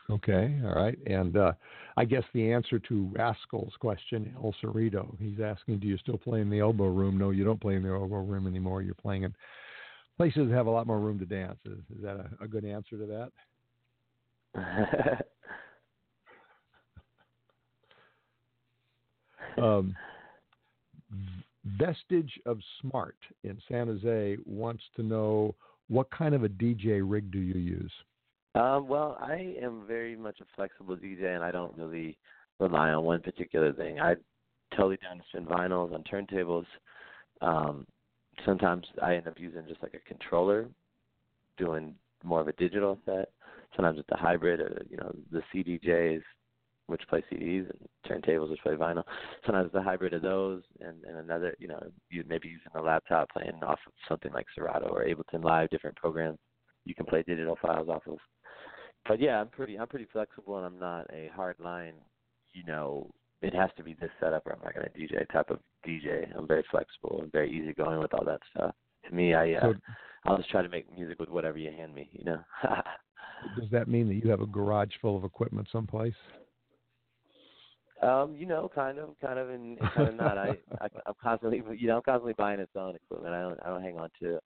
Okay, 0.09 0.61
all 0.65 0.75
right. 0.75 0.97
And 1.07 1.37
uh, 1.37 1.53
I 1.97 2.05
guess 2.05 2.23
the 2.33 2.53
answer 2.53 2.79
to 2.79 3.11
Rascal's 3.13 3.73
question, 3.81 4.33
El 4.37 4.55
Cerrito, 4.63 5.17
he's 5.19 5.41
asking, 5.41 5.81
do 5.81 5.89
you 5.89 5.99
still 5.99 6.19
play 6.19 6.41
in 6.41 6.49
the 6.49 6.61
elbow 6.61 6.87
room? 6.87 7.19
No, 7.19 7.31
you 7.31 7.45
don't 7.45 7.61
play 7.61 7.75
in 7.75 7.83
the 7.83 7.89
elbow 7.89 8.21
room 8.21 8.47
anymore. 8.47 8.83
You're 8.83 8.95
playing 8.95 9.25
in 9.25 9.35
places 10.17 10.49
that 10.49 10.55
have 10.55 10.67
a 10.67 10.71
lot 10.71 10.87
more 10.87 11.01
room 11.01 11.19
to 11.19 11.27
dance. 11.27 11.59
Is, 11.67 11.79
is 11.97 12.03
that 12.03 12.17
a, 12.17 12.45
a 12.45 12.49
good 12.49 12.65
answer 12.65 12.97
to 12.97 13.31
that? 14.55 15.25
um, 19.63 19.95
Vestige 21.79 22.41
of 22.47 22.59
Smart 22.81 23.17
in 23.43 23.59
San 23.69 23.89
Jose 23.89 24.37
wants 24.47 24.85
to 24.95 25.03
know 25.03 25.55
what 25.89 26.09
kind 26.11 26.35
of 26.35 26.45
a 26.45 26.49
DJ 26.49 27.03
rig 27.05 27.31
do 27.33 27.39
you 27.41 27.59
use? 27.59 27.93
Um, 28.57 28.89
well, 28.89 29.19
I 29.21 29.55
am 29.63 29.85
very 29.87 30.17
much 30.17 30.41
a 30.41 30.47
flexible 30.57 30.97
DJ, 30.97 31.35
and 31.35 31.45
I 31.45 31.51
don't 31.51 31.77
really 31.77 32.17
rely 32.59 32.91
on 32.91 33.05
one 33.05 33.21
particular 33.21 33.71
thing. 33.75 34.01
I 34.01 34.15
totally 34.75 34.97
down 34.97 35.19
to 35.19 35.25
spin 35.29 35.45
vinyls 35.45 35.93
on 35.93 36.03
turntables. 36.05 36.65
Um, 37.43 37.87
sometimes 38.47 38.87
I 39.03 39.17
end 39.17 39.29
up 39.29 39.39
using 39.39 39.67
just 39.69 39.83
like 39.83 39.93
a 39.93 40.09
controller, 40.09 40.69
doing 41.59 41.95
more 42.25 42.41
of 42.41 42.49
a 42.49 42.53
digital 42.53 42.99
set. 43.05 43.31
Sometimes 43.77 43.99
it's 43.99 44.09
a 44.11 44.17
hybrid, 44.17 44.61
or 44.61 44.83
you 44.89 44.97
know, 44.97 45.15
the 45.31 45.43
CDJs, 45.55 46.23
which 46.87 47.03
play 47.11 47.23
CDs, 47.31 47.69
and 47.69 47.89
turntables, 48.09 48.49
which 48.49 48.63
play 48.63 48.73
vinyl. 48.73 49.05
Sometimes 49.45 49.67
it's 49.67 49.75
a 49.75 49.83
hybrid 49.83 50.15
of 50.15 50.23
those, 50.23 50.63
and, 50.81 51.05
and 51.05 51.19
another, 51.19 51.55
you 51.59 51.69
know, 51.69 51.83
you 52.09 52.25
maybe 52.27 52.49
using 52.49 52.73
a 52.75 52.81
laptop 52.81 53.29
playing 53.33 53.63
off 53.63 53.81
of 53.87 53.93
something 54.09 54.33
like 54.33 54.47
Serato 54.55 54.87
or 54.87 55.05
Ableton 55.05 55.45
Live, 55.45 55.69
different 55.69 55.97
programs 55.97 56.39
you 56.87 56.95
can 56.95 57.05
play 57.05 57.23
digital 57.27 57.59
files 57.61 57.89
off 57.91 58.03
of. 58.07 58.17
But 59.09 59.21
yeah, 59.21 59.41
I'm 59.41 59.49
pretty 59.49 59.79
I'm 59.79 59.87
pretty 59.87 60.07
flexible, 60.13 60.57
and 60.57 60.67
I'm 60.67 60.79
not 60.79 61.07
a 61.13 61.31
hard 61.35 61.57
line, 61.61 61.95
you 62.53 62.65
know, 62.65 63.11
it 63.43 63.55
has 63.55 63.71
to 63.77 63.83
be 63.83 63.95
this 63.95 64.11
setup 64.21 64.47
or 64.47 64.53
I'm 64.53 64.61
not 64.65 64.75
going 64.75 64.87
to 64.87 64.99
DJ 64.99 65.31
type 65.31 65.51
of 65.51 65.59
DJ. 65.87 66.27
I'm 66.37 66.47
very 66.47 66.65
flexible 66.71 67.21
and 67.23 67.31
very 67.31 67.51
easygoing 67.51 68.01
with 68.01 68.15
all 68.15 68.25
that 68.25 68.41
stuff. 68.55 68.75
To 69.09 69.15
me, 69.15 69.35
I 69.35 69.55
uh, 69.55 69.61
so, 69.61 69.75
I'll 70.25 70.37
just 70.39 70.51
try 70.51 70.63
to 70.63 70.69
make 70.69 70.93
music 70.97 71.21
with 71.21 71.29
whatever 71.29 71.59
you 71.59 71.71
hand 71.71 71.95
me. 71.95 72.09
You 72.13 72.25
know. 72.25 72.39
does 73.59 73.71
that 73.71 73.89
mean 73.89 74.09
that 74.09 74.15
you 74.15 74.31
have 74.31 74.41
a 74.41 74.47
garage 74.47 74.93
full 75.01 75.17
of 75.17 75.25
equipment 75.25 75.69
someplace? 75.71 76.15
Um, 78.03 78.37
you 78.37 78.47
know, 78.47 78.71
kind 78.75 78.99
of, 78.99 79.11
kind 79.21 79.39
of, 79.39 79.49
and, 79.49 79.79
and 79.79 79.91
kind 79.93 80.09
of 80.09 80.15
not. 80.17 80.37
I, 80.37 80.49
I, 80.81 80.89
I'm 81.07 81.15
constantly, 81.23 81.63
you 81.79 81.89
know, 81.89 81.97
I'm 81.97 82.03
constantly 82.03 82.35
buying 82.37 82.61
its 82.61 82.73
own 82.77 82.95
equipment. 82.95 83.35
I 83.35 83.41
don't, 83.41 83.59
I 83.65 83.69
don't 83.69 83.83
hang 83.83 83.99
on 83.99 84.11
to 84.21 84.39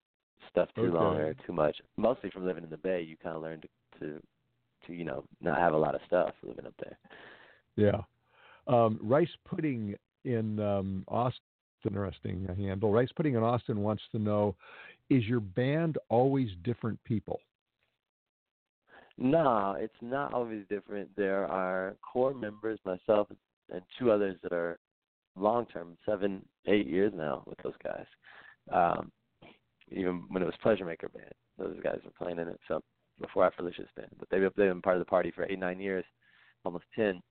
stuff 0.49 0.69
too 0.75 0.83
okay. 0.83 0.93
long 0.93 1.17
or 1.17 1.33
too 1.45 1.53
much. 1.53 1.75
Mostly 1.97 2.29
from 2.29 2.45
living 2.45 2.63
in 2.63 2.69
the 2.69 2.77
Bay, 2.77 3.01
you 3.01 3.17
kind 3.21 3.35
of 3.35 3.41
learn 3.41 3.61
to, 3.61 3.99
to, 3.99 4.21
to, 4.87 4.93
you 4.93 5.05
know, 5.05 5.23
not 5.41 5.57
have 5.57 5.73
a 5.73 5.77
lot 5.77 5.95
of 5.95 6.01
stuff 6.07 6.33
living 6.43 6.65
up 6.65 6.73
there. 6.79 6.97
Yeah. 7.75 8.01
Um, 8.67 8.99
rice 9.01 9.29
pudding 9.47 9.95
in 10.23 10.59
um, 10.59 11.03
Austin, 11.07 11.41
interesting 11.85 12.47
handle. 12.57 12.91
Rice 12.91 13.09
pudding 13.15 13.35
in 13.35 13.43
Austin 13.43 13.81
wants 13.81 14.03
to 14.11 14.19
know: 14.19 14.55
Is 15.09 15.23
your 15.25 15.39
band 15.39 15.97
always 16.09 16.49
different 16.63 17.03
people? 17.03 17.39
No, 19.17 19.75
it's 19.77 19.93
not 20.01 20.33
always 20.33 20.63
different. 20.69 21.09
There 21.15 21.45
are 21.47 21.95
core 22.01 22.33
members, 22.33 22.79
myself 22.85 23.27
and 23.71 23.81
two 23.97 24.11
others 24.11 24.35
that 24.43 24.53
are 24.53 24.79
long 25.35 25.65
term, 25.67 25.97
seven, 26.05 26.43
eight 26.67 26.87
years 26.87 27.13
now 27.15 27.43
with 27.45 27.57
those 27.63 27.73
guys. 27.83 28.05
Um, 28.71 29.11
even 29.91 30.23
when 30.29 30.41
it 30.41 30.45
was 30.45 30.55
Pleasure 30.61 30.85
Maker 30.85 31.09
Band, 31.09 31.31
those 31.57 31.77
guys 31.83 31.99
were 32.03 32.11
playing 32.17 32.39
in 32.39 32.47
it. 32.47 32.59
So 32.67 32.81
before 33.21 33.49
Afrolicious 33.49 33.87
Band, 33.95 34.09
but 34.19 34.29
they've 34.29 34.41
they've 34.41 34.69
been 34.69 34.81
part 34.81 34.97
of 34.97 35.01
the 35.01 35.09
party 35.09 35.31
for 35.31 35.45
eight, 35.45 35.59
nine 35.59 35.79
years, 35.79 36.05
almost 36.65 36.85
ten 36.95 37.21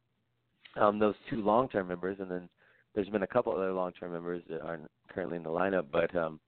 um, 0.77 0.99
those 0.99 1.15
two 1.29 1.43
long-term 1.43 1.89
members, 1.89 2.19
and 2.21 2.31
then 2.31 2.49
there's 2.95 3.09
been 3.09 3.23
a 3.23 3.27
couple 3.27 3.53
other 3.53 3.73
long-term 3.73 4.13
members 4.13 4.43
that 4.49 4.61
aren't 4.63 4.91
currently 5.13 5.37
in 5.37 5.43
the 5.43 5.51
lineup. 5.51 5.87
But 5.91 6.15
um, 6.17 6.41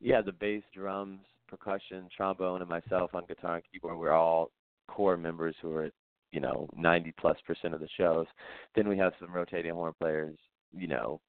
yeah, 0.00 0.20
the 0.22 0.32
bass, 0.32 0.62
drums, 0.74 1.20
percussion, 1.48 2.08
trombone, 2.14 2.60
and 2.60 2.70
myself 2.70 3.14
on 3.14 3.26
guitar 3.26 3.56
and 3.56 3.64
keyboard, 3.70 3.98
we're 3.98 4.12
all 4.12 4.50
core 4.88 5.16
members 5.16 5.54
who 5.60 5.74
are, 5.74 5.90
you 6.32 6.40
know, 6.40 6.68
90 6.76 7.12
plus 7.18 7.36
percent 7.46 7.74
of 7.74 7.80
the 7.80 7.88
shows. 7.96 8.26
Then 8.74 8.88
we 8.88 8.98
have 8.98 9.12
some 9.20 9.32
rotating 9.32 9.72
horn 9.72 9.94
players, 9.98 10.36
you 10.72 10.86
know, 10.86 11.20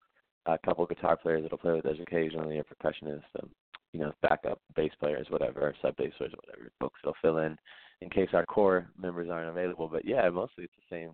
a 0.45 0.57
couple 0.57 0.85
guitar 0.85 1.17
players 1.17 1.43
that'll 1.43 1.57
play 1.57 1.73
with 1.73 1.85
us 1.85 1.97
occasionally, 2.01 2.59
a 2.59 2.63
percussionist, 2.63 3.23
um, 3.41 3.49
you 3.93 3.99
know, 3.99 4.11
backup 4.21 4.61
bass 4.75 4.91
players, 4.99 5.27
whatever, 5.29 5.75
sub 5.81 5.95
bass 5.97 6.13
players, 6.17 6.33
whatever, 6.43 6.71
folks 6.79 6.99
that'll 7.03 7.15
fill 7.21 7.37
in 7.39 7.57
in 8.01 8.09
case 8.09 8.29
our 8.33 8.45
core 8.45 8.87
members 8.99 9.29
aren't 9.29 9.49
available. 9.49 9.87
But 9.87 10.05
yeah, 10.05 10.29
mostly 10.29 10.65
it's 10.65 10.73
the 10.77 10.95
same 10.95 11.11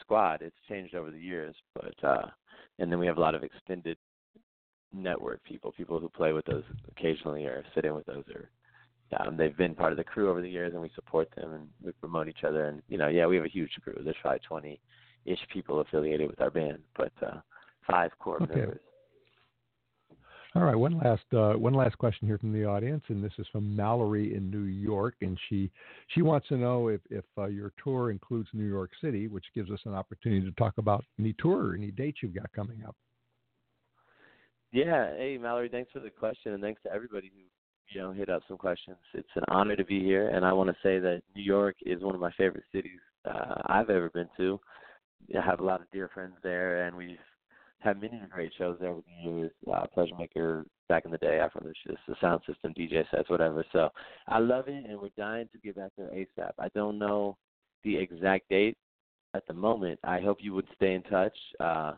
squad. 0.00 0.42
It's 0.42 0.56
changed 0.68 0.94
over 0.94 1.10
the 1.10 1.18
years, 1.18 1.54
but 1.74 1.94
uh, 2.04 2.26
and 2.78 2.90
then 2.90 2.98
we 2.98 3.06
have 3.06 3.18
a 3.18 3.20
lot 3.20 3.34
of 3.34 3.42
extended 3.42 3.96
network 4.92 5.42
people, 5.44 5.72
people 5.72 5.98
who 5.98 6.08
play 6.08 6.32
with 6.32 6.48
us 6.48 6.62
occasionally 6.90 7.44
or 7.44 7.64
sit 7.74 7.84
in 7.84 7.94
with 7.94 8.08
us 8.08 8.24
or 8.34 8.50
um, 9.18 9.36
they've 9.36 9.56
been 9.56 9.74
part 9.74 9.92
of 9.92 9.98
the 9.98 10.04
crew 10.04 10.30
over 10.30 10.42
the 10.42 10.48
years 10.48 10.72
and 10.72 10.82
we 10.82 10.90
support 10.94 11.28
them 11.36 11.52
and 11.52 11.68
we 11.82 11.92
promote 11.92 12.28
each 12.28 12.44
other 12.44 12.66
and 12.66 12.82
you 12.88 12.98
know 12.98 13.08
yeah 13.08 13.26
we 13.26 13.36
have 13.36 13.44
a 13.44 13.48
huge 13.48 13.70
crew 13.82 13.94
there's 14.02 14.16
probably 14.20 14.40
20 14.46 14.80
ish 15.26 15.38
people 15.52 15.80
affiliated 15.80 16.28
with 16.28 16.40
our 16.40 16.50
band 16.50 16.78
but 16.96 17.12
uh 17.24 17.38
five 17.86 18.10
core 18.18 18.42
okay. 18.42 18.54
members 18.54 18.80
all 20.56 20.62
right, 20.62 20.74
one 20.74 20.98
last 20.98 21.24
uh, 21.34 21.52
one 21.52 21.74
last 21.74 21.98
question 21.98 22.26
here 22.26 22.38
from 22.38 22.50
the 22.50 22.64
audience, 22.64 23.04
and 23.08 23.22
this 23.22 23.32
is 23.38 23.46
from 23.52 23.76
Mallory 23.76 24.34
in 24.34 24.50
New 24.50 24.64
York, 24.64 25.14
and 25.20 25.38
she 25.48 25.70
she 26.14 26.22
wants 26.22 26.48
to 26.48 26.56
know 26.56 26.88
if 26.88 27.02
if 27.10 27.24
uh, 27.36 27.44
your 27.44 27.74
tour 27.84 28.10
includes 28.10 28.48
New 28.54 28.64
York 28.64 28.90
City, 29.02 29.28
which 29.28 29.44
gives 29.54 29.70
us 29.70 29.80
an 29.84 29.92
opportunity 29.92 30.46
to 30.46 30.52
talk 30.52 30.72
about 30.78 31.04
any 31.18 31.34
tour, 31.38 31.72
or 31.72 31.74
any 31.74 31.90
dates 31.90 32.18
you've 32.22 32.34
got 32.34 32.50
coming 32.52 32.82
up. 32.88 32.96
Yeah, 34.72 35.14
hey 35.16 35.36
Mallory, 35.38 35.68
thanks 35.68 35.92
for 35.92 36.00
the 36.00 36.08
question, 36.08 36.54
and 36.54 36.62
thanks 36.62 36.82
to 36.84 36.92
everybody 36.92 37.30
who 37.34 37.42
you 37.94 38.00
know 38.00 38.12
hit 38.12 38.30
up 38.30 38.42
some 38.48 38.56
questions. 38.56 38.96
It's 39.12 39.28
an 39.34 39.44
honor 39.48 39.76
to 39.76 39.84
be 39.84 40.00
here, 40.00 40.30
and 40.30 40.42
I 40.42 40.54
want 40.54 40.70
to 40.70 40.76
say 40.82 40.98
that 41.00 41.20
New 41.34 41.42
York 41.42 41.76
is 41.84 42.02
one 42.02 42.14
of 42.14 42.20
my 42.20 42.32
favorite 42.32 42.64
cities 42.72 43.00
uh, 43.28 43.56
I've 43.66 43.90
ever 43.90 44.08
been 44.08 44.28
to. 44.38 44.58
I 45.36 45.44
have 45.44 45.60
a 45.60 45.64
lot 45.64 45.82
of 45.82 45.90
dear 45.92 46.08
friends 46.14 46.36
there, 46.42 46.86
and 46.86 46.96
we've 46.96 47.18
had 47.86 48.00
many 48.00 48.20
great 48.30 48.52
shows 48.58 48.76
there 48.80 48.90
over 48.90 49.00
the 49.06 49.30
years. 49.30 49.52
Uh, 49.72 49.86
Pleasure 49.86 50.16
Maker 50.18 50.66
back 50.88 51.04
in 51.04 51.12
the 51.12 51.18
day, 51.18 51.40
Afrolicious, 51.40 51.96
the 52.08 52.16
sound 52.20 52.42
system, 52.46 52.74
DJ 52.74 53.04
sets, 53.10 53.30
whatever. 53.30 53.64
So 53.72 53.90
I 54.26 54.38
love 54.40 54.66
it, 54.66 54.84
and 54.88 55.00
we're 55.00 55.10
dying 55.16 55.48
to 55.52 55.58
get 55.58 55.76
back 55.76 55.92
there 55.96 56.08
ASAP. 56.08 56.50
I 56.58 56.68
don't 56.74 56.98
know 56.98 57.36
the 57.84 57.96
exact 57.96 58.48
date 58.48 58.76
at 59.34 59.46
the 59.46 59.54
moment. 59.54 60.00
I 60.02 60.20
hope 60.20 60.38
you 60.40 60.52
would 60.52 60.66
stay 60.74 60.94
in 60.94 61.02
touch. 61.04 61.36
Uh, 61.60 61.92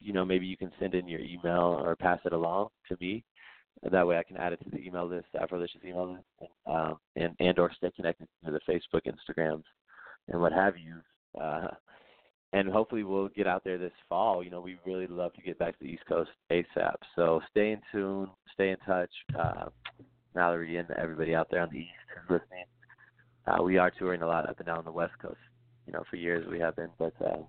you 0.00 0.12
know, 0.12 0.24
maybe 0.24 0.46
you 0.46 0.56
can 0.56 0.70
send 0.78 0.94
in 0.94 1.08
your 1.08 1.20
email 1.20 1.80
or 1.82 1.96
pass 1.96 2.18
it 2.24 2.34
along 2.34 2.68
to 2.88 2.96
me. 3.00 3.24
That 3.90 4.06
way, 4.06 4.18
I 4.18 4.22
can 4.22 4.36
add 4.36 4.52
it 4.52 4.62
to 4.64 4.70
the 4.70 4.84
email 4.84 5.08
list, 5.08 5.28
Afrolicious 5.34 5.84
email 5.84 6.12
list, 6.12 6.24
and, 6.40 6.76
uh, 6.76 6.94
and 7.16 7.34
and 7.40 7.58
or 7.58 7.72
stay 7.74 7.90
connected 7.96 8.28
to 8.44 8.50
the 8.50 8.60
Facebook, 8.68 9.06
Instagrams, 9.06 9.64
and 10.28 10.40
what 10.40 10.52
have 10.52 10.74
you. 10.76 10.96
Uh, 11.40 11.68
and 12.52 12.68
hopefully 12.68 13.02
we'll 13.02 13.28
get 13.28 13.46
out 13.46 13.64
there 13.64 13.78
this 13.78 13.92
fall. 14.08 14.42
You 14.42 14.50
know, 14.50 14.60
we 14.60 14.76
really 14.84 15.06
love 15.06 15.32
to 15.34 15.42
get 15.42 15.58
back 15.58 15.78
to 15.78 15.84
the 15.84 15.90
East 15.90 16.04
Coast 16.08 16.30
ASAP. 16.50 16.96
So 17.16 17.40
stay 17.50 17.72
in 17.72 17.80
tune, 17.90 18.28
stay 18.54 18.70
in 18.70 18.76
touch. 18.86 19.10
Uh, 19.38 19.66
Mallory 20.34 20.76
and 20.76 20.90
everybody 20.92 21.34
out 21.34 21.48
there 21.50 21.60
on 21.60 21.68
the 21.70 21.78
East 21.78 21.90
who's 22.28 22.40
listening. 22.40 22.64
Uh, 23.46 23.62
we 23.62 23.78
are 23.78 23.90
touring 23.90 24.22
a 24.22 24.26
lot 24.26 24.48
up 24.48 24.58
and 24.58 24.66
down 24.66 24.84
the 24.84 24.92
West 24.92 25.14
Coast. 25.20 25.36
You 25.86 25.92
know, 25.92 26.04
for 26.08 26.16
years 26.16 26.46
we 26.48 26.60
have 26.60 26.76
been, 26.76 26.90
but 26.98 27.12
uh, 27.24 27.42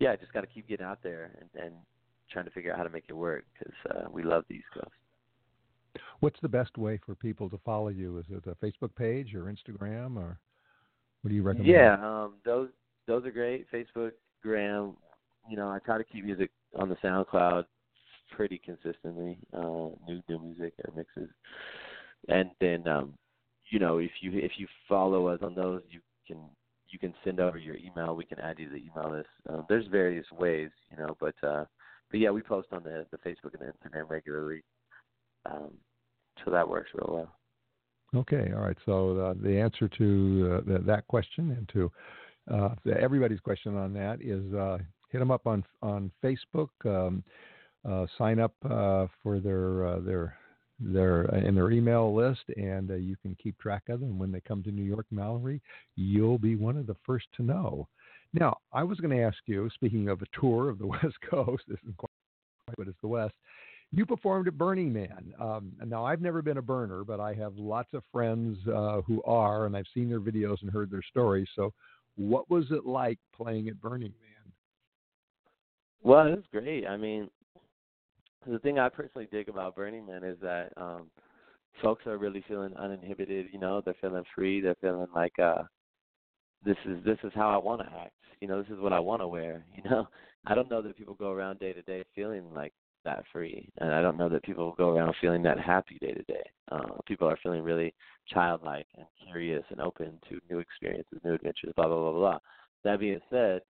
yeah, 0.00 0.16
just 0.16 0.32
got 0.32 0.40
to 0.40 0.46
keep 0.46 0.68
getting 0.68 0.86
out 0.86 1.00
there 1.02 1.32
and, 1.38 1.64
and 1.64 1.74
trying 2.30 2.46
to 2.46 2.50
figure 2.50 2.72
out 2.72 2.78
how 2.78 2.84
to 2.84 2.90
make 2.90 3.04
it 3.08 3.12
work 3.12 3.44
because 3.52 3.74
uh, 3.90 4.04
we 4.10 4.22
love 4.22 4.44
the 4.48 4.56
East 4.56 4.66
Coast. 4.72 4.88
What's 6.20 6.40
the 6.40 6.48
best 6.48 6.78
way 6.78 6.98
for 7.04 7.14
people 7.14 7.50
to 7.50 7.58
follow 7.58 7.88
you? 7.88 8.18
Is 8.18 8.24
it 8.30 8.44
a 8.46 8.54
Facebook 8.64 8.94
page 8.96 9.34
or 9.34 9.44
Instagram 9.44 10.16
or 10.16 10.38
what 11.20 11.28
do 11.28 11.34
you 11.34 11.42
recommend? 11.42 11.70
Yeah, 11.70 11.94
um, 12.02 12.34
those 12.44 12.70
those 13.06 13.24
are 13.26 13.30
great. 13.30 13.66
Facebook, 13.70 14.12
Instagram, 14.44 14.94
you 15.48 15.56
know, 15.56 15.68
I 15.68 15.78
try 15.78 15.98
to 15.98 16.04
keep 16.04 16.24
music 16.24 16.50
on 16.76 16.88
the 16.88 16.96
SoundCloud 16.96 17.64
pretty 18.32 18.60
consistently, 18.64 19.38
uh, 19.52 19.90
new 20.06 20.22
new 20.28 20.38
music 20.38 20.74
and 20.84 20.96
mixes, 20.96 21.30
and 22.28 22.50
then 22.60 22.86
um, 22.88 23.14
you 23.70 23.78
know, 23.78 23.98
if 23.98 24.10
you 24.20 24.32
if 24.34 24.52
you 24.56 24.66
follow 24.88 25.28
us 25.28 25.40
on 25.42 25.54
those, 25.54 25.82
you 25.90 26.00
can 26.26 26.38
you 26.88 26.98
can 26.98 27.14
send 27.24 27.40
over 27.40 27.58
your 27.58 27.76
email. 27.76 28.16
We 28.16 28.24
can 28.24 28.40
add 28.40 28.58
you 28.58 28.68
to 28.68 28.74
the 28.74 28.82
email 28.82 29.16
list. 29.16 29.28
Um, 29.48 29.66
there's 29.68 29.86
various 29.88 30.26
ways, 30.32 30.70
you 30.90 30.96
know, 30.96 31.16
but 31.20 31.34
uh, 31.42 31.64
but 32.10 32.20
yeah, 32.20 32.30
we 32.30 32.42
post 32.42 32.68
on 32.72 32.82
the 32.82 33.06
the 33.10 33.18
Facebook 33.18 33.54
and 33.58 33.60
the 33.60 33.66
Instagram 33.66 34.08
regularly, 34.08 34.62
um, 35.46 35.70
so 36.44 36.50
that 36.50 36.68
works 36.68 36.90
real 36.94 37.14
well. 37.14 37.36
Okay, 38.14 38.52
all 38.54 38.62
right. 38.62 38.76
So 38.86 39.18
uh, 39.18 39.34
the 39.42 39.58
answer 39.58 39.88
to 39.88 40.62
uh, 40.68 40.78
that 40.86 41.06
question 41.08 41.50
and 41.50 41.68
to 41.70 41.90
uh, 42.50 42.70
everybody's 42.98 43.40
question 43.40 43.76
on 43.76 43.92
that 43.94 44.20
is 44.20 44.52
uh, 44.54 44.78
hit 45.10 45.18
them 45.18 45.30
up 45.30 45.46
on 45.46 45.64
on 45.82 46.10
Facebook. 46.22 46.68
Um, 46.84 47.22
uh, 47.88 48.06
sign 48.16 48.38
up 48.38 48.54
uh, 48.68 49.06
for 49.22 49.40
their 49.40 49.86
uh, 49.86 50.00
their 50.00 50.36
their 50.80 51.32
uh, 51.34 51.38
in 51.38 51.54
their 51.54 51.70
email 51.70 52.14
list, 52.14 52.42
and 52.56 52.88
you 52.88 53.16
can 53.22 53.36
keep 53.42 53.58
track 53.58 53.82
of 53.88 54.00
them. 54.00 54.18
When 54.18 54.32
they 54.32 54.40
come 54.40 54.62
to 54.62 54.70
New 54.70 54.82
York, 54.84 55.06
Mallory, 55.10 55.60
you'll 55.96 56.38
be 56.38 56.56
one 56.56 56.76
of 56.76 56.86
the 56.86 56.96
first 57.04 57.26
to 57.36 57.42
know. 57.42 57.88
Now, 58.32 58.56
I 58.72 58.82
was 58.82 58.98
going 58.98 59.16
to 59.16 59.22
ask 59.22 59.38
you, 59.46 59.70
speaking 59.74 60.08
of 60.08 60.20
a 60.22 60.40
tour 60.40 60.68
of 60.68 60.78
the 60.78 60.86
West 60.86 61.16
Coast, 61.30 61.62
this 61.68 61.78
is 61.86 61.94
quite, 61.96 62.10
but 62.76 62.88
it's 62.88 62.98
the 63.00 63.08
West. 63.08 63.34
You 63.92 64.04
performed 64.04 64.48
at 64.48 64.58
Burning 64.58 64.92
Man. 64.92 65.32
Um, 65.38 65.72
now, 65.84 66.04
I've 66.04 66.20
never 66.20 66.42
been 66.42 66.58
a 66.58 66.62
burner, 66.62 67.04
but 67.04 67.20
I 67.20 67.34
have 67.34 67.56
lots 67.56 67.90
of 67.92 68.02
friends 68.10 68.58
who 68.64 69.22
are, 69.24 69.66
and 69.66 69.76
I've 69.76 69.86
seen 69.94 70.08
their 70.08 70.20
videos 70.20 70.62
and 70.62 70.70
heard 70.70 70.90
their 70.90 71.02
stories. 71.02 71.46
So, 71.54 71.72
what 72.16 72.50
was 72.50 72.66
it 72.70 72.86
like 72.86 73.18
playing 73.34 73.68
at 73.68 73.80
Burning 73.80 74.12
Man? 74.12 74.52
Well, 76.02 76.26
it 76.26 76.36
was 76.36 76.44
great. 76.52 76.86
I 76.86 76.96
mean, 76.96 77.28
the 78.46 78.58
thing 78.58 78.78
I 78.78 78.88
personally 78.88 79.28
dig 79.30 79.48
about 79.48 79.74
Burning 79.74 80.06
Man 80.06 80.22
is 80.22 80.36
that 80.42 80.72
um 80.76 81.10
folks 81.82 82.06
are 82.06 82.18
really 82.18 82.44
feeling 82.46 82.74
uninhibited, 82.76 83.46
you 83.52 83.58
know, 83.58 83.80
they're 83.84 83.94
feeling 84.00 84.24
free, 84.34 84.60
they're 84.60 84.76
feeling 84.80 85.08
like 85.14 85.38
uh 85.38 85.62
this 86.64 86.76
is 86.86 87.02
this 87.04 87.18
is 87.24 87.32
how 87.34 87.48
I 87.48 87.56
want 87.56 87.80
to 87.82 87.96
act. 88.00 88.12
You 88.40 88.48
know, 88.48 88.62
this 88.62 88.70
is 88.70 88.80
what 88.80 88.92
I 88.92 89.00
want 89.00 89.22
to 89.22 89.28
wear. 89.28 89.64
You 89.76 89.90
know, 89.90 90.08
I 90.46 90.54
don't 90.54 90.70
know 90.70 90.82
that 90.82 90.96
people 90.96 91.14
go 91.14 91.30
around 91.30 91.58
day 91.58 91.72
to 91.72 91.82
day 91.82 92.04
feeling 92.14 92.52
like 92.54 92.72
that 93.04 93.24
free, 93.32 93.68
and 93.78 93.92
I 93.92 94.00
don't 94.02 94.16
know 94.16 94.28
that 94.28 94.42
people 94.42 94.74
go 94.76 94.90
around 94.90 95.14
feeling 95.20 95.42
that 95.42 95.58
happy 95.58 95.98
day 96.00 96.12
to 96.12 96.22
day. 96.22 96.44
Uh, 96.70 96.96
people 97.06 97.28
are 97.28 97.38
feeling 97.42 97.62
really 97.62 97.94
childlike 98.28 98.86
and 98.96 99.06
curious 99.26 99.64
and 99.70 99.80
open 99.80 100.18
to 100.28 100.40
new 100.50 100.58
experiences, 100.58 101.18
new 101.24 101.34
adventures, 101.34 101.72
blah 101.76 101.86
blah 101.86 101.98
blah 101.98 102.12
blah. 102.12 102.38
That 102.84 103.00
being 103.00 103.20
said, 103.30 103.62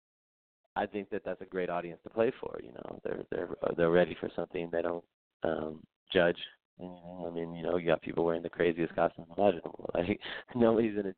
I 0.77 0.87
think 0.87 1.11
that 1.11 1.23
that's 1.25 1.40
a 1.40 1.47
great 1.47 1.71
audience 1.71 2.01
to 2.05 2.11
play 2.11 2.33
for. 2.40 2.59
You 2.62 2.73
know, 2.73 3.01
they're 3.05 3.25
they're 3.31 3.49
they're 3.77 3.90
ready 3.90 4.17
for 4.19 4.31
something. 4.35 4.69
They 4.71 4.83
don't 4.83 5.05
um, 5.43 5.81
judge. 6.12 6.38
I 6.81 7.31
mean, 7.31 7.55
you 7.55 7.62
know, 7.62 7.77
you 7.77 7.87
got 7.87 8.03
people 8.03 8.25
wearing 8.25 8.43
the 8.43 8.49
craziest 8.49 8.95
costumes 8.95 9.29
imaginable. 9.37 9.90
Like 9.95 10.21
nobody's 10.57 10.99
in 10.99 11.07
it 11.07 11.17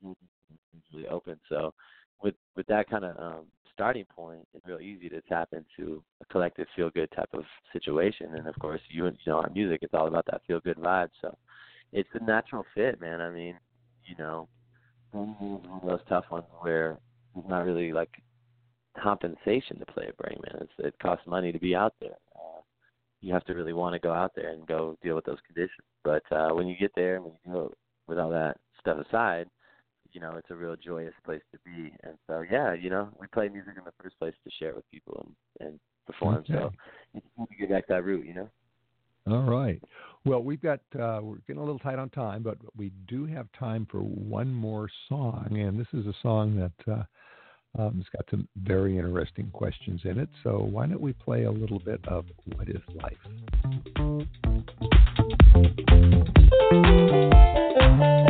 really 0.93 1.09
open. 1.09 1.39
So 1.49 1.73
with 2.23 2.35
with 2.57 2.67
that 2.67 2.91
kind 2.91 3.05
of 3.05 3.17
um, 3.19 3.47
starting 3.73 4.05
point, 4.05 4.47
it's 4.55 4.67
real 4.67 4.81
easy 4.81 5.09
to 5.09 5.21
tap 5.23 5.49
into 5.53 6.03
a 6.21 6.25
collective 6.27 6.67
feel 6.77 6.91
good 6.91 7.11
type 7.17 7.31
of 7.33 7.45
situation. 7.73 8.35
And 8.35 8.47
of 8.47 8.59
course, 8.59 8.81
you 8.91 9.07
you 9.07 9.13
know, 9.27 9.39
our 9.39 9.51
music, 9.51 9.81
it's 9.83 9.95
all 9.95 10.09
about 10.09 10.27
that 10.27 10.43
feel 10.47 10.61
good 10.61 10.77
vibe. 10.77 11.11
So 11.23 11.37
it's 11.93 12.09
a 12.15 12.25
natural 12.25 12.65
fit, 12.75 13.01
man. 13.01 13.21
I 13.21 13.31
mean, 13.31 13.57
you 14.05 14.17
know, 14.19 14.49
one 15.13 15.61
of 15.83 15.89
those 15.89 16.01
tough 16.09 16.25
ones 16.31 16.45
where 16.61 16.99
it's 17.37 17.49
not 17.49 17.65
really 17.65 17.93
like 17.93 18.11
compensation 19.01 19.79
to 19.79 19.87
play 19.87 20.09
a 20.09 20.23
Burning 20.23 20.41
Man. 20.43 20.63
It's, 20.63 20.73
it 20.79 20.95
costs 21.01 21.27
money 21.27 21.53
to 21.53 21.59
be 21.59 21.75
out 21.75 21.95
there. 22.01 22.17
Uh, 22.35 22.61
you 23.21 23.33
have 23.33 23.45
to 23.45 23.55
really 23.55 23.73
want 23.73 23.95
to 23.95 23.99
go 23.99 24.13
out 24.13 24.33
there 24.35 24.51
and 24.51 24.67
go 24.67 24.97
deal 25.03 25.15
with 25.15 25.25
those 25.25 25.39
conditions. 25.47 25.87
But 26.05 26.23
uh, 26.31 26.51
when 26.51 26.67
you 26.67 26.77
get 26.77 26.93
there, 26.95 27.21
when 27.21 27.33
you 27.45 27.53
go 27.53 27.73
with 28.07 28.19
all 28.19 28.31
that 28.31 28.59
stuff 28.81 28.99
aside, 29.07 29.49
you 30.13 30.21
know, 30.21 30.37
it's 30.37 30.51
a 30.51 30.55
real 30.55 30.77
joyous 30.77 31.15
place 31.25 31.43
to 31.53 31.59
be. 31.65 31.93
And 32.03 32.17
so, 32.27 32.45
yeah, 32.51 32.73
you 32.73 32.91
know, 32.91 33.09
we 33.21 33.27
play 33.27 33.49
music 33.49 33.75
in 33.77 33.85
the 33.85 33.93
first 34.03 34.19
place 34.19 34.35
to 34.45 34.51
share 34.59 34.75
with 34.75 34.89
people 34.91 35.27
and, 35.61 35.69
and 35.69 35.81
perform. 36.07 36.37
Okay. 36.37 36.55
So 36.55 36.73
you 37.15 37.21
need 37.39 37.49
to 37.49 37.57
get 37.59 37.71
back 37.71 37.87
that 37.89 38.05
route, 38.05 38.25
you 38.25 38.35
know. 38.35 38.49
All 39.29 39.43
right. 39.43 39.83
Well, 40.25 40.43
we've 40.43 40.63
got 40.63 40.81
uh, 40.99 41.21
we're 41.23 41.39
getting 41.47 41.61
a 41.61 41.65
little 41.65 41.79
tight 41.79 41.99
on 41.99 42.11
time, 42.11 42.43
but 42.43 42.59
we 42.77 42.93
do 43.09 43.27
have 43.27 43.49
time 43.59 43.87
for 43.91 44.01
one 44.01 44.53
more 44.53 44.89
song, 45.09 45.49
and 45.59 45.79
this 45.79 45.87
is 45.93 46.07
a 46.07 46.15
song 46.23 46.57
that 46.57 46.93
uh, 46.93 47.03
um, 47.81 47.99
it's 48.01 48.09
got 48.11 48.25
some 48.31 48.49
very 48.57 48.99
interesting 48.99 49.51
questions 49.53 50.01
in 50.05 50.19
it. 50.19 50.29
So 50.43 50.69
why 50.71 50.87
don't 50.87 51.01
we 51.01 51.13
play 51.13 51.45
a 51.45 51.51
little 51.51 51.81
bit 51.81 52.01
of 52.07 52.27
What 52.55 52.69
is 52.69 52.81
Life? 52.95 53.17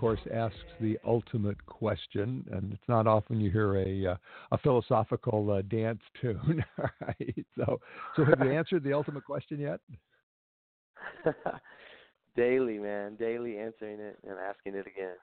course, 0.02 0.20
asks 0.34 0.58
the 0.80 0.98
ultimate 1.06 1.64
question, 1.68 2.44
and 2.52 2.74
it's 2.74 2.88
not 2.88 3.06
often 3.06 3.40
you 3.40 3.52
hear 3.52 3.76
a 3.76 4.08
uh, 4.08 4.16
a 4.52 4.58
philosophical 4.58 5.52
uh, 5.52 5.62
dance 5.62 6.02
tune. 6.22 6.66
right? 7.02 7.46
So, 7.56 7.80
so 8.16 8.26
have 8.26 8.40
you 8.40 8.52
answered 8.58 8.84
the 8.84 8.94
ultimate 8.94 9.24
question 9.24 9.60
yet? 9.60 9.80
daily, 12.36 12.80
man, 12.80 13.16
daily 13.16 13.60
answering 13.60 14.00
it 14.00 14.18
and 14.28 14.38
asking 14.40 14.74
it 14.74 14.88
again. 14.88 15.18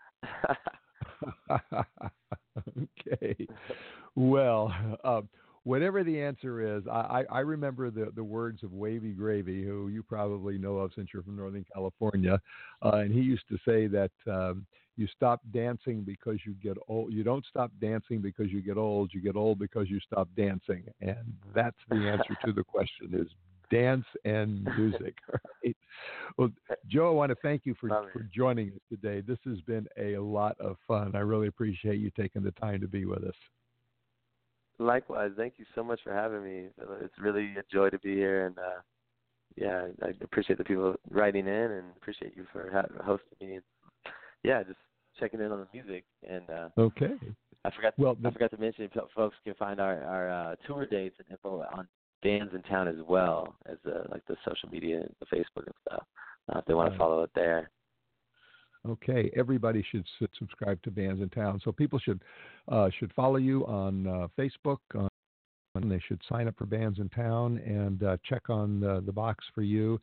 okay. 3.01 3.49
Well, 4.15 4.73
um, 5.03 5.29
whatever 5.65 6.05
the 6.05 6.21
answer 6.21 6.77
is, 6.77 6.83
I, 6.87 7.25
I 7.31 7.41
remember 7.41 7.91
the, 7.91 8.11
the 8.15 8.25
words 8.25 8.63
of 8.63 8.73
Wavy 8.73 9.13
Gravy, 9.13 9.65
who 9.65 9.89
you 9.89 10.03
probably 10.03 10.59
know 10.59 10.79
of 10.79 10.93
since 10.95 11.09
you're 11.13 11.23
from 11.23 11.37
Northern 11.37 11.65
California, 11.73 12.41
uh, 12.83 12.97
and 12.97 13.13
he 13.13 13.21
used 13.21 13.49
to 13.49 13.59
say 13.65 13.87
that 13.87 14.11
um, 14.27 14.67
you 14.97 15.07
stop 15.15 15.41
dancing 15.53 16.03
because 16.03 16.39
you 16.45 16.55
get 16.63 16.77
old. 16.89 17.13
You 17.13 17.23
don't 17.23 17.45
stop 17.47 17.71
dancing 17.81 18.21
because 18.21 18.51
you 18.51 18.61
get 18.61 18.77
old. 18.77 19.13
You 19.15 19.21
get 19.21 19.37
old 19.37 19.59
because 19.59 19.89
you 19.89 20.01
stop 20.01 20.29
dancing, 20.37 20.85
and 21.01 21.35
that's 21.55 21.77
the 21.89 22.09
answer 22.09 22.37
to 22.45 22.53
the 22.53 22.65
question: 22.65 23.11
is 23.13 23.29
dance 23.71 24.07
and 24.25 24.65
music. 24.77 25.15
Right? 25.65 25.77
Well, 26.37 26.51
Joe, 26.87 27.09
I 27.09 27.11
want 27.11 27.31
to 27.31 27.37
thank 27.43 27.67
you 27.67 27.75
for, 27.81 27.89
for 28.13 28.23
joining 28.35 28.69
us 28.69 28.81
today. 28.89 29.21
This 29.21 29.39
has 29.45 29.61
been 29.63 29.89
a 29.99 30.17
lot 30.17 30.57
of 30.61 30.77
fun. 30.87 31.17
I 31.17 31.19
really 31.19 31.49
appreciate 31.49 31.99
you 31.99 32.11
taking 32.17 32.43
the 32.43 32.53
time 32.53 32.81
to 32.81 32.89
be 32.89 33.05
with 33.05 33.25
us. 33.25 33.35
Likewise, 34.79 35.33
thank 35.37 35.55
you 35.57 35.65
so 35.75 35.83
much 35.83 36.01
for 36.05 36.13
having 36.13 36.45
me. 36.45 36.69
It's 37.03 37.19
really 37.19 37.55
a 37.59 37.65
joy 37.73 37.91
to 37.91 37.99
be 37.99 38.15
here, 38.15 38.47
and 38.47 38.59
uh, 38.59 38.81
yeah, 39.57 39.87
I 40.03 40.11
appreciate 40.23 40.59
the 40.59 40.65
people 40.65 40.95
writing 41.11 41.47
in, 41.47 41.53
and 41.53 41.85
appreciate 41.97 42.37
you 42.37 42.47
for 42.53 42.71
ha- 42.73 43.05
hosting 43.05 43.49
me. 43.49 43.55
And, 43.55 43.63
yeah, 44.45 44.63
just 44.63 44.79
checking 45.19 45.41
in 45.41 45.51
on 45.51 45.61
the 45.61 45.67
music. 45.73 46.05
And 46.29 46.49
uh, 46.49 46.69
okay, 46.79 47.15
I 47.65 47.71
forgot. 47.71 47.95
Well, 47.99 48.17
I 48.25 48.31
forgot 48.31 48.53
to 48.53 48.59
mention, 48.59 48.89
folks 49.15 49.37
can 49.45 49.55
find 49.55 49.81
our 49.81 50.03
our 50.05 50.31
uh, 50.31 50.55
tour 50.67 50.87
dates 50.87 51.17
and 51.19 51.27
info 51.31 51.65
on 51.75 51.89
bands 52.23 52.53
in 52.55 52.63
town 52.63 52.87
as 52.89 52.97
well 53.09 53.57
as 53.67 53.79
uh, 53.87 54.05
like 54.11 54.25
the 54.27 54.37
social 54.45 54.69
media, 54.69 55.03
the 55.19 55.27
Facebook 55.27 55.67
and 55.67 55.75
stuff. 55.87 56.05
Uh, 56.55 56.59
if 56.61 56.65
they 56.67 56.75
want 56.75 56.93
to 56.93 56.99
follow 56.99 57.23
it 57.23 57.31
there. 57.35 57.71
Okay, 58.89 59.31
everybody 59.37 59.85
should 59.91 60.07
subscribe 60.39 60.83
to 60.83 60.91
Bands 60.91 61.21
in 61.21 61.29
Town. 61.29 61.61
So 61.65 61.73
people 61.73 61.99
should 61.99 62.23
uh, 62.69 62.89
should 62.99 63.13
follow 63.15 63.37
you 63.37 63.67
on 63.67 64.07
uh, 64.07 64.29
Facebook. 64.39 64.79
And 65.75 65.93
they 65.93 66.01
should 66.09 66.21
sign 66.29 66.49
up 66.49 66.57
for 66.57 66.65
Bands 66.67 66.99
in 66.99 67.09
Town 67.11 67.59
and 67.59 68.03
uh, 68.03 68.17
check 68.29 68.49
on 68.49 68.81
the, 68.81 69.03
the 69.05 69.13
box 69.13 69.45
for 69.55 69.63
you, 69.63 70.01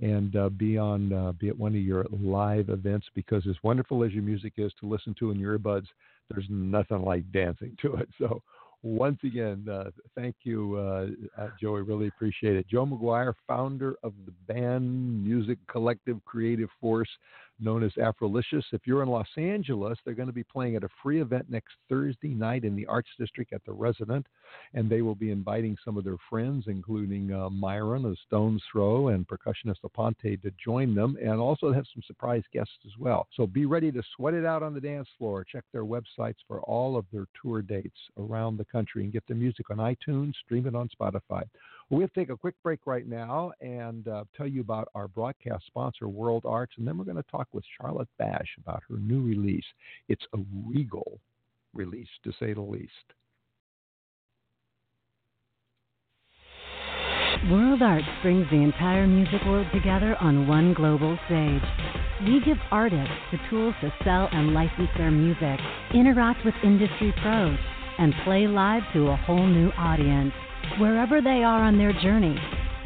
and 0.00 0.36
uh, 0.36 0.50
be 0.50 0.78
on 0.78 1.12
uh, 1.12 1.32
be 1.32 1.48
at 1.48 1.58
one 1.58 1.74
of 1.74 1.80
your 1.80 2.04
live 2.22 2.68
events. 2.68 3.06
Because 3.14 3.44
as 3.48 3.56
wonderful 3.64 4.04
as 4.04 4.12
your 4.12 4.22
music 4.22 4.52
is 4.58 4.72
to 4.78 4.86
listen 4.86 5.16
to 5.18 5.30
in 5.30 5.40
your 5.40 5.58
earbuds, 5.58 5.86
there's 6.30 6.44
nothing 6.48 7.02
like 7.02 7.24
dancing 7.32 7.76
to 7.82 7.94
it. 7.96 8.08
So 8.18 8.42
once 8.82 9.18
again, 9.24 9.66
uh, 9.68 9.90
thank 10.14 10.36
you, 10.44 10.78
Joey. 11.60 11.82
Really 11.82 12.06
appreciate 12.08 12.54
it. 12.54 12.68
Joe 12.68 12.86
McGuire, 12.86 13.34
founder 13.48 13.96
of 14.04 14.12
the 14.26 14.32
band 14.46 15.24
music 15.24 15.58
collective 15.66 16.24
Creative 16.24 16.68
Force 16.80 17.08
known 17.58 17.82
as 17.82 17.92
Afrolicious. 17.92 18.64
If 18.72 18.86
you're 18.86 19.02
in 19.02 19.08
Los 19.08 19.28
Angeles, 19.36 19.98
they're 20.04 20.14
going 20.14 20.28
to 20.28 20.32
be 20.32 20.44
playing 20.44 20.76
at 20.76 20.84
a 20.84 20.88
free 21.02 21.20
event 21.20 21.46
next 21.48 21.74
Thursday 21.88 22.34
night 22.34 22.64
in 22.64 22.76
the 22.76 22.86
Arts 22.86 23.08
District 23.18 23.52
at 23.52 23.64
the 23.64 23.72
Resident, 23.72 24.26
and 24.74 24.88
they 24.88 25.02
will 25.02 25.14
be 25.14 25.30
inviting 25.30 25.76
some 25.84 25.96
of 25.96 26.04
their 26.04 26.16
friends, 26.28 26.64
including 26.66 27.32
uh, 27.32 27.50
Myron 27.50 28.04
of 28.04 28.16
Stones 28.26 28.62
Throw 28.70 29.08
and 29.08 29.26
percussionist 29.26 29.80
Aponte, 29.84 30.40
to 30.42 30.52
join 30.62 30.94
them, 30.94 31.16
and 31.20 31.40
also 31.40 31.72
have 31.72 31.86
some 31.92 32.02
surprise 32.06 32.44
guests 32.52 32.78
as 32.84 32.92
well. 32.98 33.26
So 33.34 33.46
be 33.46 33.66
ready 33.66 33.90
to 33.92 34.02
sweat 34.16 34.34
it 34.34 34.44
out 34.44 34.62
on 34.62 34.74
the 34.74 34.80
dance 34.80 35.08
floor. 35.18 35.44
Check 35.44 35.64
their 35.72 35.84
websites 35.84 36.36
for 36.46 36.60
all 36.62 36.96
of 36.96 37.06
their 37.12 37.26
tour 37.40 37.62
dates 37.62 37.98
around 38.18 38.56
the 38.56 38.64
country 38.66 39.04
and 39.04 39.12
get 39.12 39.26
their 39.26 39.36
music 39.36 39.70
on 39.70 39.78
iTunes, 39.78 40.34
stream 40.44 40.66
it 40.66 40.74
on 40.74 40.88
Spotify. 40.88 41.44
Well, 41.88 42.00
to 42.00 42.08
take 42.14 42.30
a 42.30 42.36
quick 42.36 42.56
break 42.64 42.80
right 42.84 43.06
now 43.06 43.52
and 43.60 44.08
uh, 44.08 44.24
tell 44.36 44.48
you 44.48 44.60
about 44.60 44.88
our 44.96 45.06
broadcast 45.06 45.66
sponsor, 45.66 46.08
World 46.08 46.42
Arts, 46.44 46.74
and 46.78 46.86
then 46.86 46.98
we're 46.98 47.04
going 47.04 47.16
to 47.16 47.30
talk 47.30 47.46
with 47.52 47.64
Charlotte 47.80 48.08
Bash 48.18 48.56
about 48.58 48.82
her 48.88 48.96
new 48.98 49.22
release. 49.22 49.64
It's 50.08 50.24
a 50.34 50.38
regal 50.66 51.20
release, 51.74 52.08
to 52.24 52.32
say 52.40 52.54
the 52.54 52.60
least. 52.60 52.90
World 57.50 57.82
Arts 57.82 58.08
brings 58.22 58.50
the 58.50 58.56
entire 58.56 59.06
music 59.06 59.44
world 59.46 59.68
together 59.72 60.16
on 60.20 60.48
one 60.48 60.74
global 60.74 61.16
stage. 61.26 61.62
We 62.24 62.40
give 62.44 62.56
artists 62.72 63.14
the 63.30 63.38
tools 63.48 63.74
to 63.82 63.92
sell 64.02 64.28
and 64.32 64.52
license 64.52 64.88
their 64.96 65.12
music, 65.12 65.60
interact 65.94 66.44
with 66.44 66.54
industry 66.64 67.14
pros, 67.22 67.56
and 67.98 68.12
play 68.24 68.48
live 68.48 68.82
to 68.94 69.08
a 69.08 69.16
whole 69.16 69.46
new 69.46 69.68
audience. 69.78 70.32
Wherever 70.78 71.22
they 71.22 71.42
are 71.42 71.62
on 71.62 71.78
their 71.78 71.94
journey, 72.02 72.36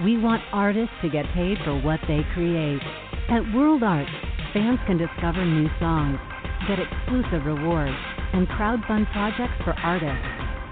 we 0.04 0.16
want 0.16 0.42
artists 0.52 0.94
to 1.02 1.10
get 1.10 1.26
paid 1.34 1.58
for 1.64 1.80
what 1.80 1.98
they 2.06 2.20
create. 2.34 2.80
At 3.28 3.42
World 3.52 3.82
Arts, 3.82 4.10
fans 4.54 4.78
can 4.86 4.96
discover 4.96 5.44
new 5.44 5.68
songs, 5.80 6.18
get 6.68 6.78
exclusive 6.78 7.44
rewards, 7.44 7.96
and 8.32 8.46
crowdfund 8.48 9.10
projects 9.12 9.58
for 9.64 9.74
artists. 9.82 10.22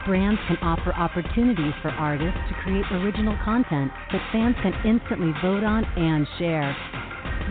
Brands 0.07 0.41
can 0.47 0.57
offer 0.63 0.95
opportunities 0.95 1.75
for 1.83 1.91
artists 1.91 2.39
to 2.49 2.55
create 2.63 2.87
original 2.93 3.37
content 3.45 3.91
that 4.13 4.23
fans 4.31 4.57
can 4.63 4.73
instantly 4.87 5.33
vote 5.43 5.65
on 5.65 5.85
and 5.99 6.27
share. 6.39 6.75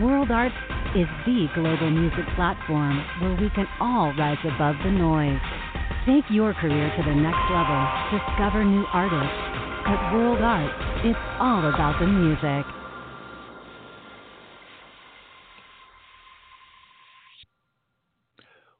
World 0.00 0.30
Arts 0.30 0.56
is 0.96 1.06
the 1.26 1.46
global 1.54 1.90
music 1.90 2.24
platform 2.36 3.04
where 3.20 3.36
we 3.36 3.50
can 3.50 3.66
all 3.80 4.14
rise 4.16 4.40
above 4.44 4.76
the 4.82 4.90
noise. 4.90 5.38
Take 6.08 6.24
your 6.30 6.54
career 6.54 6.90
to 6.96 7.02
the 7.02 7.14
next 7.14 7.50
level. 7.52 7.86
Discover 8.10 8.64
new 8.64 8.86
artists. 8.94 9.36
At 9.86 10.14
World 10.14 10.40
Arts, 10.40 11.04
it's 11.04 11.18
all 11.38 11.58
about 11.68 12.00
the 12.00 12.06
music. 12.06 12.64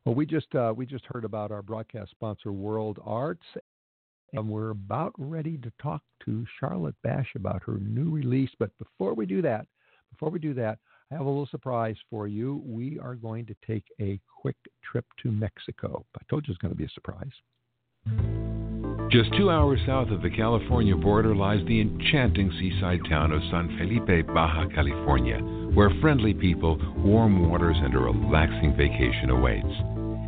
Well, 0.07 0.15
we 0.15 0.25
just 0.25 0.55
uh, 0.55 0.73
we 0.75 0.87
just 0.87 1.05
heard 1.05 1.27
about 1.27 1.51
our 1.51 1.61
broadcast 1.61 2.13
sponsor, 2.13 2.51
World 2.51 2.99
Arts, 3.05 3.45
and 4.33 4.49
we're 4.49 4.71
about 4.71 5.13
ready 5.19 5.59
to 5.59 5.71
talk 5.83 6.01
to 6.25 6.47
Charlotte 6.59 6.97
Bash 7.03 7.29
about 7.35 7.63
her 7.65 7.79
new 7.79 8.11
release. 8.11 8.51
But 8.59 8.71
before 8.79 9.13
we 9.13 9.27
do 9.27 9.43
that, 9.43 9.67
before 10.11 10.31
we 10.31 10.39
do 10.39 10.55
that, 10.55 10.79
I 11.11 11.15
have 11.15 11.25
a 11.25 11.29
little 11.29 11.47
surprise 11.47 11.97
for 12.11 12.29
you. 12.29 12.63
We 12.67 12.99
are 12.99 13.15
going 13.15 13.47
to 13.47 13.55
take 13.67 13.85
a 14.01 14.21
quick 14.41 14.57
trip 14.85 15.07
to 15.23 15.31
Mexico. 15.31 16.05
I 16.15 16.21
told 16.29 16.47
you 16.47 16.53
it's 16.53 16.61
going 16.61 16.73
to 16.73 16.79
be 16.79 16.85
a 16.85 16.91
surprise. 16.91 17.33
Just 19.11 19.35
two 19.39 19.51
hours 19.51 19.81
south 19.87 20.11
of 20.11 20.21
the 20.21 20.29
California 20.29 20.95
border 20.95 21.35
lies 21.35 21.65
the 21.67 21.81
enchanting 21.81 22.53
seaside 22.59 23.01
town 23.09 23.33
of 23.33 23.41
San 23.51 23.75
Felipe, 23.79 24.27
Baja 24.27 24.67
California, 24.75 25.39
where 25.73 25.89
friendly 26.03 26.35
people, 26.35 26.79
warm 26.99 27.49
waters, 27.49 27.79
and 27.81 27.95
a 27.95 27.99
relaxing 27.99 28.77
vacation 28.77 29.31
awaits. 29.31 29.65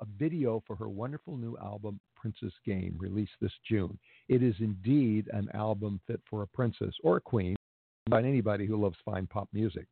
a 0.00 0.06
video 0.18 0.62
for 0.66 0.76
her 0.76 0.88
wonderful 0.88 1.36
new 1.36 1.56
album, 1.58 2.00
Princess 2.16 2.52
Game, 2.64 2.96
released 2.98 3.32
this 3.40 3.52
June. 3.68 3.98
It 4.28 4.42
is 4.42 4.54
indeed 4.60 5.28
an 5.32 5.48
album 5.54 6.00
fit 6.06 6.20
for 6.28 6.42
a 6.42 6.46
princess 6.46 6.94
or 7.02 7.18
a 7.18 7.20
queen, 7.20 7.56
by 8.10 8.22
anybody 8.22 8.66
who 8.66 8.76
loves 8.76 8.98
fine 9.04 9.26
pop 9.26 9.48
music. 9.52 9.86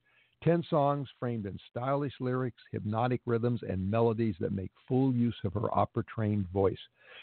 Ten 0.45 0.63
songs 0.69 1.09
framed 1.19 1.47
in 1.47 1.59
stylish 1.71 2.13
lyrics, 2.21 2.63
hypnotic 2.73 3.21
rhythms, 3.25 3.61
and 3.67 3.91
melodies 3.91 4.35
that 4.41 4.53
make 4.53 4.71
full 4.87 5.15
use 5.15 5.37
of 5.45 5.55
her 5.55 5.73
opera 5.77 6.05
trained 6.05 6.47
voice. 6.53 6.79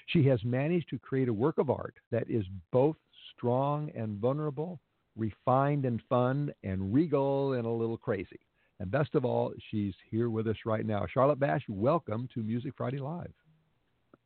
She 0.07 0.25
has 0.25 0.43
managed 0.43 0.89
to 0.89 0.97
create 0.97 1.27
a 1.27 1.33
work 1.33 1.57
of 1.59 1.69
art 1.69 1.93
that 2.11 2.29
is 2.29 2.45
both 2.71 2.95
strong 3.35 3.91
and 3.95 4.17
vulnerable, 4.17 4.79
refined 5.15 5.85
and 5.85 6.01
fun, 6.09 6.51
and 6.63 6.93
regal 6.93 7.53
and 7.53 7.65
a 7.65 7.69
little 7.69 7.97
crazy. 7.97 8.39
And 8.79 8.89
best 8.89 9.13
of 9.13 9.25
all, 9.25 9.53
she's 9.69 9.93
here 10.09 10.29
with 10.29 10.47
us 10.47 10.57
right 10.65 10.85
now. 10.85 11.05
Charlotte 11.13 11.39
Bash, 11.39 11.63
welcome 11.67 12.29
to 12.33 12.39
Music 12.39 12.73
Friday 12.75 12.99
Live. 12.99 13.33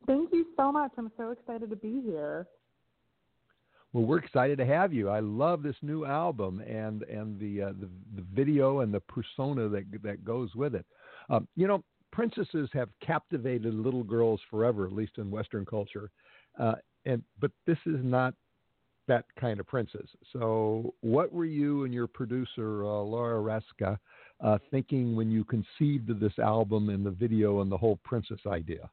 Thank 0.05 0.31
you 0.31 0.45
so 0.55 0.71
much. 0.71 0.91
I'm 0.97 1.11
so 1.17 1.31
excited 1.31 1.69
to 1.71 1.75
be 1.75 2.01
here. 2.05 2.47
Well, 3.93 4.05
we're 4.05 4.17
excited 4.17 4.57
to 4.57 4.65
have 4.65 4.91
you. 4.91 5.09
I 5.09 5.19
love 5.19 5.61
this 5.61 5.75
new 5.83 6.03
album 6.03 6.61
and 6.61 7.03
and 7.03 7.39
the 7.39 7.61
uh, 7.61 7.73
the, 7.79 7.89
the 8.15 8.25
video 8.33 8.79
and 8.79 8.91
the 8.91 8.99
persona 9.01 9.69
that 9.69 9.85
that 10.01 10.25
goes 10.25 10.53
with 10.55 10.73
it. 10.73 10.85
Um, 11.29 11.47
you 11.55 11.67
know, 11.67 11.83
princesses 12.11 12.69
have 12.73 12.89
captivated 13.05 13.73
little 13.73 14.03
girls 14.03 14.41
forever, 14.49 14.87
at 14.87 14.93
least 14.93 15.19
in 15.19 15.29
Western 15.29 15.65
culture. 15.65 16.09
Uh, 16.59 16.75
and 17.05 17.21
but 17.39 17.51
this 17.67 17.77
is 17.85 17.99
not 18.03 18.33
that 19.07 19.25
kind 19.39 19.59
of 19.59 19.67
princess. 19.67 20.07
So, 20.31 20.93
what 21.01 21.31
were 21.31 21.45
you 21.45 21.83
and 21.83 21.93
your 21.93 22.07
producer 22.07 22.83
uh, 22.85 23.01
Laura 23.01 23.41
Raska 23.41 23.99
uh, 24.43 24.57
thinking 24.71 25.15
when 25.15 25.29
you 25.29 25.43
conceived 25.43 26.09
of 26.09 26.19
this 26.19 26.39
album 26.39 26.89
and 26.89 27.05
the 27.05 27.11
video 27.11 27.61
and 27.61 27.71
the 27.71 27.77
whole 27.77 27.99
princess 28.03 28.39
idea? 28.47 28.89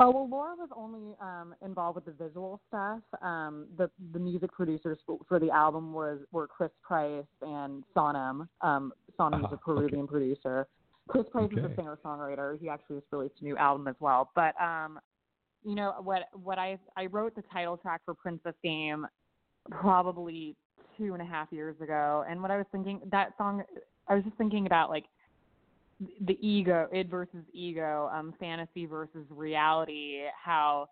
Oh 0.00 0.10
well, 0.10 0.28
Laura 0.28 0.54
was 0.56 0.68
only 0.76 1.16
um, 1.20 1.54
involved 1.60 1.96
with 1.96 2.04
the 2.04 2.12
visual 2.24 2.60
stuff. 2.68 3.00
Um, 3.20 3.66
the 3.76 3.90
the 4.12 4.18
music 4.18 4.52
producers 4.52 4.98
for, 5.28 5.40
the 5.40 5.50
album 5.50 5.92
was 5.92 6.20
were 6.30 6.46
Chris 6.46 6.70
Price 6.82 7.24
and 7.42 7.82
Sonam. 7.96 8.46
Um, 8.60 8.92
Sonam 9.18 9.40
is 9.40 9.52
a 9.52 9.56
Peruvian 9.56 10.02
okay. 10.02 10.10
producer. 10.10 10.68
Chris 11.08 11.24
Price 11.32 11.50
okay. 11.52 11.60
is 11.60 11.72
a 11.72 11.74
singer 11.74 11.98
songwriter. 12.04 12.60
He 12.60 12.68
actually 12.68 12.96
just 13.00 13.08
released 13.10 13.34
a 13.40 13.44
new 13.44 13.56
album 13.56 13.88
as 13.88 13.96
well. 13.98 14.30
But 14.36 14.54
um, 14.62 15.00
you 15.64 15.74
know 15.74 15.94
what 16.02 16.28
what 16.32 16.58
I 16.58 16.78
I 16.96 17.06
wrote 17.06 17.34
the 17.34 17.42
title 17.52 17.76
track 17.76 18.02
for 18.04 18.14
Princess 18.14 18.54
Game 18.62 19.04
probably 19.68 20.54
two 20.96 21.12
and 21.12 21.22
a 21.22 21.26
half 21.26 21.48
years 21.50 21.74
ago, 21.80 22.24
and 22.28 22.40
what 22.40 22.52
I 22.52 22.56
was 22.56 22.66
thinking 22.70 23.00
that 23.10 23.32
song 23.36 23.64
I 24.06 24.14
was 24.14 24.22
just 24.22 24.36
thinking 24.36 24.66
about 24.66 24.90
like 24.90 25.04
the 26.20 26.38
ego, 26.46 26.88
id 26.92 27.10
versus 27.10 27.44
ego, 27.52 28.10
um, 28.12 28.34
fantasy 28.38 28.86
versus 28.86 29.26
reality, 29.30 30.22
how 30.42 30.88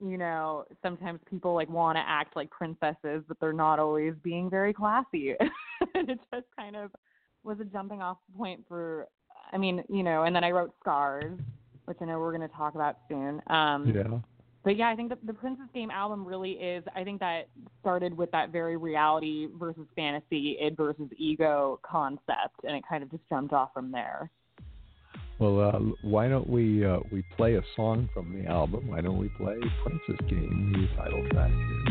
you 0.00 0.18
know 0.18 0.64
sometimes 0.82 1.20
people 1.28 1.54
like 1.54 1.68
want 1.68 1.96
to 1.96 2.02
act 2.06 2.36
like 2.36 2.50
princesses, 2.50 3.22
but 3.26 3.38
they're 3.40 3.52
not 3.52 3.78
always 3.78 4.14
being 4.22 4.48
very 4.48 4.72
classy. 4.72 5.34
and 5.94 6.10
it 6.10 6.18
just 6.32 6.46
kind 6.56 6.76
of 6.76 6.90
was 7.42 7.58
a 7.60 7.64
jumping 7.64 8.02
off 8.02 8.18
point 8.36 8.64
for, 8.68 9.06
I 9.52 9.58
mean, 9.58 9.82
you 9.88 10.02
know. 10.02 10.24
And 10.24 10.34
then 10.34 10.44
I 10.44 10.50
wrote 10.50 10.74
Scars, 10.80 11.38
which 11.86 11.98
I 12.00 12.04
know 12.04 12.18
we're 12.18 12.36
going 12.36 12.48
to 12.48 12.56
talk 12.56 12.74
about 12.74 12.98
soon. 13.08 13.40
Um, 13.48 13.92
yeah 13.94 14.18
but 14.66 14.76
yeah, 14.76 14.88
I 14.88 14.96
think 14.96 15.10
the, 15.10 15.18
the 15.24 15.32
Princess 15.32 15.66
Game 15.72 15.92
album 15.92 16.26
really 16.26 16.50
is. 16.54 16.82
I 16.96 17.04
think 17.04 17.20
that 17.20 17.42
started 17.80 18.16
with 18.16 18.32
that 18.32 18.50
very 18.50 18.76
reality 18.76 19.46
versus 19.56 19.86
fantasy, 19.94 20.58
id 20.60 20.76
versus 20.76 21.08
ego 21.16 21.78
concept, 21.88 22.64
and 22.64 22.76
it 22.76 22.82
kind 22.88 23.04
of 23.04 23.10
just 23.12 23.22
jumped 23.28 23.52
off 23.52 23.72
from 23.72 23.92
there. 23.92 24.28
Well, 25.38 25.60
uh, 25.60 25.78
why 26.02 26.26
don't 26.26 26.50
we 26.50 26.84
uh, 26.84 26.98
we 27.12 27.22
play 27.36 27.54
a 27.54 27.62
song 27.76 28.08
from 28.12 28.36
the 28.36 28.50
album? 28.50 28.88
Why 28.88 29.02
don't 29.02 29.18
we 29.18 29.28
play 29.36 29.54
Princess 29.84 30.26
Game, 30.28 30.72
the 30.72 31.00
title 31.00 31.24
track 31.30 31.52
here? 31.52 31.85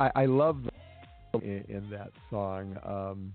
I, 0.00 0.10
I 0.22 0.26
love 0.26 0.62
in, 1.34 1.64
in 1.68 1.90
that 1.90 2.10
song. 2.30 2.76
Um, 2.84 3.34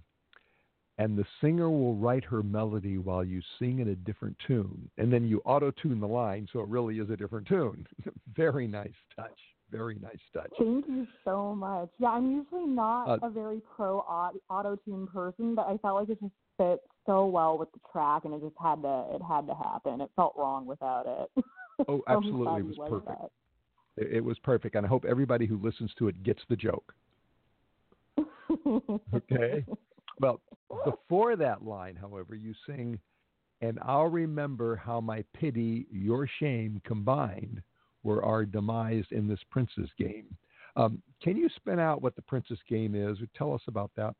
and 0.98 1.18
the 1.18 1.26
singer 1.42 1.70
will 1.70 1.96
write 1.96 2.24
her 2.24 2.42
melody 2.42 2.98
while 2.98 3.24
you 3.24 3.42
sing 3.60 3.80
in 3.80 3.90
a 3.90 3.96
different 3.96 4.38
tune, 4.48 4.90
and 4.98 5.12
then 5.12 5.28
you 5.28 5.42
auto 5.44 5.72
tune 5.72 6.00
the 6.00 6.08
line 6.08 6.48
so 6.52 6.62
it 6.62 6.70
really 6.70 7.00
is 7.00 7.10
a 7.10 7.18
different 7.18 7.48
tune. 7.48 7.86
Very 8.36 8.66
nice 8.68 8.94
touch. 9.16 9.38
Very 9.72 9.98
nice 10.02 10.20
touch. 10.34 10.52
Thank 10.58 10.88
you 10.88 11.06
so 11.26 11.54
much. 11.54 11.90
Yeah, 12.00 12.10
I'm 12.10 12.32
usually 12.32 12.66
not 12.66 13.10
Uh, 13.10 13.28
a 13.28 13.30
very 13.30 13.62
pro 13.76 14.00
auto 14.00 14.76
tune 14.86 15.08
person, 15.08 15.56
but 15.56 15.68
I 15.68 15.78
felt 15.80 15.96
like 15.96 16.10
it 16.10 16.22
just 16.22 16.34
fit 16.58 16.82
so 17.06 17.26
well 17.26 17.58
with 17.58 17.72
the 17.74 17.80
track, 17.92 18.26
and 18.26 18.34
it 18.34 18.42
just 18.42 18.56
had 18.58 18.82
to 18.84 19.08
it 19.16 19.22
had 19.24 19.48
to 19.48 19.56
happen. 19.56 20.02
It 20.02 20.12
felt 20.16 20.34
wrong 20.38 20.66
without 20.66 21.06
it. 21.08 21.44
Oh, 21.90 22.02
absolutely, 22.08 22.62
it 22.62 22.78
was 22.78 22.90
perfect. 22.90 23.22
that. 23.22 23.32
It, 23.98 24.18
it 24.18 24.24
was 24.24 24.38
perfect, 24.40 24.76
and 24.76 24.86
I 24.86 24.90
hope 24.90 25.06
everybody 25.06 25.46
who 25.46 25.58
listens 25.62 25.92
to 26.00 26.08
it 26.08 26.24
gets 26.24 26.42
the 26.50 26.56
joke. 26.56 26.94
Okay. 29.14 29.66
Well, 30.22 30.40
before 30.86 31.36
that 31.36 31.66
line, 31.66 31.98
however, 31.98 32.36
you 32.36 32.54
sing, 32.66 32.98
and 33.60 33.78
I'll 33.82 34.06
remember 34.08 34.78
how 34.78 35.02
my 35.02 35.26
pity, 35.34 35.88
your 35.92 36.26
shame 36.40 36.80
combined 36.86 37.62
were 38.04 38.24
our 38.24 38.46
demise 38.46 39.04
in 39.12 39.28
this 39.28 39.42
princess 39.52 39.90
game. 40.00 40.28
Um, 40.78 41.02
can 41.22 41.36
you 41.36 41.50
spin 41.58 41.80
out 41.80 42.02
what 42.02 42.16
the 42.16 42.22
princess 42.22 42.60
game 42.70 42.96
is? 42.96 43.18
Tell 43.38 43.54
us 43.54 43.60
about 43.68 43.92
that. 43.98 44.16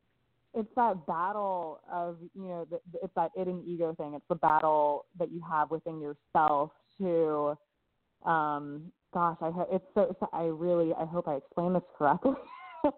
it's 0.52 0.68
that 0.76 1.06
battle 1.06 1.80
of 1.90 2.18
you 2.34 2.48
know 2.48 2.66
the, 2.70 2.78
the- 2.92 2.98
it's 3.02 3.14
that 3.14 3.30
id 3.38 3.48
and 3.48 3.66
ego 3.66 3.94
thing 3.96 4.12
it's 4.12 4.24
the 4.28 4.34
battle 4.34 5.06
that 5.18 5.30
you 5.32 5.40
have 5.50 5.70
within 5.70 5.98
yourself 5.98 6.72
to 6.98 7.56
um 8.28 8.92
gosh 9.14 9.36
i 9.40 9.50
it's 9.70 9.84
so 9.94 10.02
it's- 10.02 10.28
i 10.32 10.44
really 10.44 10.92
i 10.94 11.04
hope 11.04 11.28
i 11.28 11.34
explained 11.34 11.74
this 11.76 11.82
correctly. 11.98 12.32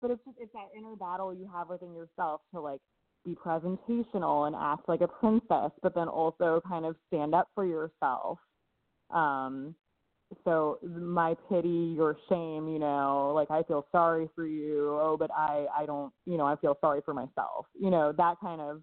But 0.00 0.12
it's 0.12 0.24
just 0.24 0.36
it's 0.40 0.52
that 0.52 0.68
inner 0.78 0.94
battle 0.94 1.34
you 1.34 1.50
have 1.52 1.68
within 1.68 1.92
yourself 1.92 2.42
to 2.54 2.60
like 2.60 2.80
be 3.24 3.34
presentational 3.34 4.46
and 4.46 4.54
act 4.54 4.88
like 4.88 5.00
a 5.00 5.08
princess 5.08 5.72
but 5.82 5.92
then 5.94 6.06
also 6.08 6.60
kind 6.68 6.86
of 6.86 6.94
stand 7.08 7.34
up 7.34 7.48
for 7.54 7.66
yourself. 7.66 8.38
Um 9.10 9.74
so 10.44 10.78
my 10.84 11.34
pity 11.48 11.94
your 11.96 12.16
shame 12.28 12.68
you 12.68 12.78
know 12.78 13.32
like 13.34 13.50
i 13.50 13.62
feel 13.64 13.86
sorry 13.90 14.28
for 14.36 14.46
you. 14.46 14.90
Oh 15.00 15.16
but 15.18 15.30
i 15.32 15.66
i 15.76 15.84
don't 15.84 16.12
you 16.26 16.36
know 16.36 16.46
i 16.46 16.54
feel 16.56 16.76
sorry 16.80 17.00
for 17.04 17.12
myself. 17.12 17.66
You 17.74 17.90
know 17.90 18.12
that 18.16 18.36
kind 18.40 18.60
of 18.60 18.82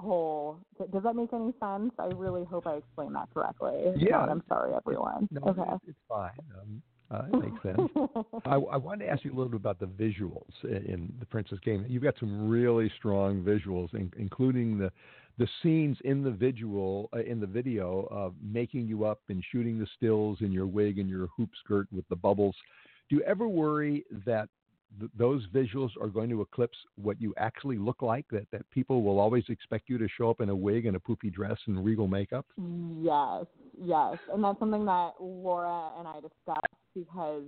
whole 0.00 0.58
does 0.92 1.02
that 1.02 1.14
make 1.14 1.32
any 1.32 1.52
sense 1.60 1.92
i 1.98 2.06
really 2.16 2.44
hope 2.44 2.66
i 2.66 2.74
explained 2.74 3.14
that 3.14 3.28
correctly 3.32 3.92
Yeah. 3.96 4.18
not, 4.18 4.28
i'm 4.28 4.42
sorry 4.48 4.74
everyone 4.74 5.28
No, 5.30 5.42
okay 5.48 5.62
it's, 5.74 5.84
it's 5.88 5.98
fine. 6.08 6.30
Um, 6.60 6.82
uh, 7.12 7.24
it 7.32 7.42
makes 7.42 7.62
sense. 7.64 7.90
I, 8.46 8.54
I 8.54 8.76
wanted 8.76 9.06
to 9.06 9.10
ask 9.10 9.24
you 9.24 9.32
a 9.32 9.36
little 9.36 9.50
bit 9.50 9.56
about 9.56 9.80
the 9.80 9.86
visuals 9.86 10.52
in, 10.62 10.76
in 10.86 11.12
the 11.18 11.26
Princess 11.26 11.58
Game. 11.64 11.84
You've 11.88 12.04
got 12.04 12.14
some 12.20 12.48
really 12.48 12.88
strong 12.98 13.42
visuals, 13.42 13.92
in, 13.94 14.12
including 14.16 14.78
the 14.78 14.92
the 15.38 15.48
scenes 15.62 15.96
in 16.04 16.22
the 16.22 16.30
visual 16.30 17.08
uh, 17.14 17.18
in 17.20 17.40
the 17.40 17.46
video 17.46 18.06
of 18.12 18.34
making 18.42 18.86
you 18.86 19.04
up 19.04 19.20
and 19.28 19.42
shooting 19.50 19.78
the 19.78 19.86
stills 19.96 20.38
in 20.40 20.52
your 20.52 20.66
wig 20.66 20.98
and 21.00 21.08
your 21.08 21.26
hoop 21.36 21.50
skirt 21.64 21.88
with 21.90 22.06
the 22.10 22.16
bubbles. 22.16 22.54
Do 23.08 23.16
you 23.16 23.22
ever 23.22 23.48
worry 23.48 24.04
that 24.24 24.48
th- 24.98 25.10
those 25.16 25.46
visuals 25.54 25.90
are 26.00 26.08
going 26.08 26.30
to 26.30 26.40
eclipse 26.40 26.76
what 26.96 27.20
you 27.20 27.34
actually 27.36 27.78
look 27.78 28.02
like? 28.02 28.26
That 28.30 28.46
that 28.52 28.68
people 28.70 29.02
will 29.02 29.18
always 29.20 29.44
expect 29.48 29.88
you 29.88 29.98
to 29.98 30.08
show 30.08 30.30
up 30.30 30.40
in 30.40 30.48
a 30.48 30.56
wig 30.56 30.86
and 30.86 30.96
a 30.96 31.00
poofy 31.00 31.32
dress 31.32 31.58
and 31.66 31.84
regal 31.84 32.08
makeup? 32.08 32.46
Yes, 33.00 33.46
yes, 33.80 34.18
and 34.32 34.42
that's 34.42 34.58
something 34.58 34.84
that 34.86 35.12
Laura 35.20 35.90
and 35.98 36.08
I 36.08 36.14
discussed 36.20 36.74
because 36.94 37.44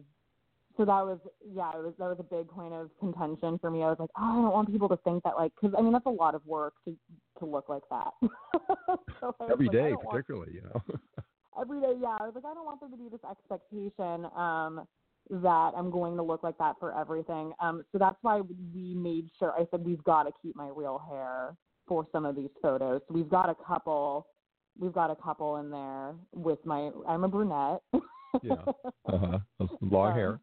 so 0.76 0.84
that 0.86 1.04
was 1.04 1.18
yeah, 1.54 1.70
it 1.74 1.82
was 1.82 1.92
that 1.98 2.08
was 2.08 2.16
a 2.18 2.22
big 2.22 2.48
point 2.48 2.72
of 2.72 2.90
contention 2.98 3.58
for 3.58 3.70
me. 3.70 3.82
I 3.82 3.88
was 3.88 3.98
like, 3.98 4.10
oh, 4.16 4.22
I 4.22 4.42
don't 4.42 4.52
want 4.52 4.70
people 4.72 4.88
to 4.88 4.96
think 4.98 5.22
that 5.24 5.36
like 5.36 5.52
because 5.60 5.74
I 5.78 5.82
mean 5.82 5.92
that's 5.92 6.06
a 6.06 6.10
lot 6.10 6.34
of 6.34 6.46
work 6.46 6.74
to 6.86 6.96
to 7.40 7.44
look 7.44 7.68
like 7.68 7.82
that. 7.90 8.12
so 9.20 9.34
Every 9.50 9.66
like, 9.66 9.72
day, 9.72 9.90
don't 9.90 10.04
want- 10.04 10.10
particularly, 10.10 10.52
you 10.54 10.62
know. 10.62 10.80
every 11.60 11.80
day, 11.80 11.92
yeah. 12.00 12.16
I 12.18 12.24
was 12.24 12.32
like, 12.34 12.44
I 12.46 12.54
don't 12.54 12.64
want 12.64 12.80
there 12.80 12.88
to 12.88 12.96
be 12.96 13.08
this 13.10 13.20
expectation 13.30 14.24
um, 14.36 14.86
that 15.30 15.72
I'm 15.76 15.90
going 15.90 16.16
to 16.16 16.22
look 16.22 16.42
like 16.42 16.58
that 16.58 16.76
for 16.80 16.96
everything. 16.98 17.52
Um, 17.60 17.84
so 17.92 17.98
that's 17.98 18.16
why 18.22 18.40
we 18.40 18.94
made 18.94 19.28
sure. 19.38 19.52
I 19.52 19.66
said 19.70 19.84
we've 19.84 20.02
got 20.04 20.24
to 20.24 20.32
keep 20.42 20.56
my 20.56 20.68
real 20.74 21.00
hair 21.08 21.56
for 21.86 22.06
some 22.12 22.24
of 22.24 22.36
these 22.36 22.50
photos. 22.60 23.00
So 23.08 23.14
we've 23.14 23.28
got 23.28 23.48
a 23.48 23.54
couple. 23.66 24.26
We've 24.78 24.92
got 24.92 25.10
a 25.10 25.16
couple 25.16 25.56
in 25.56 25.70
there 25.70 26.14
with 26.34 26.58
my. 26.64 26.90
I'm 27.08 27.24
a 27.24 27.28
brunette. 27.28 27.82
Yeah. 28.42 28.54
Uh 29.04 29.18
huh. 29.18 29.66
Long 29.82 30.08
Um, 30.12 30.14
hair. 30.14 30.40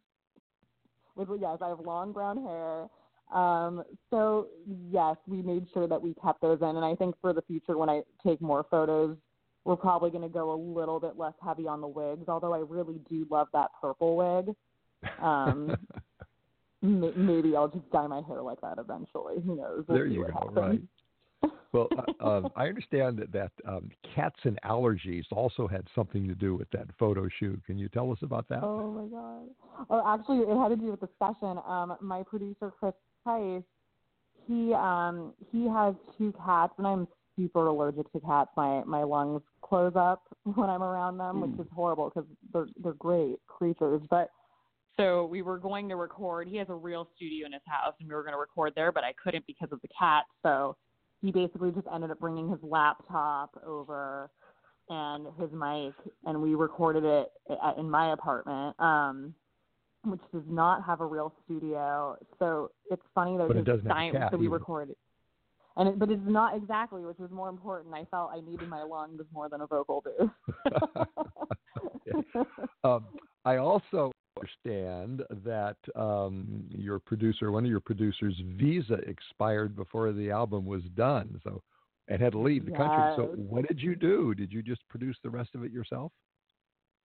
with 1.15 1.29
yes, 1.39 1.57
I 1.61 1.69
have 1.69 1.79
long 1.79 2.11
brown 2.11 2.37
hair. 2.43 2.87
Um, 3.33 3.83
so 4.09 4.47
yes, 4.91 5.15
we 5.27 5.41
made 5.41 5.65
sure 5.73 5.87
that 5.87 6.01
we 6.01 6.13
kept 6.23 6.41
those 6.41 6.59
in, 6.61 6.67
and 6.75 6.83
I 6.85 6.93
think 6.95 7.15
for 7.21 7.31
the 7.33 7.41
future, 7.43 7.77
when 7.77 7.89
I 7.89 8.01
take 8.23 8.41
more 8.41 8.65
photos, 8.69 9.17
we're 9.65 9.75
probably 9.75 10.09
going 10.11 10.23
to 10.23 10.29
go 10.29 10.51
a 10.53 10.59
little 10.79 10.99
bit 10.99 11.17
less 11.17 11.33
heavy 11.43 11.67
on 11.67 11.81
the 11.81 11.87
wigs. 11.87 12.25
Although 12.27 12.53
I 12.53 12.59
really 12.59 12.99
do 13.09 13.25
love 13.31 13.47
that 13.53 13.69
purple 13.81 14.15
wig. 14.17 14.55
Um, 15.21 15.75
M- 16.83 17.13
maybe 17.15 17.55
I'll 17.55 17.67
just 17.67 17.89
dye 17.91 18.07
my 18.07 18.21
hair 18.21 18.41
like 18.41 18.61
that 18.61 18.77
eventually. 18.77 19.41
Who 19.45 19.55
knows? 19.55 19.83
We'll 19.87 19.97
there 19.97 20.07
you 20.07 20.25
go. 20.25 20.31
happens. 20.31 20.55
Right. 20.55 21.51
Well, 21.71 21.87
uh, 22.19 22.27
um, 22.27 22.49
I 22.55 22.65
understand 22.65 23.17
that, 23.19 23.31
that 23.31 23.51
um, 23.63 23.91
cats 24.15 24.39
and 24.43 24.59
allergies 24.65 25.25
also 25.31 25.67
had 25.67 25.85
something 25.93 26.27
to 26.27 26.33
do 26.33 26.55
with 26.55 26.67
that 26.71 26.87
photo 26.97 27.29
shoot. 27.39 27.61
Can 27.65 27.77
you 27.77 27.87
tell 27.89 28.11
us 28.11 28.17
about 28.23 28.47
that? 28.49 28.63
Oh 28.63 28.89
my 28.91 29.05
god. 29.05 29.85
Oh, 29.89 30.03
actually, 30.03 30.39
it 30.39 30.57
had 30.57 30.69
to 30.69 30.75
do 30.75 30.89
with 30.89 30.99
the 30.99 31.09
session. 31.19 31.59
Um, 31.67 31.95
my 32.01 32.23
producer 32.23 32.71
Chris 32.79 32.93
Price, 33.23 33.61
he 34.47 34.73
um 34.73 35.33
he 35.51 35.67
has 35.67 35.93
two 36.17 36.33
cats, 36.43 36.73
and 36.79 36.87
I'm 36.87 37.07
super 37.37 37.67
allergic 37.67 38.11
to 38.13 38.19
cats. 38.19 38.49
My 38.57 38.83
my 38.85 39.03
lungs 39.03 39.43
close 39.61 39.93
up 39.95 40.23
when 40.55 40.71
I'm 40.71 40.81
around 40.81 41.19
them, 41.19 41.41
which 41.41 41.59
is 41.59 41.71
horrible 41.71 42.09
because 42.09 42.27
they're 42.51 42.67
they're 42.83 42.93
great 42.93 43.35
creatures. 43.47 44.01
But 44.09 44.31
so 44.99 45.25
we 45.25 45.41
were 45.41 45.57
going 45.57 45.87
to 45.89 45.95
record. 45.95 46.47
He 46.47 46.57
has 46.57 46.67
a 46.69 46.73
real 46.75 47.07
studio 47.15 47.45
in 47.45 47.53
his 47.53 47.61
house, 47.65 47.93
and 47.99 48.09
we 48.09 48.13
were 48.13 48.23
going 48.23 48.33
to 48.33 48.39
record 48.39 48.73
there, 48.75 48.91
but 48.91 49.03
I 49.03 49.13
couldn't 49.23 49.45
because 49.47 49.69
of 49.71 49.81
the 49.81 49.87
cat. 49.97 50.25
So 50.43 50.75
he 51.21 51.31
basically 51.31 51.71
just 51.71 51.87
ended 51.93 52.11
up 52.11 52.19
bringing 52.19 52.49
his 52.49 52.59
laptop 52.61 53.51
over 53.65 54.29
and 54.89 55.27
his 55.39 55.49
mic, 55.51 55.93
and 56.25 56.41
we 56.41 56.55
recorded 56.55 57.05
it 57.05 57.31
in 57.77 57.89
my 57.89 58.11
apartment, 58.11 58.75
um, 58.79 59.33
which 60.03 60.21
does 60.33 60.43
not 60.47 60.83
have 60.83 60.99
a 60.99 61.05
real 61.05 61.33
studio. 61.45 62.17
So 62.39 62.71
it's 62.91 63.03
funny 63.15 63.37
that 63.37 63.47
But 63.47 63.57
it 63.57 63.65
doesn't 63.65 63.85
have 63.85 63.97
a 63.97 64.11
cat 64.11 64.31
So 64.31 64.37
we 64.37 64.45
either. 64.45 64.53
recorded, 64.53 64.95
and 65.77 65.89
it, 65.89 65.99
but 65.99 66.09
it's 66.09 66.21
not 66.25 66.57
exactly, 66.57 67.05
which 67.05 67.19
was 67.19 67.31
more 67.31 67.49
important. 67.49 67.93
I 67.93 68.05
felt 68.11 68.31
I 68.33 68.41
needed 68.41 68.67
my 68.67 68.83
lungs 68.83 69.21
more 69.31 69.47
than 69.47 69.61
a 69.61 69.67
vocal 69.67 70.03
booth. 70.03 70.29
Um, 72.83 73.05
I 73.45 73.57
also 73.57 74.11
understand 74.39 75.23
that 75.45 75.77
um, 75.95 76.63
your 76.69 76.99
producer, 76.99 77.51
one 77.51 77.65
of 77.65 77.69
your 77.69 77.79
producers' 77.79 78.35
visa 78.57 78.95
expired 79.07 79.75
before 79.75 80.11
the 80.11 80.31
album 80.31 80.65
was 80.65 80.83
done, 80.95 81.39
so 81.43 81.61
it 82.07 82.19
had 82.19 82.31
to 82.33 82.39
leave 82.39 82.65
the 82.65 82.71
country. 82.71 83.13
So, 83.15 83.33
what 83.35 83.67
did 83.67 83.79
you 83.79 83.95
do? 83.95 84.33
Did 84.33 84.51
you 84.51 84.61
just 84.61 84.87
produce 84.89 85.17
the 85.23 85.29
rest 85.29 85.51
of 85.55 85.63
it 85.63 85.71
yourself? 85.71 86.11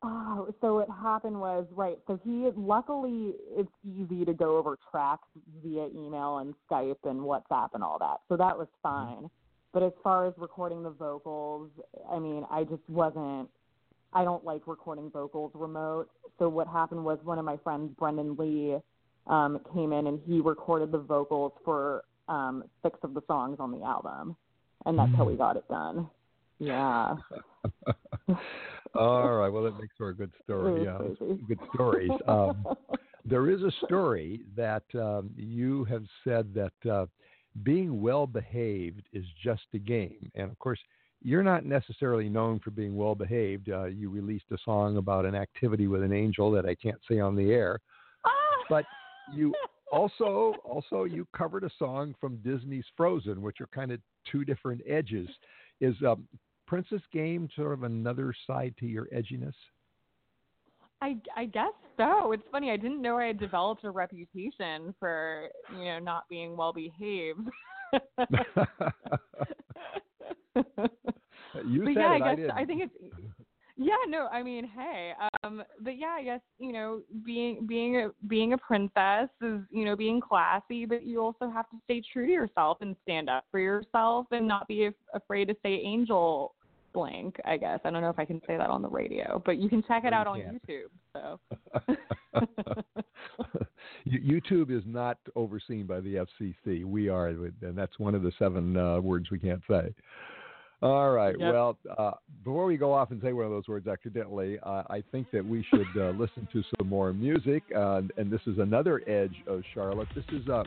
Oh, 0.06 0.54
so 0.60 0.74
what 0.74 0.88
happened 0.90 1.40
was 1.40 1.66
right. 1.72 1.96
So 2.06 2.20
he 2.22 2.50
luckily 2.56 3.32
it's 3.56 3.70
easy 3.82 4.26
to 4.26 4.34
go 4.34 4.58
over 4.58 4.76
tracks 4.90 5.26
via 5.62 5.86
email 5.86 6.38
and 6.38 6.54
Skype 6.70 6.98
and 7.04 7.20
WhatsApp 7.20 7.70
and 7.72 7.82
all 7.82 7.98
that. 8.00 8.18
So 8.28 8.36
that 8.36 8.56
was 8.56 8.68
fine. 8.82 9.30
But 9.72 9.82
as 9.82 9.92
far 10.02 10.26
as 10.26 10.34
recording 10.36 10.82
the 10.82 10.90
vocals, 10.90 11.70
I 12.10 12.18
mean, 12.18 12.44
I 12.50 12.64
just 12.64 12.82
wasn't. 12.88 13.48
I 14.14 14.24
don't 14.24 14.44
like 14.44 14.62
recording 14.66 15.10
vocals 15.10 15.52
remote. 15.54 16.08
So 16.38 16.48
what 16.48 16.68
happened 16.68 17.04
was 17.04 17.18
one 17.24 17.38
of 17.38 17.44
my 17.44 17.56
friends, 17.58 17.92
Brendan 17.98 18.36
Lee, 18.36 18.76
um, 19.26 19.60
came 19.72 19.92
in 19.92 20.06
and 20.06 20.20
he 20.26 20.40
recorded 20.40 20.92
the 20.92 20.98
vocals 20.98 21.52
for 21.64 22.04
um, 22.28 22.64
six 22.82 22.98
of 23.02 23.14
the 23.14 23.22
songs 23.26 23.56
on 23.58 23.72
the 23.72 23.84
album, 23.84 24.36
and 24.86 24.98
that's 24.98 25.14
how 25.16 25.24
we 25.24 25.34
got 25.34 25.56
it 25.56 25.66
done. 25.68 26.08
Yeah. 26.58 27.16
All 28.94 29.32
right. 29.32 29.48
Well, 29.48 29.64
that 29.64 29.78
makes 29.80 29.94
for 29.96 30.10
a 30.10 30.14
good 30.14 30.32
story. 30.44 30.84
Yeah, 30.84 30.98
good 31.48 31.58
stories. 31.74 32.10
Um, 32.28 32.64
there 33.24 33.50
is 33.50 33.62
a 33.62 33.72
story 33.86 34.42
that 34.56 34.84
um, 34.94 35.30
you 35.36 35.84
have 35.84 36.04
said 36.22 36.54
that 36.54 36.90
uh, 36.90 37.06
being 37.62 38.00
well 38.00 38.26
behaved 38.26 39.02
is 39.12 39.24
just 39.42 39.64
a 39.74 39.78
game, 39.78 40.30
and 40.34 40.50
of 40.50 40.58
course, 40.58 40.78
you're 41.24 41.42
not 41.42 41.64
necessarily 41.64 42.28
known 42.28 42.60
for 42.60 42.70
being 42.70 42.94
well 42.94 43.14
behaved. 43.14 43.70
Uh, 43.70 43.86
you 43.86 44.10
released 44.10 44.44
a 44.52 44.58
song 44.62 44.98
about 44.98 45.24
an 45.24 45.34
activity 45.34 45.88
with 45.88 46.02
an 46.02 46.12
angel 46.12 46.50
that 46.52 46.66
I 46.66 46.74
can't 46.74 47.00
say 47.10 47.18
on 47.18 47.34
the 47.34 47.50
air, 47.50 47.80
but 48.68 48.84
you 49.32 49.54
also 49.92 50.54
also 50.64 51.04
you 51.04 51.26
covered 51.34 51.64
a 51.64 51.70
song 51.78 52.14
from 52.20 52.36
Disney's 52.36 52.84
Frozen, 52.96 53.40
which 53.40 53.62
are 53.62 53.68
kind 53.68 53.90
of 53.90 54.00
two 54.30 54.44
different 54.44 54.82
edges. 54.86 55.28
Is 55.80 55.96
um, 56.06 56.28
Princess 56.66 57.02
Game 57.10 57.48
sort 57.56 57.72
of 57.72 57.84
another 57.84 58.34
side 58.46 58.74
to 58.80 58.86
your 58.86 59.06
edginess? 59.06 59.54
I 61.00 61.16
I 61.34 61.46
guess 61.46 61.72
so. 61.96 62.32
It's 62.32 62.42
funny. 62.52 62.70
I 62.70 62.76
didn't 62.76 63.00
know 63.00 63.16
I 63.16 63.28
had 63.28 63.40
developed 63.40 63.84
a 63.84 63.90
reputation 63.90 64.94
for 65.00 65.48
you 65.72 65.86
know 65.86 65.98
not 66.00 66.28
being 66.28 66.54
well 66.54 66.74
behaved. 66.74 67.48
you 71.66 71.84
but 71.84 71.94
said 71.94 71.96
yeah. 71.96 72.10
I 72.10 72.34
guess 72.34 72.50
I, 72.54 72.60
I 72.60 72.64
think 72.64 72.82
it's 72.82 73.14
yeah, 73.76 73.96
no, 74.08 74.28
I 74.28 74.42
mean, 74.42 74.70
hey, 74.76 75.12
um, 75.42 75.62
but 75.80 75.98
yeah, 75.98 76.14
I 76.16 76.22
guess 76.22 76.40
you 76.58 76.72
know, 76.72 77.00
being 77.24 77.66
being 77.66 77.96
a 77.96 78.10
being 78.28 78.52
a 78.52 78.58
princess 78.58 79.28
is 79.42 79.60
you 79.70 79.84
know 79.84 79.96
being 79.96 80.20
classy, 80.20 80.86
but 80.86 81.04
you 81.04 81.20
also 81.20 81.50
have 81.50 81.68
to 81.70 81.76
stay 81.84 82.02
true 82.12 82.26
to 82.26 82.32
yourself 82.32 82.78
and 82.80 82.94
stand 83.02 83.28
up 83.28 83.44
for 83.50 83.58
yourself 83.58 84.26
and 84.30 84.46
not 84.46 84.68
be 84.68 84.86
af- 84.86 84.94
afraid 85.14 85.48
to 85.48 85.56
say 85.62 85.80
angel 85.84 86.54
blank. 86.92 87.36
I 87.44 87.56
guess 87.56 87.80
I 87.84 87.90
don't 87.90 88.00
know 88.00 88.10
if 88.10 88.18
I 88.18 88.24
can 88.24 88.40
say 88.46 88.56
that 88.56 88.70
on 88.70 88.80
the 88.80 88.88
radio, 88.88 89.42
but 89.44 89.58
you 89.58 89.68
can 89.68 89.82
check 89.82 90.04
it 90.04 90.12
out 90.12 90.28
on 90.28 90.38
YouTube. 90.38 90.90
So. 91.12 91.40
YouTube 94.08 94.70
is 94.70 94.84
not 94.86 95.18
overseen 95.34 95.86
by 95.86 96.00
the 96.00 96.26
FCC. 96.40 96.84
We 96.84 97.08
are, 97.08 97.28
and 97.28 97.76
that's 97.76 97.98
one 97.98 98.14
of 98.14 98.22
the 98.22 98.32
seven 98.38 98.76
uh, 98.76 99.00
words 99.00 99.30
we 99.30 99.38
can't 99.38 99.62
say. 99.68 99.92
All 100.84 101.12
right. 101.12 101.34
Yep. 101.38 101.52
Well, 101.54 101.78
uh, 101.96 102.10
before 102.44 102.66
we 102.66 102.76
go 102.76 102.92
off 102.92 103.10
and 103.10 103.20
say 103.22 103.32
one 103.32 103.46
of 103.46 103.50
those 103.50 103.66
words 103.68 103.88
accidentally, 103.88 104.58
uh, 104.62 104.82
I 104.90 105.02
think 105.12 105.30
that 105.32 105.42
we 105.44 105.64
should 105.70 105.86
uh, 105.96 106.10
listen 106.10 106.46
to 106.52 106.62
some 106.76 106.88
more 106.90 107.10
music. 107.14 107.62
Uh, 107.74 108.02
and 108.18 108.30
this 108.30 108.42
is 108.46 108.58
another 108.58 109.02
edge 109.08 109.34
of 109.46 109.62
Charlotte. 109.72 110.08
This 110.14 110.26
is 110.30 110.46
uh, 110.48 110.62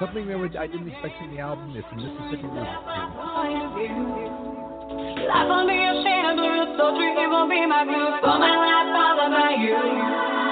something 0.00 0.26
that 0.26 0.36
would- 0.36 0.56
I 0.56 0.66
didn't 0.66 0.88
expect 0.88 1.14
in 1.22 1.30
the 1.36 1.40
album. 1.40 1.72
It's 1.76 1.86
a 1.92 1.94
Mississippi 1.94 2.48
River. 2.48 2.66
Life 5.24 5.48
will 5.48 5.66
be 5.66 5.78
a 5.78 6.02
chandelier, 6.02 6.74
sultry, 6.76 7.12
it 7.14 7.28
will 7.30 7.48
be 7.48 7.64
my 7.64 7.84
blues. 7.84 8.20
For 8.20 8.36
my 8.38 8.54
life, 8.58 8.90
followed 8.92 9.30
by 9.30 9.54
you. 9.62 10.43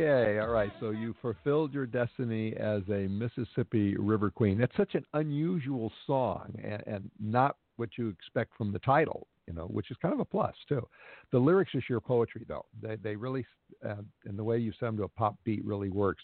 Okay, 0.00 0.38
all 0.38 0.48
right. 0.48 0.72
So 0.80 0.90
you 0.90 1.14
fulfilled 1.20 1.72
your 1.72 1.86
destiny 1.86 2.54
as 2.56 2.82
a 2.88 3.08
Mississippi 3.08 3.96
River 3.96 4.30
Queen. 4.30 4.58
That's 4.58 4.76
such 4.76 4.94
an 4.94 5.04
unusual 5.14 5.92
song, 6.06 6.54
and, 6.62 6.82
and 6.86 7.10
not 7.20 7.56
what 7.76 7.90
you 7.96 8.08
expect 8.08 8.56
from 8.56 8.72
the 8.72 8.78
title. 8.80 9.26
You 9.46 9.54
know, 9.54 9.64
which 9.64 9.90
is 9.90 9.96
kind 10.02 10.12
of 10.12 10.20
a 10.20 10.26
plus 10.26 10.54
too. 10.68 10.86
The 11.32 11.38
lyrics 11.38 11.74
are 11.74 11.80
sheer 11.80 12.00
poetry, 12.00 12.44
though. 12.46 12.66
They 12.82 12.96
they 12.96 13.16
really, 13.16 13.46
uh, 13.84 14.02
and 14.26 14.38
the 14.38 14.44
way 14.44 14.58
you 14.58 14.72
set 14.72 14.86
them 14.86 14.98
to 14.98 15.04
a 15.04 15.08
pop 15.08 15.36
beat 15.44 15.64
really 15.64 15.88
works. 15.88 16.22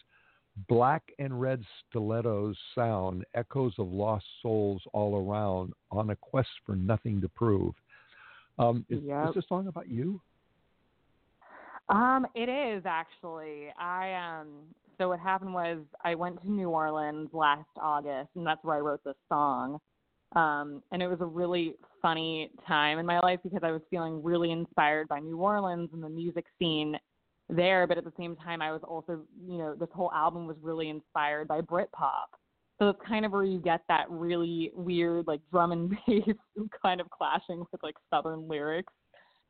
Black 0.68 1.02
and 1.18 1.40
red 1.40 1.64
stilettos 1.88 2.56
sound, 2.74 3.24
echoes 3.34 3.72
of 3.78 3.90
lost 3.90 4.26
souls 4.42 4.82
all 4.92 5.16
around, 5.16 5.72
on 5.90 6.10
a 6.10 6.16
quest 6.16 6.50
for 6.66 6.76
nothing 6.76 7.20
to 7.22 7.28
prove. 7.28 7.74
Um, 8.58 8.84
is, 8.88 9.00
Yep. 9.02 9.28
is 9.30 9.34
this 9.34 9.44
song 9.48 9.66
about 9.66 9.88
you? 9.88 10.20
Um, 11.88 12.26
it 12.34 12.48
is 12.48 12.82
actually. 12.86 13.68
I 13.78 14.14
um 14.14 14.48
so 14.98 15.08
what 15.08 15.18
happened 15.18 15.52
was 15.52 15.78
I 16.02 16.14
went 16.14 16.40
to 16.42 16.50
New 16.50 16.70
Orleans 16.70 17.28
last 17.32 17.68
August 17.80 18.30
and 18.36 18.46
that's 18.46 18.62
where 18.62 18.76
I 18.76 18.80
wrote 18.80 19.02
this 19.04 19.16
song. 19.28 19.78
Um 20.34 20.82
and 20.92 21.02
it 21.02 21.08
was 21.08 21.20
a 21.20 21.26
really 21.26 21.74
funny 22.00 22.50
time 22.66 22.98
in 22.98 23.06
my 23.06 23.20
life 23.20 23.40
because 23.42 23.60
I 23.62 23.70
was 23.70 23.82
feeling 23.90 24.22
really 24.22 24.50
inspired 24.50 25.08
by 25.08 25.20
New 25.20 25.38
Orleans 25.38 25.90
and 25.92 26.02
the 26.02 26.08
music 26.08 26.46
scene 26.58 26.96
there, 27.50 27.86
but 27.86 27.98
at 27.98 28.04
the 28.04 28.12
same 28.18 28.36
time 28.36 28.62
I 28.62 28.72
was 28.72 28.80
also, 28.82 29.20
you 29.46 29.58
know, 29.58 29.74
this 29.74 29.90
whole 29.94 30.10
album 30.12 30.46
was 30.46 30.56
really 30.62 30.88
inspired 30.88 31.48
by 31.48 31.60
Britpop. 31.60 32.28
So 32.78 32.88
it's 32.88 33.00
kind 33.06 33.24
of 33.24 33.32
where 33.32 33.44
you 33.44 33.60
get 33.60 33.82
that 33.88 34.10
really 34.10 34.72
weird 34.74 35.26
like 35.26 35.40
drum 35.50 35.72
and 35.72 35.90
bass 36.06 36.36
kind 36.82 37.02
of 37.02 37.10
clashing 37.10 37.64
with 37.70 37.82
like 37.82 37.96
southern 38.10 38.48
lyrics 38.48 38.92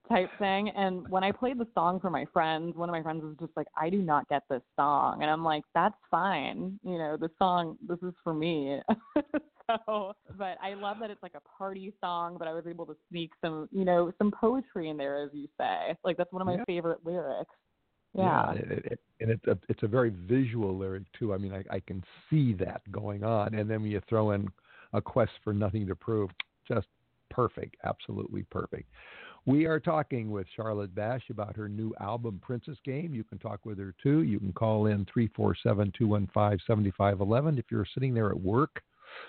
type 0.08 0.30
thing. 0.38 0.68
And 0.70 1.08
when 1.08 1.24
I 1.24 1.32
played 1.32 1.58
the 1.58 1.66
song 1.74 2.00
for 2.00 2.10
my 2.10 2.24
friends, 2.32 2.76
one 2.76 2.88
of 2.88 2.92
my 2.92 3.02
friends 3.02 3.22
was 3.22 3.36
just 3.40 3.52
like, 3.56 3.66
I 3.76 3.88
do 3.90 3.98
not 4.02 4.28
get 4.28 4.42
this 4.50 4.62
song. 4.76 5.22
And 5.22 5.30
I'm 5.30 5.44
like, 5.44 5.64
that's 5.74 5.94
fine. 6.10 6.78
You 6.84 6.98
know, 6.98 7.16
the 7.16 7.30
song, 7.38 7.76
this 7.88 7.98
is 8.02 8.12
for 8.22 8.34
me. 8.34 8.80
so, 9.66 10.12
but 10.36 10.58
I 10.62 10.74
love 10.74 10.98
that 11.00 11.10
it's 11.10 11.22
like 11.22 11.34
a 11.34 11.58
party 11.58 11.92
song, 12.00 12.36
but 12.38 12.48
I 12.48 12.52
was 12.52 12.64
able 12.68 12.86
to 12.86 12.96
sneak 13.10 13.30
some, 13.44 13.68
you 13.72 13.84
know, 13.84 14.12
some 14.18 14.30
poetry 14.30 14.90
in 14.90 14.96
there, 14.96 15.22
as 15.22 15.30
you 15.32 15.48
say. 15.58 15.96
Like, 16.04 16.16
that's 16.16 16.32
one 16.32 16.42
of 16.42 16.46
my 16.46 16.56
Yeah. 16.56 16.64
favorite 16.66 17.04
lyrics. 17.04 17.54
Yeah. 18.16 18.52
it, 18.52 18.70
it, 18.70 18.86
it- 18.92 19.00
and 19.20 19.30
it's 19.30 19.46
a 19.46 19.56
it's 19.68 19.82
a 19.84 19.86
very 19.86 20.10
visual 20.10 20.76
lyric 20.76 21.04
too. 21.18 21.32
I 21.32 21.38
mean, 21.38 21.52
I, 21.54 21.64
I 21.76 21.80
can 21.80 22.02
see 22.28 22.52
that 22.54 22.82
going 22.90 23.22
on, 23.22 23.54
and 23.54 23.70
then 23.70 23.80
when 23.80 23.90
you 23.92 24.02
throw 24.08 24.32
in 24.32 24.48
a 24.92 25.00
quest 25.00 25.30
for 25.44 25.54
nothing 25.54 25.86
to 25.86 25.94
prove, 25.94 26.30
just 26.66 26.88
perfect, 27.30 27.76
absolutely 27.84 28.42
perfect. 28.50 28.90
We 29.46 29.66
are 29.66 29.78
talking 29.78 30.30
with 30.30 30.46
Charlotte 30.56 30.94
Bash 30.94 31.22
about 31.30 31.54
her 31.56 31.68
new 31.68 31.92
album, 32.00 32.40
Princess 32.42 32.78
Game. 32.82 33.12
You 33.12 33.24
can 33.24 33.38
talk 33.38 33.66
with 33.66 33.78
her 33.78 33.94
too. 34.02 34.22
You 34.22 34.38
can 34.38 34.52
call 34.52 34.86
in 34.86 35.06
347 35.12 35.92
215 35.98 36.58
7511 36.66 37.58
if 37.58 37.66
you're 37.70 37.86
sitting 37.92 38.14
there 38.14 38.30
at 38.30 38.40
work, 38.40 38.82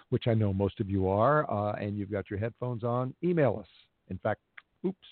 which 0.09 0.27
I 0.27 0.33
know 0.33 0.53
most 0.53 0.79
of 0.79 0.89
you 0.89 1.09
are, 1.09 1.49
uh, 1.51 1.73
and 1.73 1.97
you've 1.97 2.11
got 2.11 2.29
your 2.29 2.39
headphones 2.39 2.85
on. 2.85 3.13
Email 3.23 3.57
us. 3.59 3.67
In 4.09 4.17
fact, 4.19 4.39
oops, 4.85 5.05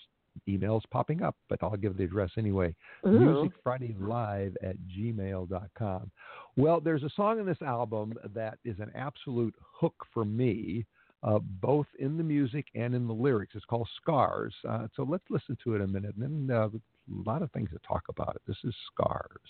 email's 0.48 0.84
popping 0.90 1.22
up, 1.22 1.36
but 1.50 1.58
I'll 1.62 1.76
give 1.76 1.98
the 1.98 2.04
address 2.04 2.30
anyway. 2.38 2.74
Ooh. 3.06 3.50
musicfridaylive 3.66 4.54
at 4.62 4.76
gmail.com. 4.96 6.10
Well, 6.56 6.80
there's 6.80 7.02
a 7.02 7.10
song 7.10 7.40
in 7.40 7.46
this 7.46 7.60
album 7.60 8.14
that 8.34 8.58
is 8.64 8.78
an 8.78 8.90
absolute 8.94 9.54
hook 9.60 10.06
for 10.14 10.24
me, 10.24 10.86
uh, 11.24 11.38
both 11.38 11.86
in 11.98 12.16
the 12.16 12.22
music 12.22 12.66
and 12.74 12.94
in 12.94 13.06
the 13.06 13.14
lyrics. 13.14 13.54
It's 13.54 13.64
called 13.64 13.88
Scars. 14.00 14.54
Uh, 14.68 14.86
so 14.94 15.02
let's 15.02 15.24
listen 15.30 15.56
to 15.64 15.74
it 15.74 15.80
a 15.80 15.86
minute, 15.86 16.14
and 16.16 16.48
then 16.48 16.56
uh, 16.56 16.68
a 16.68 16.80
lot 17.08 17.42
of 17.42 17.50
things 17.52 17.70
to 17.70 17.78
talk 17.86 18.04
about. 18.08 18.40
This 18.46 18.58
is 18.64 18.74
Scars. 18.92 19.40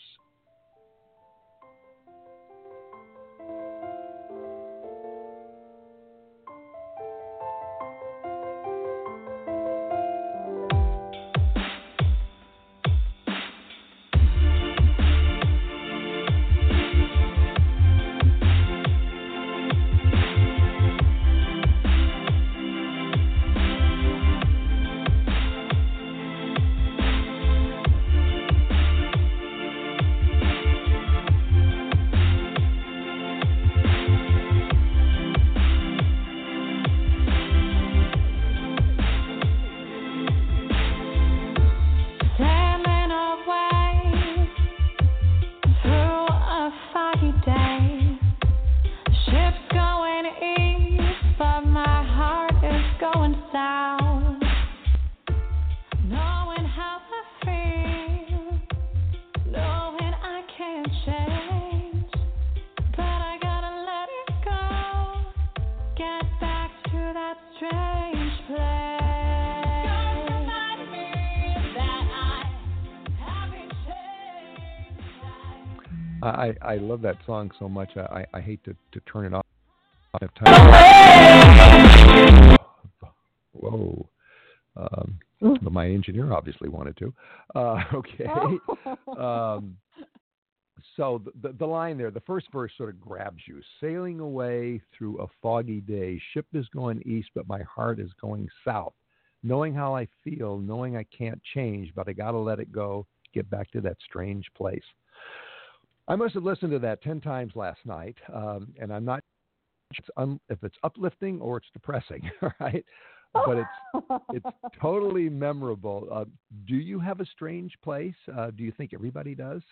I 76.65 76.77
love 76.77 77.03
that 77.03 77.17
song 77.27 77.51
so 77.59 77.69
much. 77.69 77.91
I 77.97 78.01
I, 78.01 78.27
I 78.39 78.41
hate 78.41 78.63
to 78.65 78.75
to 78.93 79.01
turn 79.01 79.27
it 79.27 79.35
off. 79.35 79.45
I 80.15 80.19
have 80.21 80.35
time. 80.35 82.57
Whoa. 83.53 84.09
Um, 84.77 85.19
but 85.41 85.73
my 85.73 85.89
engineer 85.89 86.33
obviously 86.33 86.69
wanted 86.69 86.97
to. 86.99 87.13
Uh, 87.55 87.83
okay. 87.95 88.27
um, 89.19 89.77
so 90.97 91.23
the, 91.25 91.49
the, 91.49 91.55
the 91.59 91.67
line 91.67 91.99
there, 91.99 92.11
the 92.11 92.21
first 92.21 92.47
verse 92.53 92.73
sort 92.77 92.91
of 92.91 93.01
grabs 93.01 93.43
you. 93.47 93.61
Sailing 93.81 94.21
away 94.21 94.81
through 94.97 95.21
a 95.21 95.27
foggy 95.43 95.81
day, 95.81 96.21
ship 96.33 96.47
is 96.53 96.67
going 96.75 97.03
east, 97.05 97.31
but 97.35 97.49
my 97.49 97.63
heart 97.63 98.01
is 98.01 98.11
going 98.21 98.49
south. 98.65 98.95
Knowing 99.43 99.75
how 99.75 99.95
I 99.95 100.09
feel, 100.23 100.59
knowing 100.59 100.97
I 100.97 101.05
can't 101.17 101.41
change, 101.55 101.93
but 101.95 102.09
I 102.09 102.13
got 102.13 102.31
to 102.31 102.39
let 102.39 102.61
it 102.61 102.73
go, 102.73 103.07
get 103.35 103.49
back 103.51 103.71
to 103.73 103.81
that 103.83 103.99
strange 104.05 104.47
place. 104.57 104.83
I 106.07 106.17
must 106.17 106.35
have 106.35 106.45
listened 106.45 106.73
to 106.73 106.79
that 106.81 107.03
10 107.03 107.21
times 107.21 107.53
last 107.55 107.81
night, 107.85 108.17
um, 108.33 108.75
and 108.79 108.93
I'm 108.93 109.05
not 109.05 109.21
sure 109.95 110.03
it's 110.03 110.11
un- 110.17 110.41
if 110.49 110.63
it's 110.63 110.77
uplifting 110.83 111.41
or 111.41 111.57
it's 111.59 111.71
depressing, 111.73 112.31
right? 112.61 112.85
But 113.33 113.59
it's 113.59 114.05
it's 114.33 114.47
totally 114.81 115.29
memorable. 115.29 116.09
Uh, 116.13 116.25
do 116.67 116.77
you 116.77 117.01
have 117.01 117.21
a 117.21 117.27
strange 117.27 117.73
place? 117.83 118.15
Uh, 118.37 118.51
do 118.51 118.63
you 118.65 118.73
think 118.73 118.93
everybody 118.93 119.35
does? 119.35 119.63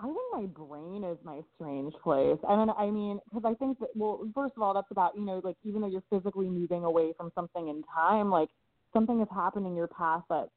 I 0.00 0.04
think 0.04 0.16
my 0.32 0.46
brain 0.46 1.02
is 1.02 1.18
my 1.24 1.40
strange 1.56 1.92
place. 2.04 2.38
I 2.48 2.56
mean, 2.56 2.70
I 2.78 2.90
mean, 2.90 3.18
because 3.24 3.44
I 3.44 3.54
think 3.54 3.80
that 3.80 3.88
well, 3.96 4.28
first 4.34 4.54
of 4.56 4.62
all, 4.62 4.72
that's 4.72 4.90
about 4.90 5.16
you 5.16 5.24
know, 5.24 5.40
like 5.42 5.56
even 5.64 5.80
though 5.80 5.88
you're 5.88 6.04
physically 6.10 6.48
moving 6.48 6.84
away 6.84 7.12
from 7.16 7.32
something 7.34 7.68
in 7.68 7.82
time, 7.92 8.30
like 8.30 8.50
something 8.92 9.18
has 9.18 9.28
happened 9.34 9.66
in 9.66 9.74
your 9.74 9.88
past 9.88 10.24
that 10.30 10.48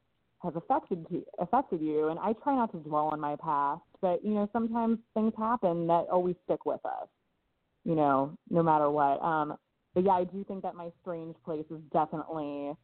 has 0.42 0.54
affected 0.54 1.04
you, 1.10 1.24
affected 1.40 1.80
you. 1.80 2.08
And 2.08 2.18
I 2.20 2.32
try 2.34 2.54
not 2.54 2.70
to 2.72 2.78
dwell 2.78 3.08
on 3.12 3.20
my 3.20 3.36
past, 3.36 3.82
but 4.02 4.22
you 4.24 4.34
know, 4.34 4.50
sometimes 4.52 4.98
things 5.14 5.32
happen 5.38 5.86
that 5.86 6.06
always 6.12 6.36
stick 6.44 6.66
with 6.66 6.84
us. 6.84 7.08
You 7.84 7.94
know, 7.94 8.36
no 8.50 8.62
matter 8.62 8.90
what. 8.90 9.22
Um, 9.22 9.56
but 9.94 10.04
yeah, 10.04 10.12
I 10.12 10.24
do 10.24 10.44
think 10.44 10.62
that 10.62 10.74
my 10.74 10.90
strange 11.00 11.34
place 11.44 11.64
is 11.70 11.80
definitely 11.92 12.74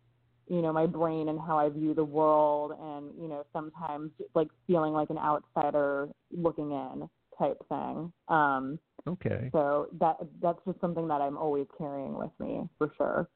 you 0.49 0.63
know 0.63 0.73
my 0.73 0.87
brain 0.87 1.29
and 1.29 1.39
how 1.39 1.59
I 1.59 1.69
view 1.69 1.93
the 1.93 2.05
world, 2.05 2.73
and 2.81 3.13
you 3.21 3.29
know 3.29 3.45
sometimes 3.53 4.13
like 4.35 4.49
feeling 4.67 4.95
like 4.95 5.11
an 5.11 5.19
outsider 5.19 6.09
looking 6.33 6.73
in 6.73 7.09
type 7.39 7.59
thing. 7.69 8.13
Um, 8.29 8.79
Okay. 9.07 9.49
so 9.53 9.89
that 10.01 10.17
that's 10.43 10.59
just 10.67 10.81
something 10.81 11.09
that 11.09 11.21
I'm 11.23 11.39
always 11.39 11.67
carrying 11.79 12.15
with 12.15 12.31
me 12.39 12.69
for 12.77 12.93
sure. 12.97 13.29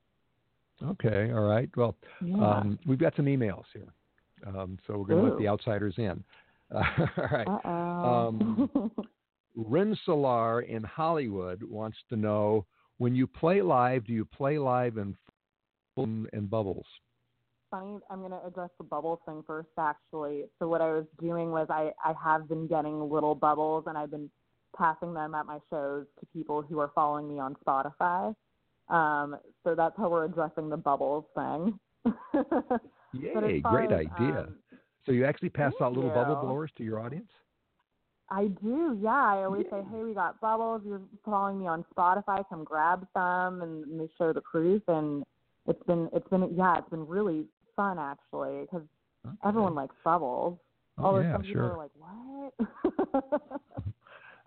Okay. 0.82 1.30
All 1.32 1.46
right. 1.46 1.70
Well, 1.76 1.96
Yeah. 2.20 2.56
um, 2.56 2.78
we've 2.86 2.98
got 2.98 3.14
some 3.16 3.26
emails 3.26 3.64
here, 3.72 3.92
um, 4.46 4.78
so 4.86 4.98
we're 4.98 5.06
going 5.06 5.22
to 5.22 5.28
let 5.30 5.38
the 5.38 5.48
outsiders 5.48 5.94
in. 5.96 6.22
All 6.74 7.28
right. 7.30 8.26
Um, 8.26 8.90
Rensselaer 9.54 10.60
in 10.60 10.82
Hollywood 10.82 11.62
wants 11.62 11.98
to 12.08 12.16
know 12.16 12.66
when 12.98 13.14
you 13.14 13.26
play 13.26 13.62
live, 13.62 14.06
do 14.06 14.12
you 14.12 14.24
play 14.24 14.58
live 14.58 14.96
in 14.96 15.16
and 15.96 16.48
bubbles? 16.48 16.86
funny. 17.72 17.98
I'm 18.08 18.20
going 18.20 18.30
to 18.30 18.46
address 18.46 18.70
the 18.78 18.84
bubbles 18.84 19.18
thing 19.26 19.42
first, 19.44 19.70
actually. 19.76 20.44
So 20.60 20.68
what 20.68 20.80
I 20.80 20.92
was 20.92 21.06
doing 21.20 21.50
was 21.50 21.66
I 21.70 21.90
I 22.04 22.12
have 22.22 22.48
been 22.48 22.68
getting 22.68 23.10
little 23.10 23.34
bubbles, 23.34 23.84
and 23.88 23.98
I've 23.98 24.12
been 24.12 24.30
passing 24.76 25.12
them 25.12 25.34
at 25.34 25.46
my 25.46 25.58
shows 25.70 26.06
to 26.20 26.26
people 26.32 26.62
who 26.62 26.78
are 26.78 26.92
following 26.94 27.28
me 27.28 27.40
on 27.40 27.56
Spotify. 27.66 28.34
Um, 28.88 29.36
so 29.64 29.74
that's 29.74 29.96
how 29.96 30.08
we're 30.08 30.26
addressing 30.26 30.68
the 30.68 30.76
bubbles 30.76 31.24
thing. 31.34 31.78
Yay! 33.14 33.60
Great 33.60 33.90
as, 33.90 34.06
idea. 34.06 34.40
um, 34.40 34.56
so 35.06 35.12
you 35.12 35.24
actually 35.24 35.50
pass 35.50 35.72
out 35.80 35.92
thank 35.92 35.96
little 35.96 36.10
bubble 36.10 36.36
blowers 36.36 36.70
to 36.76 36.84
your 36.84 37.00
audience? 37.00 37.30
I 38.30 38.46
do, 38.62 38.98
yeah. 39.00 39.10
I 39.10 39.44
always 39.44 39.66
say, 39.70 39.82
"Hey, 39.90 40.04
we 40.04 40.14
got 40.14 40.40
bubbles. 40.40 40.82
You're 40.86 41.02
following 41.24 41.58
me 41.58 41.66
on 41.66 41.84
Spotify. 41.94 42.42
Come 42.48 42.64
grab 42.64 43.06
some," 43.12 43.60
and 43.60 44.00
they 44.00 44.08
show 44.16 44.32
the 44.32 44.40
proof. 44.40 44.82
And 44.88 45.22
it's 45.66 45.82
been, 45.84 46.08
it's 46.14 46.26
been, 46.28 46.48
yeah, 46.54 46.78
it's 46.78 46.88
been 46.88 47.06
really 47.06 47.46
fun 47.76 47.98
actually 47.98 48.62
because 48.62 48.82
Okay. 49.26 49.36
everyone 49.44 49.74
likes 49.74 49.94
bubbles. 50.02 50.58
Oh, 50.98 51.04
Although 51.04 51.20
yeah, 51.20 51.32
some 51.32 51.42
people 51.42 51.52
sure. 51.60 51.72
are 51.72 51.76
like, 51.76 51.90
"What?" 51.94 52.54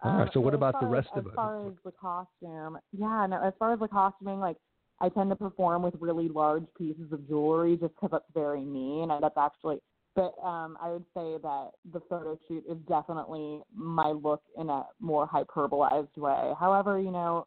All 0.04 0.12
right, 0.18 0.26
Um, 0.26 0.30
so 0.34 0.40
what 0.40 0.52
but 0.52 0.58
about 0.58 0.80
the 0.80 0.88
rest 0.88 1.10
as, 1.16 1.20
of 1.20 1.28
as 1.28 1.34
far 1.36 1.68
as 1.68 1.74
the 1.84 1.92
costume, 1.92 2.80
yeah, 2.92 3.26
no. 3.28 3.42
As 3.44 3.54
far 3.60 3.74
as 3.74 3.80
the 3.80 3.88
costuming, 3.88 4.40
like 4.40 4.58
I 5.00 5.10
tend 5.10 5.30
to 5.30 5.36
perform 5.36 5.84
with 5.84 5.94
really 6.00 6.28
large 6.28 6.66
pieces 6.78 7.12
of 7.12 7.28
jewelry 7.28 7.78
just 7.78 7.94
because 7.96 8.10
that's 8.12 8.32
very 8.34 8.64
me, 8.66 9.02
and 9.04 9.12
that's 9.22 9.38
actually. 9.38 9.80
But 10.16 10.34
um, 10.42 10.78
I 10.82 10.92
would 10.92 11.04
say 11.14 11.38
that 11.44 11.72
the 11.92 12.00
photo 12.10 12.40
shoot 12.48 12.64
is 12.70 12.78
definitely 12.88 13.62
my 13.76 14.12
look 14.12 14.42
in 14.58 14.70
a 14.70 14.86
more 15.02 15.28
hyperbolized 15.28 16.18
way. 16.18 16.54
However, 16.58 17.00
you 17.00 17.12
know, 17.12 17.46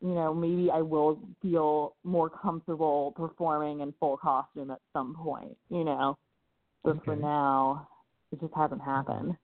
you 0.00 0.14
know, 0.14 0.34
maybe 0.34 0.70
I 0.72 0.80
will 0.80 1.20
feel 1.40 1.94
more 2.02 2.28
comfortable 2.28 3.12
performing 3.16 3.80
in 3.80 3.94
full 4.00 4.16
costume 4.16 4.70
at 4.72 4.80
some 4.92 5.14
point. 5.14 5.56
You 5.68 5.84
know, 5.84 6.18
but 6.82 7.04
for 7.04 7.14
now, 7.14 7.88
it 8.32 8.40
just 8.40 8.54
hasn't 8.54 8.82
happened. 8.82 9.36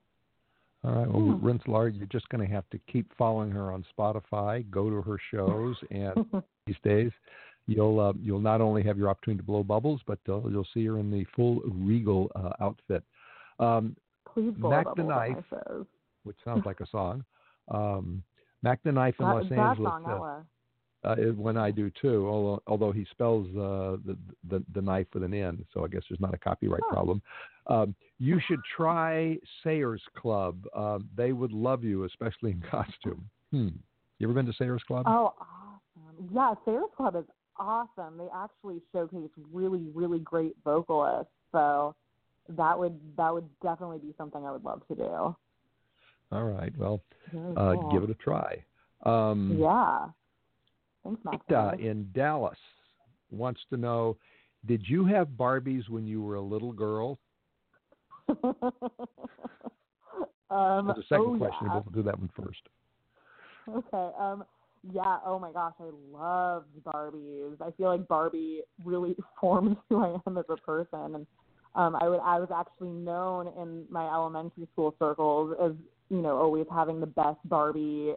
All 0.82 0.92
right. 0.92 1.08
Well, 1.08 1.36
Hmm. 1.36 1.46
Rensselaer, 1.46 1.88
you're 1.88 2.06
just 2.06 2.28
going 2.30 2.46
to 2.46 2.52
have 2.52 2.68
to 2.70 2.78
keep 2.90 3.12
following 3.16 3.50
her 3.50 3.72
on 3.72 3.84
Spotify, 3.96 4.68
go 4.70 4.88
to 4.90 5.02
her 5.02 5.18
shows, 5.30 5.76
and 5.90 6.24
these 6.66 6.76
days 6.82 7.12
you'll 7.66 8.00
uh, 8.00 8.12
you'll 8.20 8.40
not 8.40 8.60
only 8.60 8.82
have 8.82 8.98
your 8.98 9.08
opportunity 9.08 9.38
to 9.38 9.46
blow 9.46 9.62
bubbles, 9.62 10.00
but 10.06 10.18
uh, 10.28 10.46
you'll 10.48 10.66
see 10.74 10.86
her 10.86 10.98
in 10.98 11.10
the 11.10 11.24
full 11.34 11.60
regal 11.66 12.30
uh, 12.34 12.52
outfit. 12.60 13.02
Um, 13.58 13.96
Please 14.32 14.52
blow 14.58 14.70
Mac 14.70 14.86
the 14.96 15.02
Knife. 15.02 15.44
which 16.24 16.36
sounds 16.44 16.66
like 16.66 16.80
a 16.80 16.86
song. 16.86 17.24
Um, 17.68 18.22
Mac 18.62 18.80
the 18.84 18.92
Knife 18.92 19.14
in 19.18 19.26
That, 19.26 19.34
Los 19.34 19.52
Angeles. 19.52 19.90
song, 19.92 20.04
uh, 20.06 20.10
Ella. 20.10 20.46
uh, 21.04 21.16
when 21.32 21.56
I 21.56 21.70
do 21.70 21.90
too, 22.00 22.26
although, 22.28 22.62
although 22.66 22.92
he 22.92 23.06
spells 23.10 23.46
uh, 23.56 23.96
the, 24.04 24.16
the 24.48 24.62
the 24.74 24.82
knife 24.82 25.06
with 25.14 25.22
an 25.22 25.32
N, 25.34 25.64
so 25.72 25.84
I 25.84 25.88
guess 25.88 26.02
there's 26.08 26.20
not 26.20 26.34
a 26.34 26.38
copyright 26.38 26.82
Huh. 26.86 26.92
problem. 26.94 27.22
Um, 27.68 27.94
you 28.18 28.40
should 28.46 28.60
try 28.76 29.38
Sayers 29.64 30.02
Club. 30.16 30.56
Um, 30.74 31.08
they 31.16 31.32
would 31.32 31.52
love 31.52 31.82
you, 31.84 32.04
especially 32.04 32.52
in 32.52 32.62
costume. 32.70 33.28
Hmm. 33.50 33.68
You 34.18 34.26
ever 34.26 34.34
been 34.34 34.46
to 34.46 34.52
Sayers 34.54 34.82
Club? 34.86 35.04
Oh, 35.08 35.34
awesome. 35.40 36.28
Yeah, 36.32 36.54
Sayers 36.64 36.90
Club 36.96 37.16
is 37.16 37.24
awesome. 37.58 38.18
They 38.18 38.28
actually 38.34 38.80
showcase 38.92 39.30
really, 39.52 39.86
really 39.94 40.18
great 40.20 40.54
vocalists. 40.64 41.32
So 41.52 41.94
that 42.48 42.78
would 42.78 42.98
that 43.16 43.32
would 43.32 43.48
definitely 43.62 43.98
be 43.98 44.14
something 44.16 44.44
I 44.44 44.52
would 44.52 44.64
love 44.64 44.86
to 44.88 44.94
do. 44.94 45.36
All 46.32 46.44
right. 46.44 46.72
Well, 46.76 47.00
uh, 47.28 47.74
cool. 47.74 47.90
give 47.92 48.02
it 48.02 48.10
a 48.10 48.14
try. 48.14 48.64
Um, 49.04 49.56
Yeah. 49.58 50.06
Thanks, 51.04 51.22
Max. 51.24 51.78
in 51.78 52.10
Dallas 52.12 52.58
wants 53.30 53.60
to 53.70 53.76
know: 53.76 54.16
Did 54.66 54.82
you 54.86 55.04
have 55.06 55.28
Barbies 55.28 55.88
when 55.88 56.06
you 56.06 56.22
were 56.22 56.34
a 56.34 56.40
little 56.40 56.72
girl? 56.72 57.18
um, 58.28 58.40
a 60.50 60.94
second 61.08 61.26
oh, 61.26 61.36
question. 61.38 61.66
yeah. 61.66 61.74
We'll 61.74 61.92
do 61.94 62.02
that 62.02 62.18
one 62.18 62.30
first. 62.36 62.62
Okay. 63.68 64.10
Um. 64.18 64.44
Yeah. 64.92 65.18
Oh 65.24 65.38
my 65.38 65.52
gosh, 65.52 65.74
I 65.80 65.90
loved 66.12 66.68
Barbies. 66.84 67.60
I 67.60 67.70
feel 67.72 67.88
like 67.88 68.06
Barbie 68.08 68.62
really 68.84 69.16
formed 69.40 69.76
who 69.88 70.02
I 70.02 70.18
am 70.26 70.38
as 70.38 70.44
a 70.48 70.56
person, 70.56 71.14
and 71.14 71.26
um, 71.74 71.96
I 72.00 72.08
would 72.08 72.20
I 72.20 72.38
was 72.38 72.48
actually 72.54 72.90
known 72.90 73.48
in 73.60 73.84
my 73.90 74.06
elementary 74.06 74.68
school 74.72 74.94
circles 74.98 75.56
as 75.62 75.72
you 76.08 76.22
know 76.22 76.36
always 76.36 76.66
having 76.70 77.00
the 77.00 77.06
best 77.06 77.38
Barbie 77.44 78.14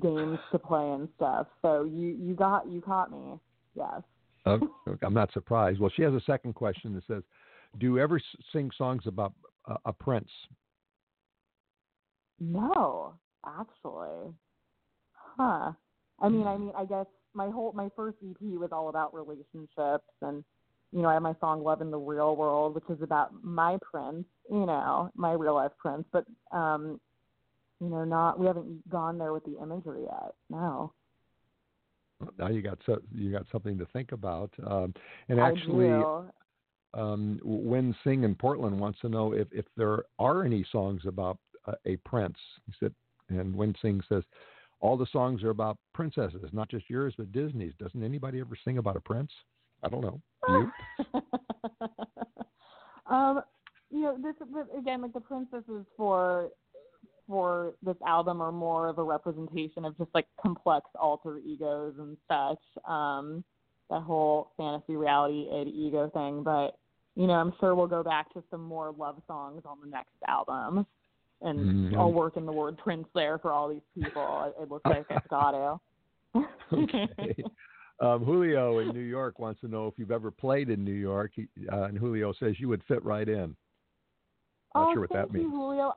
games 0.00 0.38
to 0.52 0.58
play 0.58 0.90
and 0.90 1.08
stuff. 1.16 1.46
So 1.62 1.84
you 1.84 2.16
you 2.20 2.34
got 2.34 2.68
you 2.70 2.80
caught 2.80 3.10
me. 3.10 3.38
Yes. 3.74 4.02
Okay, 4.46 4.66
I'm 5.02 5.14
not 5.14 5.32
surprised. 5.32 5.80
Well, 5.80 5.90
she 5.94 6.02
has 6.02 6.14
a 6.14 6.20
second 6.26 6.54
question 6.54 6.94
that 6.94 7.06
says, 7.06 7.22
"Do 7.78 7.86
you 7.86 7.98
ever 7.98 8.20
sing 8.52 8.70
songs 8.76 9.02
about 9.06 9.32
uh, 9.68 9.76
a 9.84 9.92
prince?" 9.92 10.30
No, 12.40 13.14
actually. 13.46 14.32
Huh. 15.12 15.72
I 16.20 16.28
mean, 16.28 16.46
I 16.46 16.56
mean, 16.56 16.72
I 16.76 16.84
guess 16.84 17.06
my 17.34 17.48
whole 17.48 17.72
my 17.72 17.88
first 17.96 18.18
EP 18.28 18.40
was 18.40 18.70
all 18.72 18.88
about 18.88 19.14
relationships, 19.14 20.08
and 20.22 20.44
you 20.92 21.02
know, 21.02 21.08
I 21.08 21.14
have 21.14 21.22
my 21.22 21.34
song 21.40 21.62
"Love 21.62 21.80
in 21.80 21.90
the 21.90 21.98
Real 21.98 22.36
World," 22.36 22.74
which 22.74 22.84
is 22.88 23.02
about 23.02 23.32
my 23.42 23.78
prince, 23.82 24.26
you 24.50 24.66
know, 24.66 25.10
my 25.14 25.32
real 25.32 25.54
life 25.54 25.72
prince. 25.78 26.04
But 26.12 26.24
um, 26.52 27.00
you 27.80 27.88
know, 27.88 28.04
not 28.04 28.38
we 28.38 28.46
haven't 28.46 28.88
gone 28.90 29.18
there 29.18 29.32
with 29.32 29.44
the 29.44 29.58
imagery 29.62 30.02
yet. 30.02 30.34
No. 30.50 30.92
Now 32.38 32.48
you 32.48 32.60
got 32.60 32.78
so 32.84 33.00
you 33.14 33.32
got 33.32 33.46
something 33.50 33.78
to 33.78 33.86
think 33.86 34.12
about. 34.12 34.50
Um, 34.66 34.92
and 35.28 35.40
actually, 35.40 35.90
um, 36.92 37.40
Wen 37.42 37.94
Sing 38.04 38.24
in 38.24 38.34
Portland 38.34 38.78
wants 38.78 39.00
to 39.00 39.08
know 39.08 39.32
if 39.32 39.48
if 39.52 39.64
there 39.76 40.04
are 40.18 40.44
any 40.44 40.66
songs 40.70 41.02
about 41.06 41.38
uh, 41.66 41.72
a 41.86 41.96
prince. 41.96 42.36
He 42.66 42.72
said, 42.78 42.94
and 43.28 43.54
Wen 43.54 43.74
Sing 43.80 44.02
says, 44.08 44.24
all 44.80 44.96
the 44.96 45.06
songs 45.12 45.42
are 45.42 45.50
about 45.50 45.76
princesses, 45.94 46.48
not 46.52 46.70
just 46.70 46.88
yours, 46.88 47.14
but 47.16 47.32
Disney's. 47.32 47.72
Doesn't 47.78 48.02
anybody 48.02 48.40
ever 48.40 48.56
sing 48.64 48.78
about 48.78 48.96
a 48.96 49.00
prince? 49.00 49.30
I 49.82 49.88
don't 49.88 50.00
know. 50.00 50.20
You? 50.48 50.70
um, 53.14 53.42
you 53.90 54.02
know, 54.02 54.16
this, 54.22 54.34
this 54.38 54.66
again, 54.76 55.02
like 55.02 55.12
the 55.12 55.20
princesses 55.20 55.84
for 55.96 56.50
for 57.26 57.74
this 57.82 57.96
album 58.06 58.40
are 58.40 58.50
more 58.50 58.88
of 58.88 58.98
a 58.98 59.02
representation 59.02 59.84
of 59.84 59.96
just 59.96 60.10
like 60.14 60.26
complex 60.42 60.86
alter 60.98 61.38
egos 61.38 61.94
and 61.98 62.16
such. 62.28 62.90
Um, 62.90 63.44
that 63.88 64.02
whole 64.02 64.52
fantasy 64.56 64.96
reality 64.96 65.48
id 65.52 65.68
ego 65.68 66.10
thing, 66.14 66.42
but 66.42 66.78
you 67.16 67.26
know, 67.26 67.34
I'm 67.34 67.52
sure 67.60 67.74
we'll 67.74 67.86
go 67.86 68.02
back 68.02 68.32
to 68.34 68.42
some 68.50 68.62
more 68.62 68.94
love 68.96 69.20
songs 69.26 69.62
on 69.64 69.78
the 69.82 69.90
next 69.90 70.14
album. 70.26 70.86
And 71.42 71.92
Mm, 71.92 71.96
I'll 71.96 72.12
work 72.12 72.36
in 72.36 72.44
the 72.44 72.52
word 72.52 72.76
Prince 72.78 73.06
there 73.14 73.38
for 73.38 73.52
all 73.52 73.68
these 73.68 73.80
people. 73.94 74.52
It, 74.58 74.62
it 74.62 74.70
looks 74.70 74.84
like 74.84 75.06
I've 75.10 75.28
got 75.28 75.52
to. 75.52 75.80
okay. 76.72 77.42
Um, 78.00 78.24
Julio 78.24 78.78
in 78.78 78.88
New 78.88 79.00
York 79.00 79.38
wants 79.38 79.60
to 79.60 79.68
know 79.68 79.86
if 79.86 79.94
you've 79.98 80.10
ever 80.10 80.30
played 80.30 80.70
in 80.70 80.84
New 80.84 80.92
York, 80.92 81.32
he, 81.34 81.48
uh, 81.70 81.82
and 81.82 81.98
Julio 81.98 82.32
says 82.32 82.54
you 82.58 82.68
would 82.68 82.82
fit 82.88 83.04
right 83.04 83.28
in. 83.28 83.54
Not 84.74 84.88
oh, 84.88 84.92
sure 84.94 85.00
what 85.02 85.10
thank 85.12 85.32
that 85.32 85.38
you, 85.38 85.44
means. 85.44 85.52
Julio. 85.52 85.92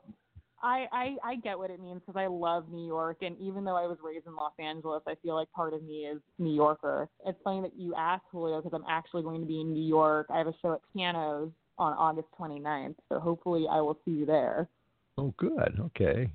I, 0.62 0.88
I 0.94 1.16
I 1.24 1.36
get 1.36 1.58
what 1.58 1.70
it 1.70 1.82
means 1.82 2.02
because 2.06 2.18
I 2.18 2.28
love 2.28 2.70
New 2.70 2.86
York, 2.88 3.18
and 3.22 3.38
even 3.38 3.66
though 3.66 3.76
I 3.76 3.86
was 3.86 3.98
raised 4.02 4.28
in 4.28 4.36
Los 4.36 4.54
Angeles, 4.60 5.04
I 5.08 5.16
feel 5.22 5.36
like 5.36 5.52
part 5.52 5.74
of 5.74 5.84
me 5.84 6.06
is 6.06 6.22
New 6.40 6.54
Yorker. 6.54 7.10
It's 7.26 7.38
funny 7.44 7.62
that 7.62 7.78
you 7.78 7.94
asked 7.96 8.24
Julio 8.32 8.62
because 8.62 8.74
I'm 8.74 8.90
actually 8.90 9.24
going 9.24 9.42
to 9.42 9.48
be 9.48 9.60
in 9.60 9.74
New 9.74 9.84
York. 9.84 10.28
I 10.30 10.38
have 10.38 10.48
a 10.48 10.54
show 10.62 10.74
at 10.74 10.80
Pianos 10.94 11.52
on 11.78 11.94
August 11.94 12.30
29th, 12.40 12.96
so 13.10 13.20
hopefully 13.20 13.66
I 13.70 13.82
will 13.82 14.00
see 14.06 14.12
you 14.12 14.26
there. 14.26 14.70
Oh, 15.18 15.34
good. 15.38 15.80
Okay. 15.80 16.30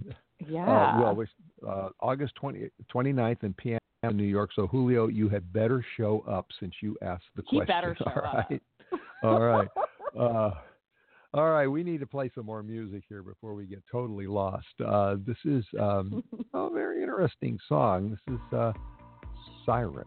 Yeah. 0.47 0.65
Uh, 0.65 1.15
well, 1.15 1.27
uh, 1.69 1.89
August 2.01 2.35
20, 2.37 2.71
29th 2.95 3.43
in 3.43 3.55
Piano, 3.55 3.81
New 4.13 4.25
York. 4.25 4.51
So, 4.55 4.67
Julio, 4.67 5.09
you 5.09 5.29
had 5.29 5.53
better 5.53 5.85
show 5.97 6.25
up 6.29 6.47
since 6.61 6.75
you 6.81 6.97
asked 7.03 7.25
the 7.35 7.43
question. 7.43 7.61
He 7.61 7.67
question. 7.67 7.81
better 7.81 7.97
show 7.99 8.59
All 9.23 9.35
up. 9.35 9.35
All 9.35 9.41
right. 9.41 9.69
Uh, 10.19 10.51
all 11.35 11.51
right. 11.51 11.67
We 11.67 11.83
need 11.83 12.01
to 12.01 12.07
play 12.07 12.31
some 12.35 12.47
more 12.47 12.63
music 12.63 13.03
here 13.09 13.23
before 13.23 13.55
we 13.55 13.67
get 13.67 13.83
totally 13.91 14.27
lost. 14.27 14.67
Uh, 14.85 15.17
this 15.27 15.37
is 15.45 15.65
um, 15.79 16.23
a 16.55 16.71
very 16.71 17.03
interesting 17.03 17.59
song. 17.69 18.11
This 18.11 18.35
is 18.35 18.59
uh, 18.59 18.73
Siren. 19.67 20.07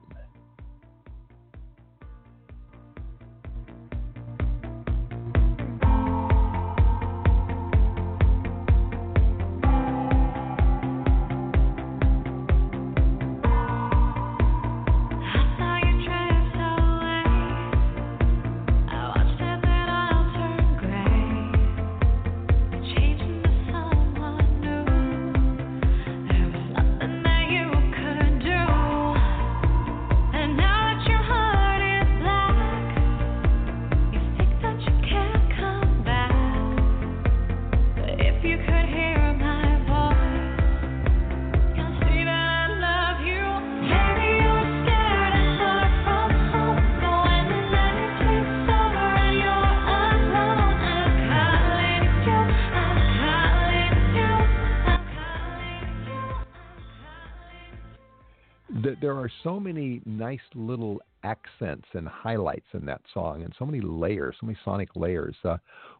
There 59.02 59.18
are 59.18 59.30
so 59.43 59.60
many 59.60 60.02
nice 60.06 60.39
little 60.54 61.02
accents 61.24 61.88
and 61.93 62.08
highlights 62.08 62.68
in 62.74 62.86
that 62.86 63.02
song, 63.14 63.43
and 63.43 63.54
so 63.58 63.66
many 63.66 63.82
layers, 63.82 64.36
so 64.39 64.45
many 64.45 64.58
sonic 64.64 64.89
layers. 64.95 65.36
Uh, 65.43 65.58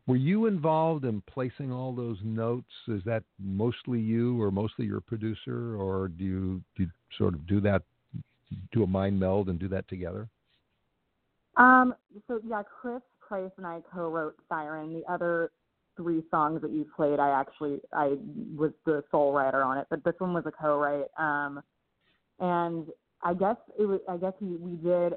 were 0.08 0.16
you 0.16 0.46
involved 0.46 1.06
in 1.06 1.22
placing 1.22 1.72
all 1.72 1.94
those 1.94 2.18
notes? 2.24 2.72
Is 2.88 3.02
that 3.06 3.24
mostly 3.40 4.00
you, 4.00 4.42
or 4.42 4.52
mostly 4.52 4.86
your 4.86 5.02
producer, 5.02 5.76
or 5.76 6.10
do 6.10 6.24
you, 6.24 6.62
do 6.76 6.84
you 6.84 6.90
sort 7.18 7.34
of 7.34 7.46
do 7.48 7.60
that, 7.62 7.82
do 8.72 8.84
a 8.84 8.88
mind 8.88 9.20
meld 9.20 9.50
and 9.50 9.60
do 9.60 9.68
that 9.70 9.88
together? 9.88 10.28
Um, 11.58 11.96
so 12.28 12.40
yeah, 12.48 12.64
Chris 12.64 13.02
Price 13.20 13.52
and 13.58 13.66
I 13.66 13.82
co-wrote 13.94 14.36
Siren. 14.48 14.94
The 14.94 15.12
other 15.12 15.52
three 15.98 16.24
songs 16.32 16.62
that 16.62 16.72
you 16.72 16.86
played, 16.96 17.20
I 17.20 17.30
actually 17.30 17.80
I 17.94 18.18
was 18.56 18.72
the 18.86 19.04
sole 19.12 19.34
writer 19.34 19.64
on 19.64 19.78
it, 19.78 19.88
but 19.90 20.04
this 20.04 20.16
one 20.20 20.34
was 20.34 20.46
a 20.46 20.52
co-write. 20.52 21.08
Um, 21.18 21.62
and 22.42 22.88
I 23.24 23.34
guess 23.34 23.56
it 23.80 23.86
was. 23.86 24.02
I 24.10 24.18
guess 24.18 24.34
we 24.42 24.58
we 24.58 24.76
did. 24.78 25.14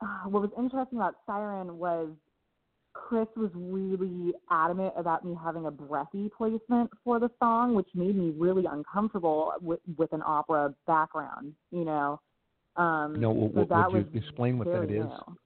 Uh, 0.00 0.06
what 0.28 0.42
was 0.42 0.50
interesting 0.56 0.98
about 0.98 1.16
Siren 1.26 1.76
was 1.78 2.08
Chris 2.94 3.28
was 3.36 3.50
really 3.54 4.32
adamant 4.50 4.94
about 4.96 5.24
me 5.24 5.36
having 5.42 5.66
a 5.66 5.70
breathy 5.70 6.30
placement 6.36 6.90
for 7.04 7.18
the 7.18 7.30
song, 7.38 7.74
which 7.74 7.88
made 7.94 8.16
me 8.16 8.32
really 8.36 8.64
uncomfortable 8.70 9.52
with 9.60 9.80
with 9.98 10.12
an 10.12 10.22
opera 10.24 10.74
background. 10.86 11.52
You 11.70 11.84
know. 11.84 12.20
Um, 12.76 13.20
No, 13.20 13.34
w- 13.34 13.48
so 13.48 13.64
w- 13.64 13.68
that 13.68 13.92
would 13.92 14.12
you 14.14 14.18
explain 14.18 14.58
what 14.58 14.72
that 14.72 14.84
is? 14.84 15.04
new. 15.04 15.36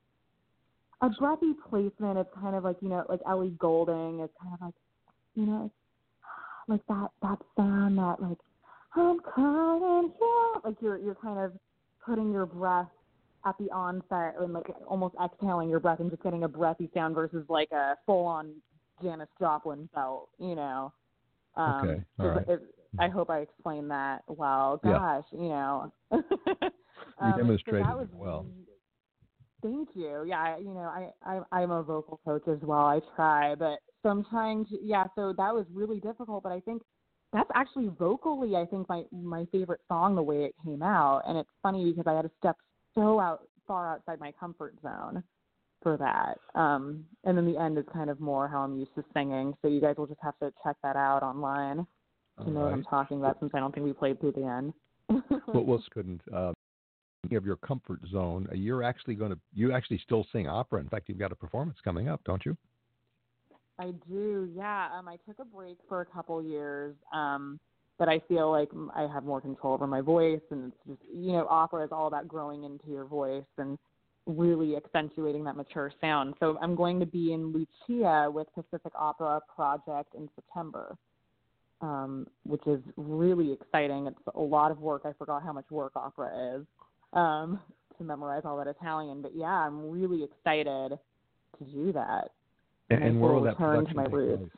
A 1.02 1.10
breathy 1.10 1.54
placement 1.68 2.18
is 2.18 2.26
kind 2.40 2.54
of 2.54 2.62
like 2.64 2.76
you 2.80 2.88
know, 2.88 3.04
like 3.08 3.20
Ellie 3.28 3.54
Goulding 3.58 4.20
is 4.20 4.30
kind 4.40 4.54
of 4.54 4.60
like, 4.60 4.74
you 5.34 5.44
know, 5.44 5.70
like 6.68 6.86
that 6.88 7.10
that 7.22 7.38
sound 7.56 7.98
that 7.98 8.16
like 8.20 8.38
I'm 8.96 9.20
calling 9.20 10.12
you, 10.20 10.54
like 10.64 10.76
you're 10.80 10.98
you're 10.98 11.14
kind 11.16 11.38
of 11.38 11.52
putting 12.04 12.32
your 12.32 12.46
breath 12.46 12.88
at 13.44 13.56
the 13.58 13.70
onset 13.70 14.34
and 14.40 14.52
like 14.52 14.66
almost 14.88 15.14
exhaling 15.22 15.68
your 15.68 15.80
breath 15.80 16.00
and 16.00 16.10
just 16.10 16.22
getting 16.22 16.44
a 16.44 16.48
breathy 16.48 16.90
sound 16.94 17.14
versus 17.14 17.44
like 17.48 17.70
a 17.72 17.96
full 18.06 18.24
on 18.24 18.54
Janis 19.02 19.28
Joplin 19.38 19.88
belt, 19.94 20.30
you 20.38 20.54
know. 20.54 20.92
Um, 21.56 21.88
Okay, 21.88 22.04
so 22.16 22.24
all 22.24 22.30
right. 22.30 22.48
it- 22.48 22.72
I 22.98 23.08
hope 23.08 23.28
I 23.28 23.40
explained 23.40 23.90
that 23.90 24.22
well. 24.26 24.80
Yeah. 24.82 24.92
Gosh, 24.92 25.24
you 25.32 25.48
know. 25.50 25.92
You 26.12 26.18
Um, 27.20 27.32
so 27.32 27.36
demonstrated 27.36 27.84
that 27.86 27.96
was 27.96 28.08
it 28.10 28.14
well. 28.14 28.46
Thank 29.62 29.90
you. 29.94 30.24
Yeah, 30.26 30.40
I- 30.42 30.58
you 30.58 30.72
know, 30.72 30.80
I, 30.82 31.12
I 31.24 31.40
I'm 31.52 31.70
a 31.70 31.82
vocal 31.82 32.20
coach 32.24 32.46
as 32.48 32.58
well. 32.62 32.86
I 32.86 33.00
try, 33.16 33.54
but 33.54 33.78
so 34.02 34.08
I'm 34.10 34.24
trying 34.24 34.64
to. 34.66 34.78
Yeah, 34.82 35.04
so 35.14 35.32
that 35.36 35.54
was 35.54 35.66
really 35.72 36.00
difficult, 36.00 36.42
but 36.42 36.52
I 36.52 36.60
think 36.60 36.82
that's 37.32 37.50
actually 37.54 37.88
vocally, 37.98 38.56
I 38.56 38.64
think 38.66 38.88
my 38.88 39.04
my 39.12 39.46
favorite 39.52 39.80
song 39.88 40.14
the 40.14 40.22
way 40.22 40.44
it 40.44 40.54
came 40.64 40.82
out, 40.82 41.22
and 41.26 41.36
it's 41.36 41.50
funny 41.62 41.92
because 41.92 42.06
I 42.06 42.14
had 42.14 42.22
to 42.22 42.30
step 42.38 42.56
so 42.94 43.20
out 43.20 43.42
far 43.66 43.92
outside 43.92 44.20
my 44.20 44.32
comfort 44.38 44.74
zone 44.82 45.22
for 45.82 45.96
that. 45.96 46.38
Um, 46.58 47.04
and 47.24 47.36
then 47.36 47.46
the 47.46 47.60
end 47.60 47.78
is 47.78 47.84
kind 47.92 48.10
of 48.10 48.20
more 48.20 48.48
how 48.48 48.60
I'm 48.60 48.78
used 48.78 48.94
to 48.94 49.04
singing. 49.12 49.54
So 49.60 49.68
you 49.68 49.80
guys 49.80 49.96
will 49.98 50.06
just 50.06 50.20
have 50.22 50.38
to 50.38 50.52
check 50.64 50.76
that 50.82 50.96
out 50.96 51.22
online 51.22 51.86
to 52.44 52.50
know 52.50 52.60
what 52.60 52.72
I'm 52.72 52.84
talking 52.84 53.18
about, 53.18 53.38
since 53.40 53.52
I 53.54 53.60
don't 53.60 53.74
think 53.74 53.86
we 53.86 53.92
played 53.92 54.20
through 54.20 54.32
the 54.32 54.44
end. 54.44 54.72
Well, 55.48 55.64
well 55.64 55.82
couldn't. 55.90 56.20
Uh, 56.32 56.52
speaking 57.22 57.38
of 57.38 57.46
your 57.46 57.56
comfort 57.56 58.00
zone, 58.10 58.48
you're 58.52 58.82
actually 58.82 59.14
going 59.14 59.32
to. 59.32 59.38
You 59.54 59.72
actually 59.72 60.00
still 60.04 60.26
sing 60.32 60.48
opera. 60.48 60.80
In 60.80 60.88
fact, 60.88 61.08
you've 61.08 61.18
got 61.18 61.32
a 61.32 61.36
performance 61.36 61.78
coming 61.82 62.08
up, 62.08 62.20
don't 62.24 62.44
you? 62.44 62.56
I 63.78 63.92
do, 64.08 64.48
yeah. 64.54 64.88
Um, 64.96 65.08
I 65.08 65.16
took 65.26 65.38
a 65.38 65.44
break 65.44 65.78
for 65.88 66.00
a 66.00 66.06
couple 66.06 66.42
years, 66.42 66.94
um, 67.12 67.60
but 67.98 68.08
I 68.08 68.20
feel 68.28 68.50
like 68.50 68.70
I 68.94 69.02
have 69.02 69.24
more 69.24 69.40
control 69.40 69.74
over 69.74 69.86
my 69.86 70.00
voice, 70.00 70.40
and 70.50 70.72
it's 70.72 70.76
just 70.86 71.14
you 71.14 71.32
know, 71.32 71.46
opera 71.48 71.84
is 71.84 71.90
all 71.92 72.06
about 72.06 72.26
growing 72.26 72.64
into 72.64 72.88
your 72.88 73.04
voice 73.04 73.44
and 73.58 73.78
really 74.26 74.76
accentuating 74.76 75.44
that 75.44 75.56
mature 75.56 75.92
sound. 76.00 76.34
So 76.40 76.58
I'm 76.60 76.74
going 76.74 76.98
to 77.00 77.06
be 77.06 77.32
in 77.32 77.52
Lucia 77.52 78.30
with 78.30 78.48
Pacific 78.54 78.92
Opera 78.98 79.40
Project 79.54 80.14
in 80.14 80.28
September, 80.34 80.96
um, 81.80 82.26
which 82.44 82.66
is 82.66 82.80
really 82.96 83.52
exciting. 83.52 84.06
It's 84.06 84.18
a 84.34 84.40
lot 84.40 84.70
of 84.70 84.80
work. 84.80 85.02
I 85.04 85.12
forgot 85.12 85.42
how 85.42 85.52
much 85.52 85.70
work 85.70 85.92
opera 85.94 86.56
is 86.56 86.66
um, 87.12 87.60
to 87.98 88.04
memorize 88.04 88.42
all 88.44 88.56
that 88.56 88.66
Italian, 88.66 89.22
but 89.22 89.32
yeah, 89.34 89.46
I'm 89.46 89.90
really 89.90 90.24
excited 90.24 90.98
to 91.58 91.64
do 91.64 91.92
that. 91.92 92.32
And, 92.90 93.02
and 93.02 93.20
where 93.20 93.32
will 93.32 93.42
that 93.42 93.58
return 93.58 93.86
to 93.86 93.94
my 93.94 94.04
roots. 94.04 94.52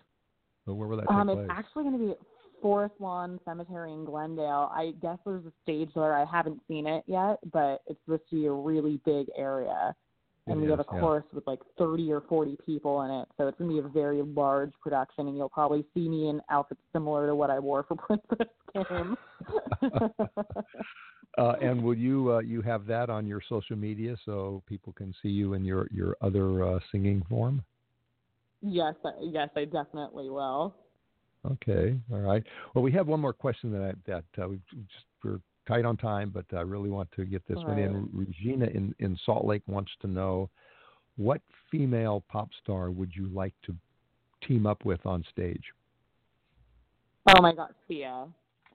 Well, 0.67 0.77
where 0.77 0.89
will 0.89 0.97
that 0.99 1.09
take 1.09 1.11
Um, 1.17 1.29
place? 1.29 1.39
it's 1.41 1.51
actually 1.51 1.85
going 1.85 1.99
to 1.99 2.07
be 2.09 2.15
Forest 2.61 2.95
Lawn 2.99 3.41
Cemetery 3.45 3.93
in 3.93 4.05
Glendale. 4.05 4.71
I 4.73 4.93
guess 5.01 5.19
there's 5.25 5.47
a 5.47 5.53
stage 5.63 5.91
there. 5.95 6.15
I 6.15 6.25
haven't 6.25 6.61
seen 6.69 6.87
it 6.87 7.05
yet, 7.07 7.39
but 7.53 7.81
it's 7.87 7.99
supposed 8.05 8.29
to 8.31 8.37
be 8.37 8.47
a 8.47 8.53
really 8.53 9.01
big 9.05 9.29
area. 9.37 9.95
And 10.47 10.61
It 10.61 10.65
we 10.65 10.71
have 10.71 10.79
a 10.81 10.83
is, 10.83 10.89
yeah. 10.93 11.01
course 11.01 11.25
with 11.33 11.47
like 11.47 11.61
30 11.79 12.11
or 12.11 12.23
40 12.23 12.57
people 12.65 13.03
in 13.03 13.11
it. 13.11 13.29
So 13.37 13.49
it's 13.49 13.59
going 13.59 13.71
to 13.71 13.83
be 13.83 13.87
a 13.87 13.91
very 13.91 14.23
large 14.23 14.73
production, 14.83 15.29
and 15.29 15.37
you'll 15.37 15.49
probably 15.51 15.85
see 15.95 16.09
me 16.09 16.29
in 16.31 16.41
outfits 16.51 16.81
similar 16.93 17.27
to 17.27 17.35
what 17.35 17.51
I 17.51 17.59
wore 17.59 17.85
for 17.85 17.97
Princess 18.29 18.49
Game. 18.75 19.17
Uh, 21.37 21.53
and 21.61 21.83
will 21.85 21.95
you 21.95 22.33
uh, 22.33 22.39
you 22.41 22.61
have 22.63 22.85
that 22.87 23.09
on 23.11 23.25
your 23.27 23.41
social 23.49 23.77
media 23.77 24.17
so 24.25 24.61
people 24.67 24.93
can 24.93 25.15
see 25.23 25.29
you 25.29 25.53
in 25.53 25.65
your 25.65 25.87
your 25.93 26.17
other 26.21 26.65
uh, 26.65 26.81
singing 26.91 27.23
form? 27.29 27.63
Yes, 28.63 28.95
I, 29.05 29.11
yes, 29.23 29.49
I 29.57 29.65
definitely 29.65 30.31
will. 30.31 30.75
Okay, 31.53 31.99
all 32.13 32.21
right. 32.21 32.43
Well, 32.75 32.83
we 32.83 32.93
have 32.93 33.07
one 33.07 33.21
more 33.21 33.33
question 33.33 33.71
that 33.73 33.83
I, 33.83 33.93
that 34.07 34.43
uh, 34.43 34.49
we 34.49 34.61
just 34.71 35.05
we're 35.23 35.41
tight 35.67 35.85
on 35.85 35.97
time, 35.97 36.31
but 36.35 36.45
I 36.57 36.63
really 36.63 36.91
want 36.91 37.11
to 37.13 37.25
get 37.25 37.47
this 37.47 37.59
one 37.59 37.79
in. 37.79 38.09
Regina 38.13 38.67
in 38.67 38.95
in 38.99 39.19
Salt 39.25 39.45
Lake 39.45 39.63
wants 39.67 39.93
to 40.01 40.07
know 40.07 40.51
what 41.17 41.41
female 41.71 42.25
pop 42.29 42.49
star 42.63 42.91
would 42.91 43.11
you 43.15 43.29
like 43.29 43.55
to 43.67 43.75
team 44.47 44.67
up 44.67 44.85
with 44.85 45.05
on 45.05 45.25
stage? 45.31 45.63
Oh 47.29 47.43
my 47.43 47.55
God, 47.55 47.75
Sia, 47.87 48.27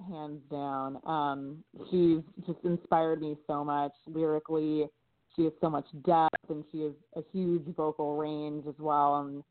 hands 0.09 0.41
down. 0.51 0.99
Um, 1.05 1.63
she's 1.89 2.21
just 2.45 2.59
inspired 2.63 3.21
me 3.21 3.35
so 3.47 3.63
much 3.63 3.93
lyrically. 4.07 4.87
She 5.35 5.45
has 5.45 5.53
so 5.61 5.69
much 5.69 5.85
depth, 6.05 6.49
and 6.49 6.63
she 6.71 6.81
has 6.81 6.93
a 7.15 7.21
huge 7.31 7.65
vocal 7.75 8.15
range 8.15 8.65
as 8.67 8.75
well. 8.77 9.21
And 9.21 9.43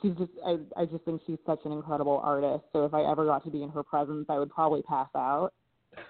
she's 0.00 0.12
just, 0.12 0.30
I, 0.46 0.58
I 0.76 0.84
just 0.86 1.04
think 1.04 1.20
she's 1.26 1.38
such 1.46 1.60
an 1.64 1.72
incredible 1.72 2.20
artist. 2.22 2.64
So 2.72 2.84
if 2.84 2.94
I 2.94 3.02
ever 3.02 3.26
got 3.26 3.44
to 3.44 3.50
be 3.50 3.62
in 3.62 3.68
her 3.70 3.82
presence, 3.82 4.26
I 4.28 4.38
would 4.38 4.50
probably 4.50 4.82
pass 4.82 5.08
out 5.16 5.52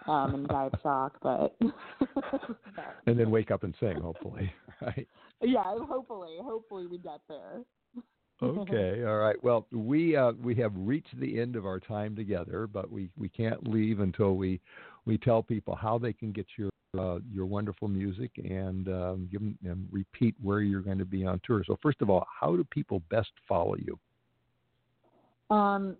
um, 0.06 0.34
and 0.34 0.48
die 0.48 0.66
of 0.72 0.80
shock. 0.82 1.16
But 1.22 1.56
And 3.06 3.18
then 3.18 3.30
wake 3.30 3.50
up 3.50 3.64
and 3.64 3.74
sing, 3.80 4.00
hopefully, 4.00 4.52
right? 4.82 5.08
yeah, 5.40 5.62
hopefully, 5.64 6.36
hopefully 6.42 6.86
we 6.86 6.98
get 6.98 7.20
there. 7.28 7.62
Okay, 8.42 9.04
all 9.04 9.18
right. 9.18 9.36
Well, 9.44 9.68
we 9.70 10.16
uh, 10.16 10.32
we 10.42 10.56
have 10.56 10.72
reached 10.74 11.16
the 11.20 11.40
end 11.40 11.54
of 11.54 11.64
our 11.64 11.78
time 11.78 12.16
together, 12.16 12.66
but 12.66 12.90
we, 12.90 13.08
we 13.16 13.28
can't 13.28 13.68
leave 13.68 14.00
until 14.00 14.34
we 14.34 14.60
we 15.04 15.16
tell 15.16 15.44
people 15.44 15.76
how 15.76 15.96
they 15.96 16.12
can 16.12 16.32
get 16.32 16.46
your 16.58 16.71
uh, 16.98 17.18
your 17.32 17.46
wonderful 17.46 17.88
music 17.88 18.30
and 18.36 18.88
um, 18.88 19.28
give 19.30 19.40
them, 19.40 19.58
and 19.64 19.88
repeat 19.90 20.34
where 20.42 20.60
you're 20.60 20.82
going 20.82 20.98
to 20.98 21.04
be 21.04 21.24
on 21.24 21.40
tour. 21.44 21.62
So 21.66 21.78
first 21.82 22.02
of 22.02 22.10
all, 22.10 22.26
how 22.40 22.54
do 22.54 22.64
people 22.64 23.02
best 23.10 23.30
follow 23.48 23.76
you? 23.76 23.98
Um, 25.54 25.96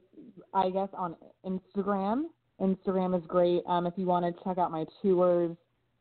I 0.54 0.70
guess 0.70 0.88
on 0.92 1.16
Instagram. 1.46 2.24
Instagram 2.60 3.18
is 3.18 3.26
great. 3.26 3.62
Um, 3.66 3.86
if 3.86 3.94
you 3.96 4.06
want 4.06 4.24
to 4.24 4.44
check 4.44 4.58
out 4.58 4.70
my 4.70 4.84
tours, 5.00 5.56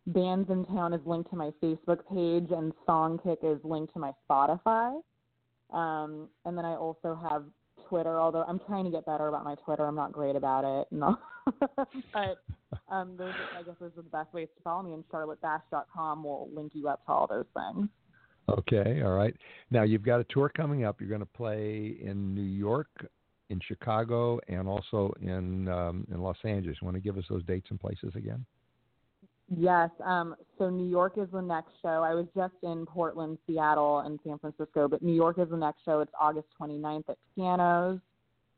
Bands 0.08 0.50
in 0.50 0.66
Town 0.66 0.94
is 0.94 1.02
linked 1.06 1.30
to 1.30 1.36
my 1.36 1.52
Facebook 1.62 2.00
page, 2.10 2.52
and 2.52 2.74
Songkick 2.88 3.38
is 3.44 3.64
linked 3.64 3.94
to 3.94 4.00
my 4.00 4.12
Spotify. 4.30 5.00
Um, 5.72 6.28
and 6.46 6.58
then 6.58 6.66
I 6.66 6.76
also 6.76 7.18
have 7.30 7.44
Twitter, 7.88 8.20
although 8.20 8.44
I'm 8.44 8.60
trying 8.60 8.86
to 8.86 8.92
get 8.92 9.06
better 9.06 9.28
about 9.28 9.44
my 9.44 9.56
Twitter. 9.56 9.86
I'm 9.86 9.96
not 9.96 10.12
great 10.12 10.36
about 10.36 10.66
it. 10.66 10.88
No. 10.92 11.18
but 12.14 12.38
um, 12.90 13.16
those 13.18 13.34
I 13.58 13.64
guess 13.64 13.76
those 13.80 13.92
are 13.98 14.02
the 14.02 14.10
best 14.10 14.34
ways 14.34 14.48
to 14.56 14.64
follow 14.64 14.84
me. 14.84 14.94
And 14.94 15.04
charlottebash.com 15.10 16.24
will 16.24 16.50
link 16.54 16.72
you 16.76 16.88
up 16.88 17.06
to 17.06 17.12
all 17.12 17.28
those 17.28 17.46
things. 17.56 17.90
Okay, 18.50 19.02
all 19.04 19.14
right. 19.14 19.36
Now 19.70 19.84
you've 19.84 20.04
got 20.04 20.20
a 20.20 20.26
tour 20.26 20.50
coming 20.50 20.84
up. 20.84 21.00
You're 21.00 21.10
going 21.10 21.22
to 21.22 21.26
play 21.26 21.98
in 22.02 22.34
New 22.34 22.42
York, 22.42 22.90
in 23.50 23.60
Chicago, 23.68 24.40
and 24.48 24.68
also 24.68 25.14
in 25.22 25.68
um, 25.68 26.06
in 26.12 26.22
Los 26.22 26.38
Angeles. 26.44 26.78
You 26.82 26.86
want 26.86 26.96
to 26.96 27.02
give 27.02 27.18
us 27.18 27.26
those 27.30 27.44
dates 27.46 27.68
and 27.70 27.80
places 27.80 28.12
again? 28.16 28.46
Yes. 29.54 29.90
Um, 30.04 30.36
so 30.58 30.70
New 30.70 30.90
York 30.90 31.18
is 31.18 31.28
the 31.34 31.42
next 31.42 31.72
show. 31.82 32.04
I 32.04 32.14
was 32.14 32.26
just 32.36 32.54
in 32.64 32.86
Portland, 32.86 33.38
Seattle, 33.46 34.00
and 34.00 34.18
San 34.24 34.40
Francisco, 34.40 34.88
but 34.88 35.02
New 35.02 35.14
York 35.14 35.40
is 35.40 35.50
the 35.50 35.58
next 35.58 35.84
show. 35.84 36.00
It's 36.00 36.12
August 36.20 36.48
29th 36.60 37.10
at 37.10 37.18
Pianos. 37.36 38.00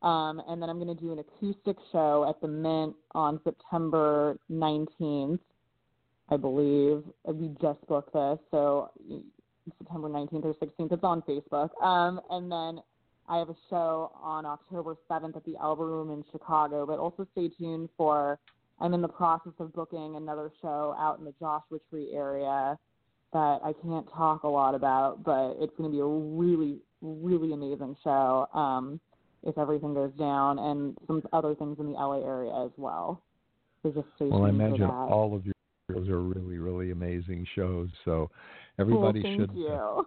Um, 0.04 0.41
and 0.49 0.62
then 0.62 0.70
I'm 0.70 0.84
going 0.84 0.95
to 0.95 1.01
do 1.01 1.14
an 1.14 1.20
acoustic 1.20 1.78
show 1.91 2.26
at 2.30 2.39
the 2.41 2.47
Mint 2.47 2.93
on 3.14 3.39
September 3.43 4.38
19th, 4.51 5.39
I 6.30 6.38
believe. 6.38 7.04
We 7.26 7.56
just 7.62 7.80
booked 7.88 8.14
this, 8.14 8.38
so 8.51 8.91
September 9.78 10.10
19th 10.10 10.45
or 10.45 10.54
16th. 10.56 10.91
It's 10.91 11.04
on 11.04 11.22
Facebook. 11.22 11.70
Um, 11.82 12.20
and 12.30 12.51
then 12.51 12.84
I 13.30 13.38
have 13.38 13.49
a 13.49 13.56
show 13.70 14.12
on 14.22 14.45
October 14.45 14.97
7th 15.10 15.38
at 15.38 15.45
the 15.45 15.54
Elbo 15.54 15.80
Room 15.80 16.12
in 16.12 16.26
Chicago, 16.32 16.86
but 16.86 16.99
also 16.99 17.26
stay 17.32 17.49
tuned 17.58 17.88
for 17.95 18.39
I'm 18.82 18.93
in 18.93 19.01
the 19.01 19.08
process 19.08 19.54
of 19.60 19.74
booking 19.74 20.16
another 20.18 20.51
show 20.62 20.95
out 20.99 21.20
in 21.20 21.26
the 21.26 21.34
Joshua 21.39 21.80
Tree 21.89 22.12
area 22.14 22.78
that 23.32 23.60
I 23.64 23.74
can't 23.82 24.06
talk 24.14 24.43
a 24.43 24.47
lot 24.47 24.76
about, 24.76 25.24
but 25.24 25.56
it's 25.60 25.76
going 25.78 25.89
to 25.89 25.95
be 25.95 26.01
a 26.01 26.06
really, 26.06 26.80
really 27.01 27.54
amazing 27.54 27.95
show 28.04 28.47
um, 28.54 28.99
if 29.44 29.58
everything 29.58 29.94
goes 29.94 30.12
down, 30.18 30.60
and 30.60 30.98
some 31.08 31.22
other 31.34 31.56
things 31.56 31.78
in 31.80 31.88
the 31.88 31.94
LA 31.94 32.26
area 32.26 32.54
as 32.66 32.72
well. 32.78 33.22
So 33.82 33.91
just 33.91 34.08
stay 34.16 34.26
Well, 34.26 34.46
I 34.46 34.50
imagine 34.50 34.84
all 34.84 35.36
of 35.36 35.46
your 35.46 35.54
shows 35.91 36.08
are 36.10 36.22
really, 36.22 36.58
really 36.58 36.91
amazing 36.91 37.46
shows. 37.56 37.89
So 38.06 38.30
everybody 38.80 39.22
thank 39.22 39.39
should 39.39 39.52
you. 39.54 40.06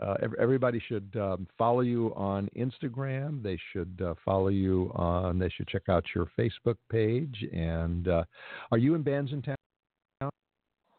uh, 0.00 0.14
everybody 0.38 0.80
should 0.88 1.14
um, 1.20 1.46
follow 1.58 1.80
you 1.80 2.14
on 2.14 2.48
Instagram. 2.56 3.42
They 3.42 3.58
should 3.72 4.00
uh, 4.04 4.14
follow 4.24 4.48
you 4.48 4.90
on. 4.94 5.38
They 5.38 5.50
should 5.50 5.68
check 5.68 5.88
out 5.88 6.04
your 6.14 6.30
Facebook 6.38 6.76
page. 6.90 7.44
And 7.52 8.08
uh, 8.08 8.24
are 8.72 8.78
you 8.78 8.94
in 8.94 9.02
Bands 9.02 9.32
in 9.32 9.42
Town? 9.42 9.56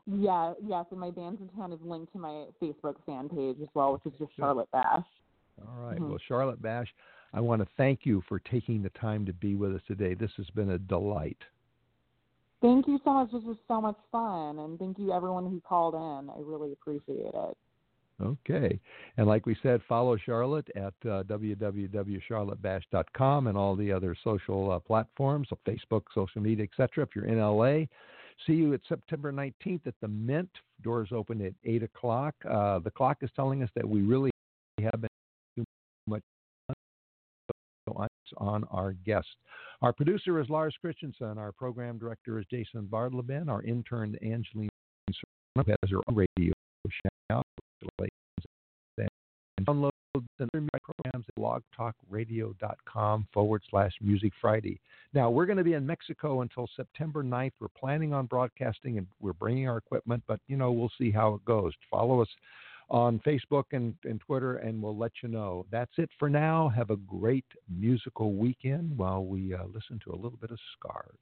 Yeah, 0.08 0.54
yes, 0.64 0.86
and 0.92 1.00
my 1.00 1.10
Bands 1.10 1.42
in 1.42 1.50
Town 1.60 1.74
is 1.74 1.80
linked 1.84 2.14
to 2.14 2.20
my 2.20 2.46
Facebook 2.62 2.96
fan 3.08 3.28
page 3.28 3.58
as 3.60 3.68
well, 3.74 3.94
which 3.94 4.14
is 4.14 4.20
just 4.20 4.32
Charlotte 4.38 4.70
Bash. 4.72 5.04
All 5.62 5.84
right. 5.84 5.98
Mhm. 5.98 6.10
Well, 6.10 6.20
Charlotte 6.28 6.62
Bash, 6.62 6.94
I 7.34 7.42
want 7.42 7.62
to 7.62 7.68
thank 7.78 8.02
you 8.04 8.24
for 8.28 8.40
taking 8.40 8.82
the 8.82 8.90
time 8.90 9.26
to 9.26 9.34
be 9.34 9.56
with 9.56 9.76
us 9.76 9.82
today. 9.88 10.14
This 10.14 10.32
has 10.38 10.50
been 10.52 10.72
a 10.72 10.78
delight. 10.78 11.38
Thank 12.62 12.88
you 12.88 13.00
so 13.04 13.14
much. 13.14 13.32
This 13.32 13.44
was 13.44 13.58
so 13.68 13.82
much 13.82 13.98
fun, 14.12 14.60
and 14.60 14.80
thank 14.80 14.98
you 14.98 15.12
everyone 15.12 15.46
who 15.46 15.62
called 15.62 15.94
in. 15.94 16.30
I 16.30 16.40
really 16.40 16.72
appreciate 16.72 17.34
it. 17.34 17.58
Okay. 18.22 18.80
And 19.18 19.28
like 19.28 19.46
we 19.46 19.58
said, 19.62 19.82
follow 19.90 20.16
Charlotte 20.18 20.70
at 20.76 20.94
uh, 21.04 21.24
www.charlottebash.com 21.24 23.48
and 23.48 23.58
all 23.58 23.76
the 23.76 23.92
other 23.92 24.16
social 24.24 24.72
uh, 24.72 24.80
platforms, 24.80 25.50
so 25.50 25.60
Facebook, 25.68 26.04
social 26.14 26.42
media, 26.42 26.66
etc. 26.66 27.04
If 27.04 27.10
you're 27.14 27.26
in 27.26 27.40
LA, 27.40 27.88
see 28.48 28.54
you 28.54 28.74
at 28.74 28.80
September 28.88 29.34
19th 29.34 29.86
at 29.86 29.96
the 30.02 30.08
Mint. 30.08 30.50
Doors 30.82 31.10
open 31.12 31.46
at 31.46 31.54
8 31.66 31.84
o'clock. 31.84 32.36
Uh, 32.50 32.80
the 32.80 32.92
clock 32.92 33.18
is 33.22 33.30
telling 33.36 33.62
us 33.64 33.70
that 33.76 33.86
we 33.88 34.02
really 34.02 34.32
have 34.80 35.02
been 35.02 35.10
on 38.38 38.64
our 38.72 38.94
guest. 39.06 39.28
Our 39.82 39.94
producer 39.94 40.40
is 40.40 40.50
Lars 40.50 40.76
Christensen. 40.80 41.38
Our 41.38 41.52
program 41.52 41.98
director 41.98 42.40
is 42.40 42.46
Jason 42.50 42.88
Bardleben. 42.92 43.50
Our 43.50 43.62
intern, 43.64 44.16
Angeline 44.22 44.70
Serrano, 45.12 45.78
has 45.82 45.90
her 45.92 46.00
own 46.08 46.16
radio 46.16 46.54
show. 46.90 47.10
And 49.58 49.66
download 49.66 49.92
the 50.40 50.48
programs 50.84 51.26
at 51.28 51.36
blogtalkradio.com 51.38 53.28
forward 53.34 53.62
slash 53.70 53.92
music 54.02 54.34
Friday. 54.40 54.80
Now, 55.14 55.30
we're 55.30 55.46
going 55.46 55.58
to 55.58 55.64
be 55.64 55.74
in 55.74 55.86
Mexico 55.86 56.42
until 56.42 56.68
September 56.76 57.24
9th. 57.24 57.52
We're 57.60 57.68
planning 57.78 58.14
on 58.14 58.26
broadcasting 58.26 58.98
and 58.98 59.08
we're 59.22 59.34
bringing 59.34 59.68
our 59.68 59.78
equipment, 59.78 60.24
but, 60.28 60.40
you 60.48 60.58
know, 60.58 60.72
we'll 60.72 60.92
see 60.98 61.12
how 61.12 61.34
it 61.36 61.46
goes. 61.46 61.74
Follow 61.90 62.22
us 62.22 62.30
on 62.90 63.20
Facebook 63.26 63.66
and, 63.72 63.96
and 64.04 64.20
Twitter, 64.22 64.58
and 64.58 64.82
we'll 64.82 64.98
let 64.98 65.12
you 65.24 65.30
know. 65.30 65.66
That's 65.72 65.92
it 65.98 66.10
for 66.20 66.30
now. 66.30 66.70
Have 66.70 66.90
a 66.92 66.98
great 66.98 67.46
musical 67.70 68.34
weekend 68.34 68.98
while 68.98 69.26
we 69.26 69.54
uh, 69.54 69.64
listen 69.74 70.00
to 70.06 70.12
a 70.12 70.16
little 70.16 70.38
bit 70.40 70.52
of 70.52 70.60
Scars. 70.78 71.18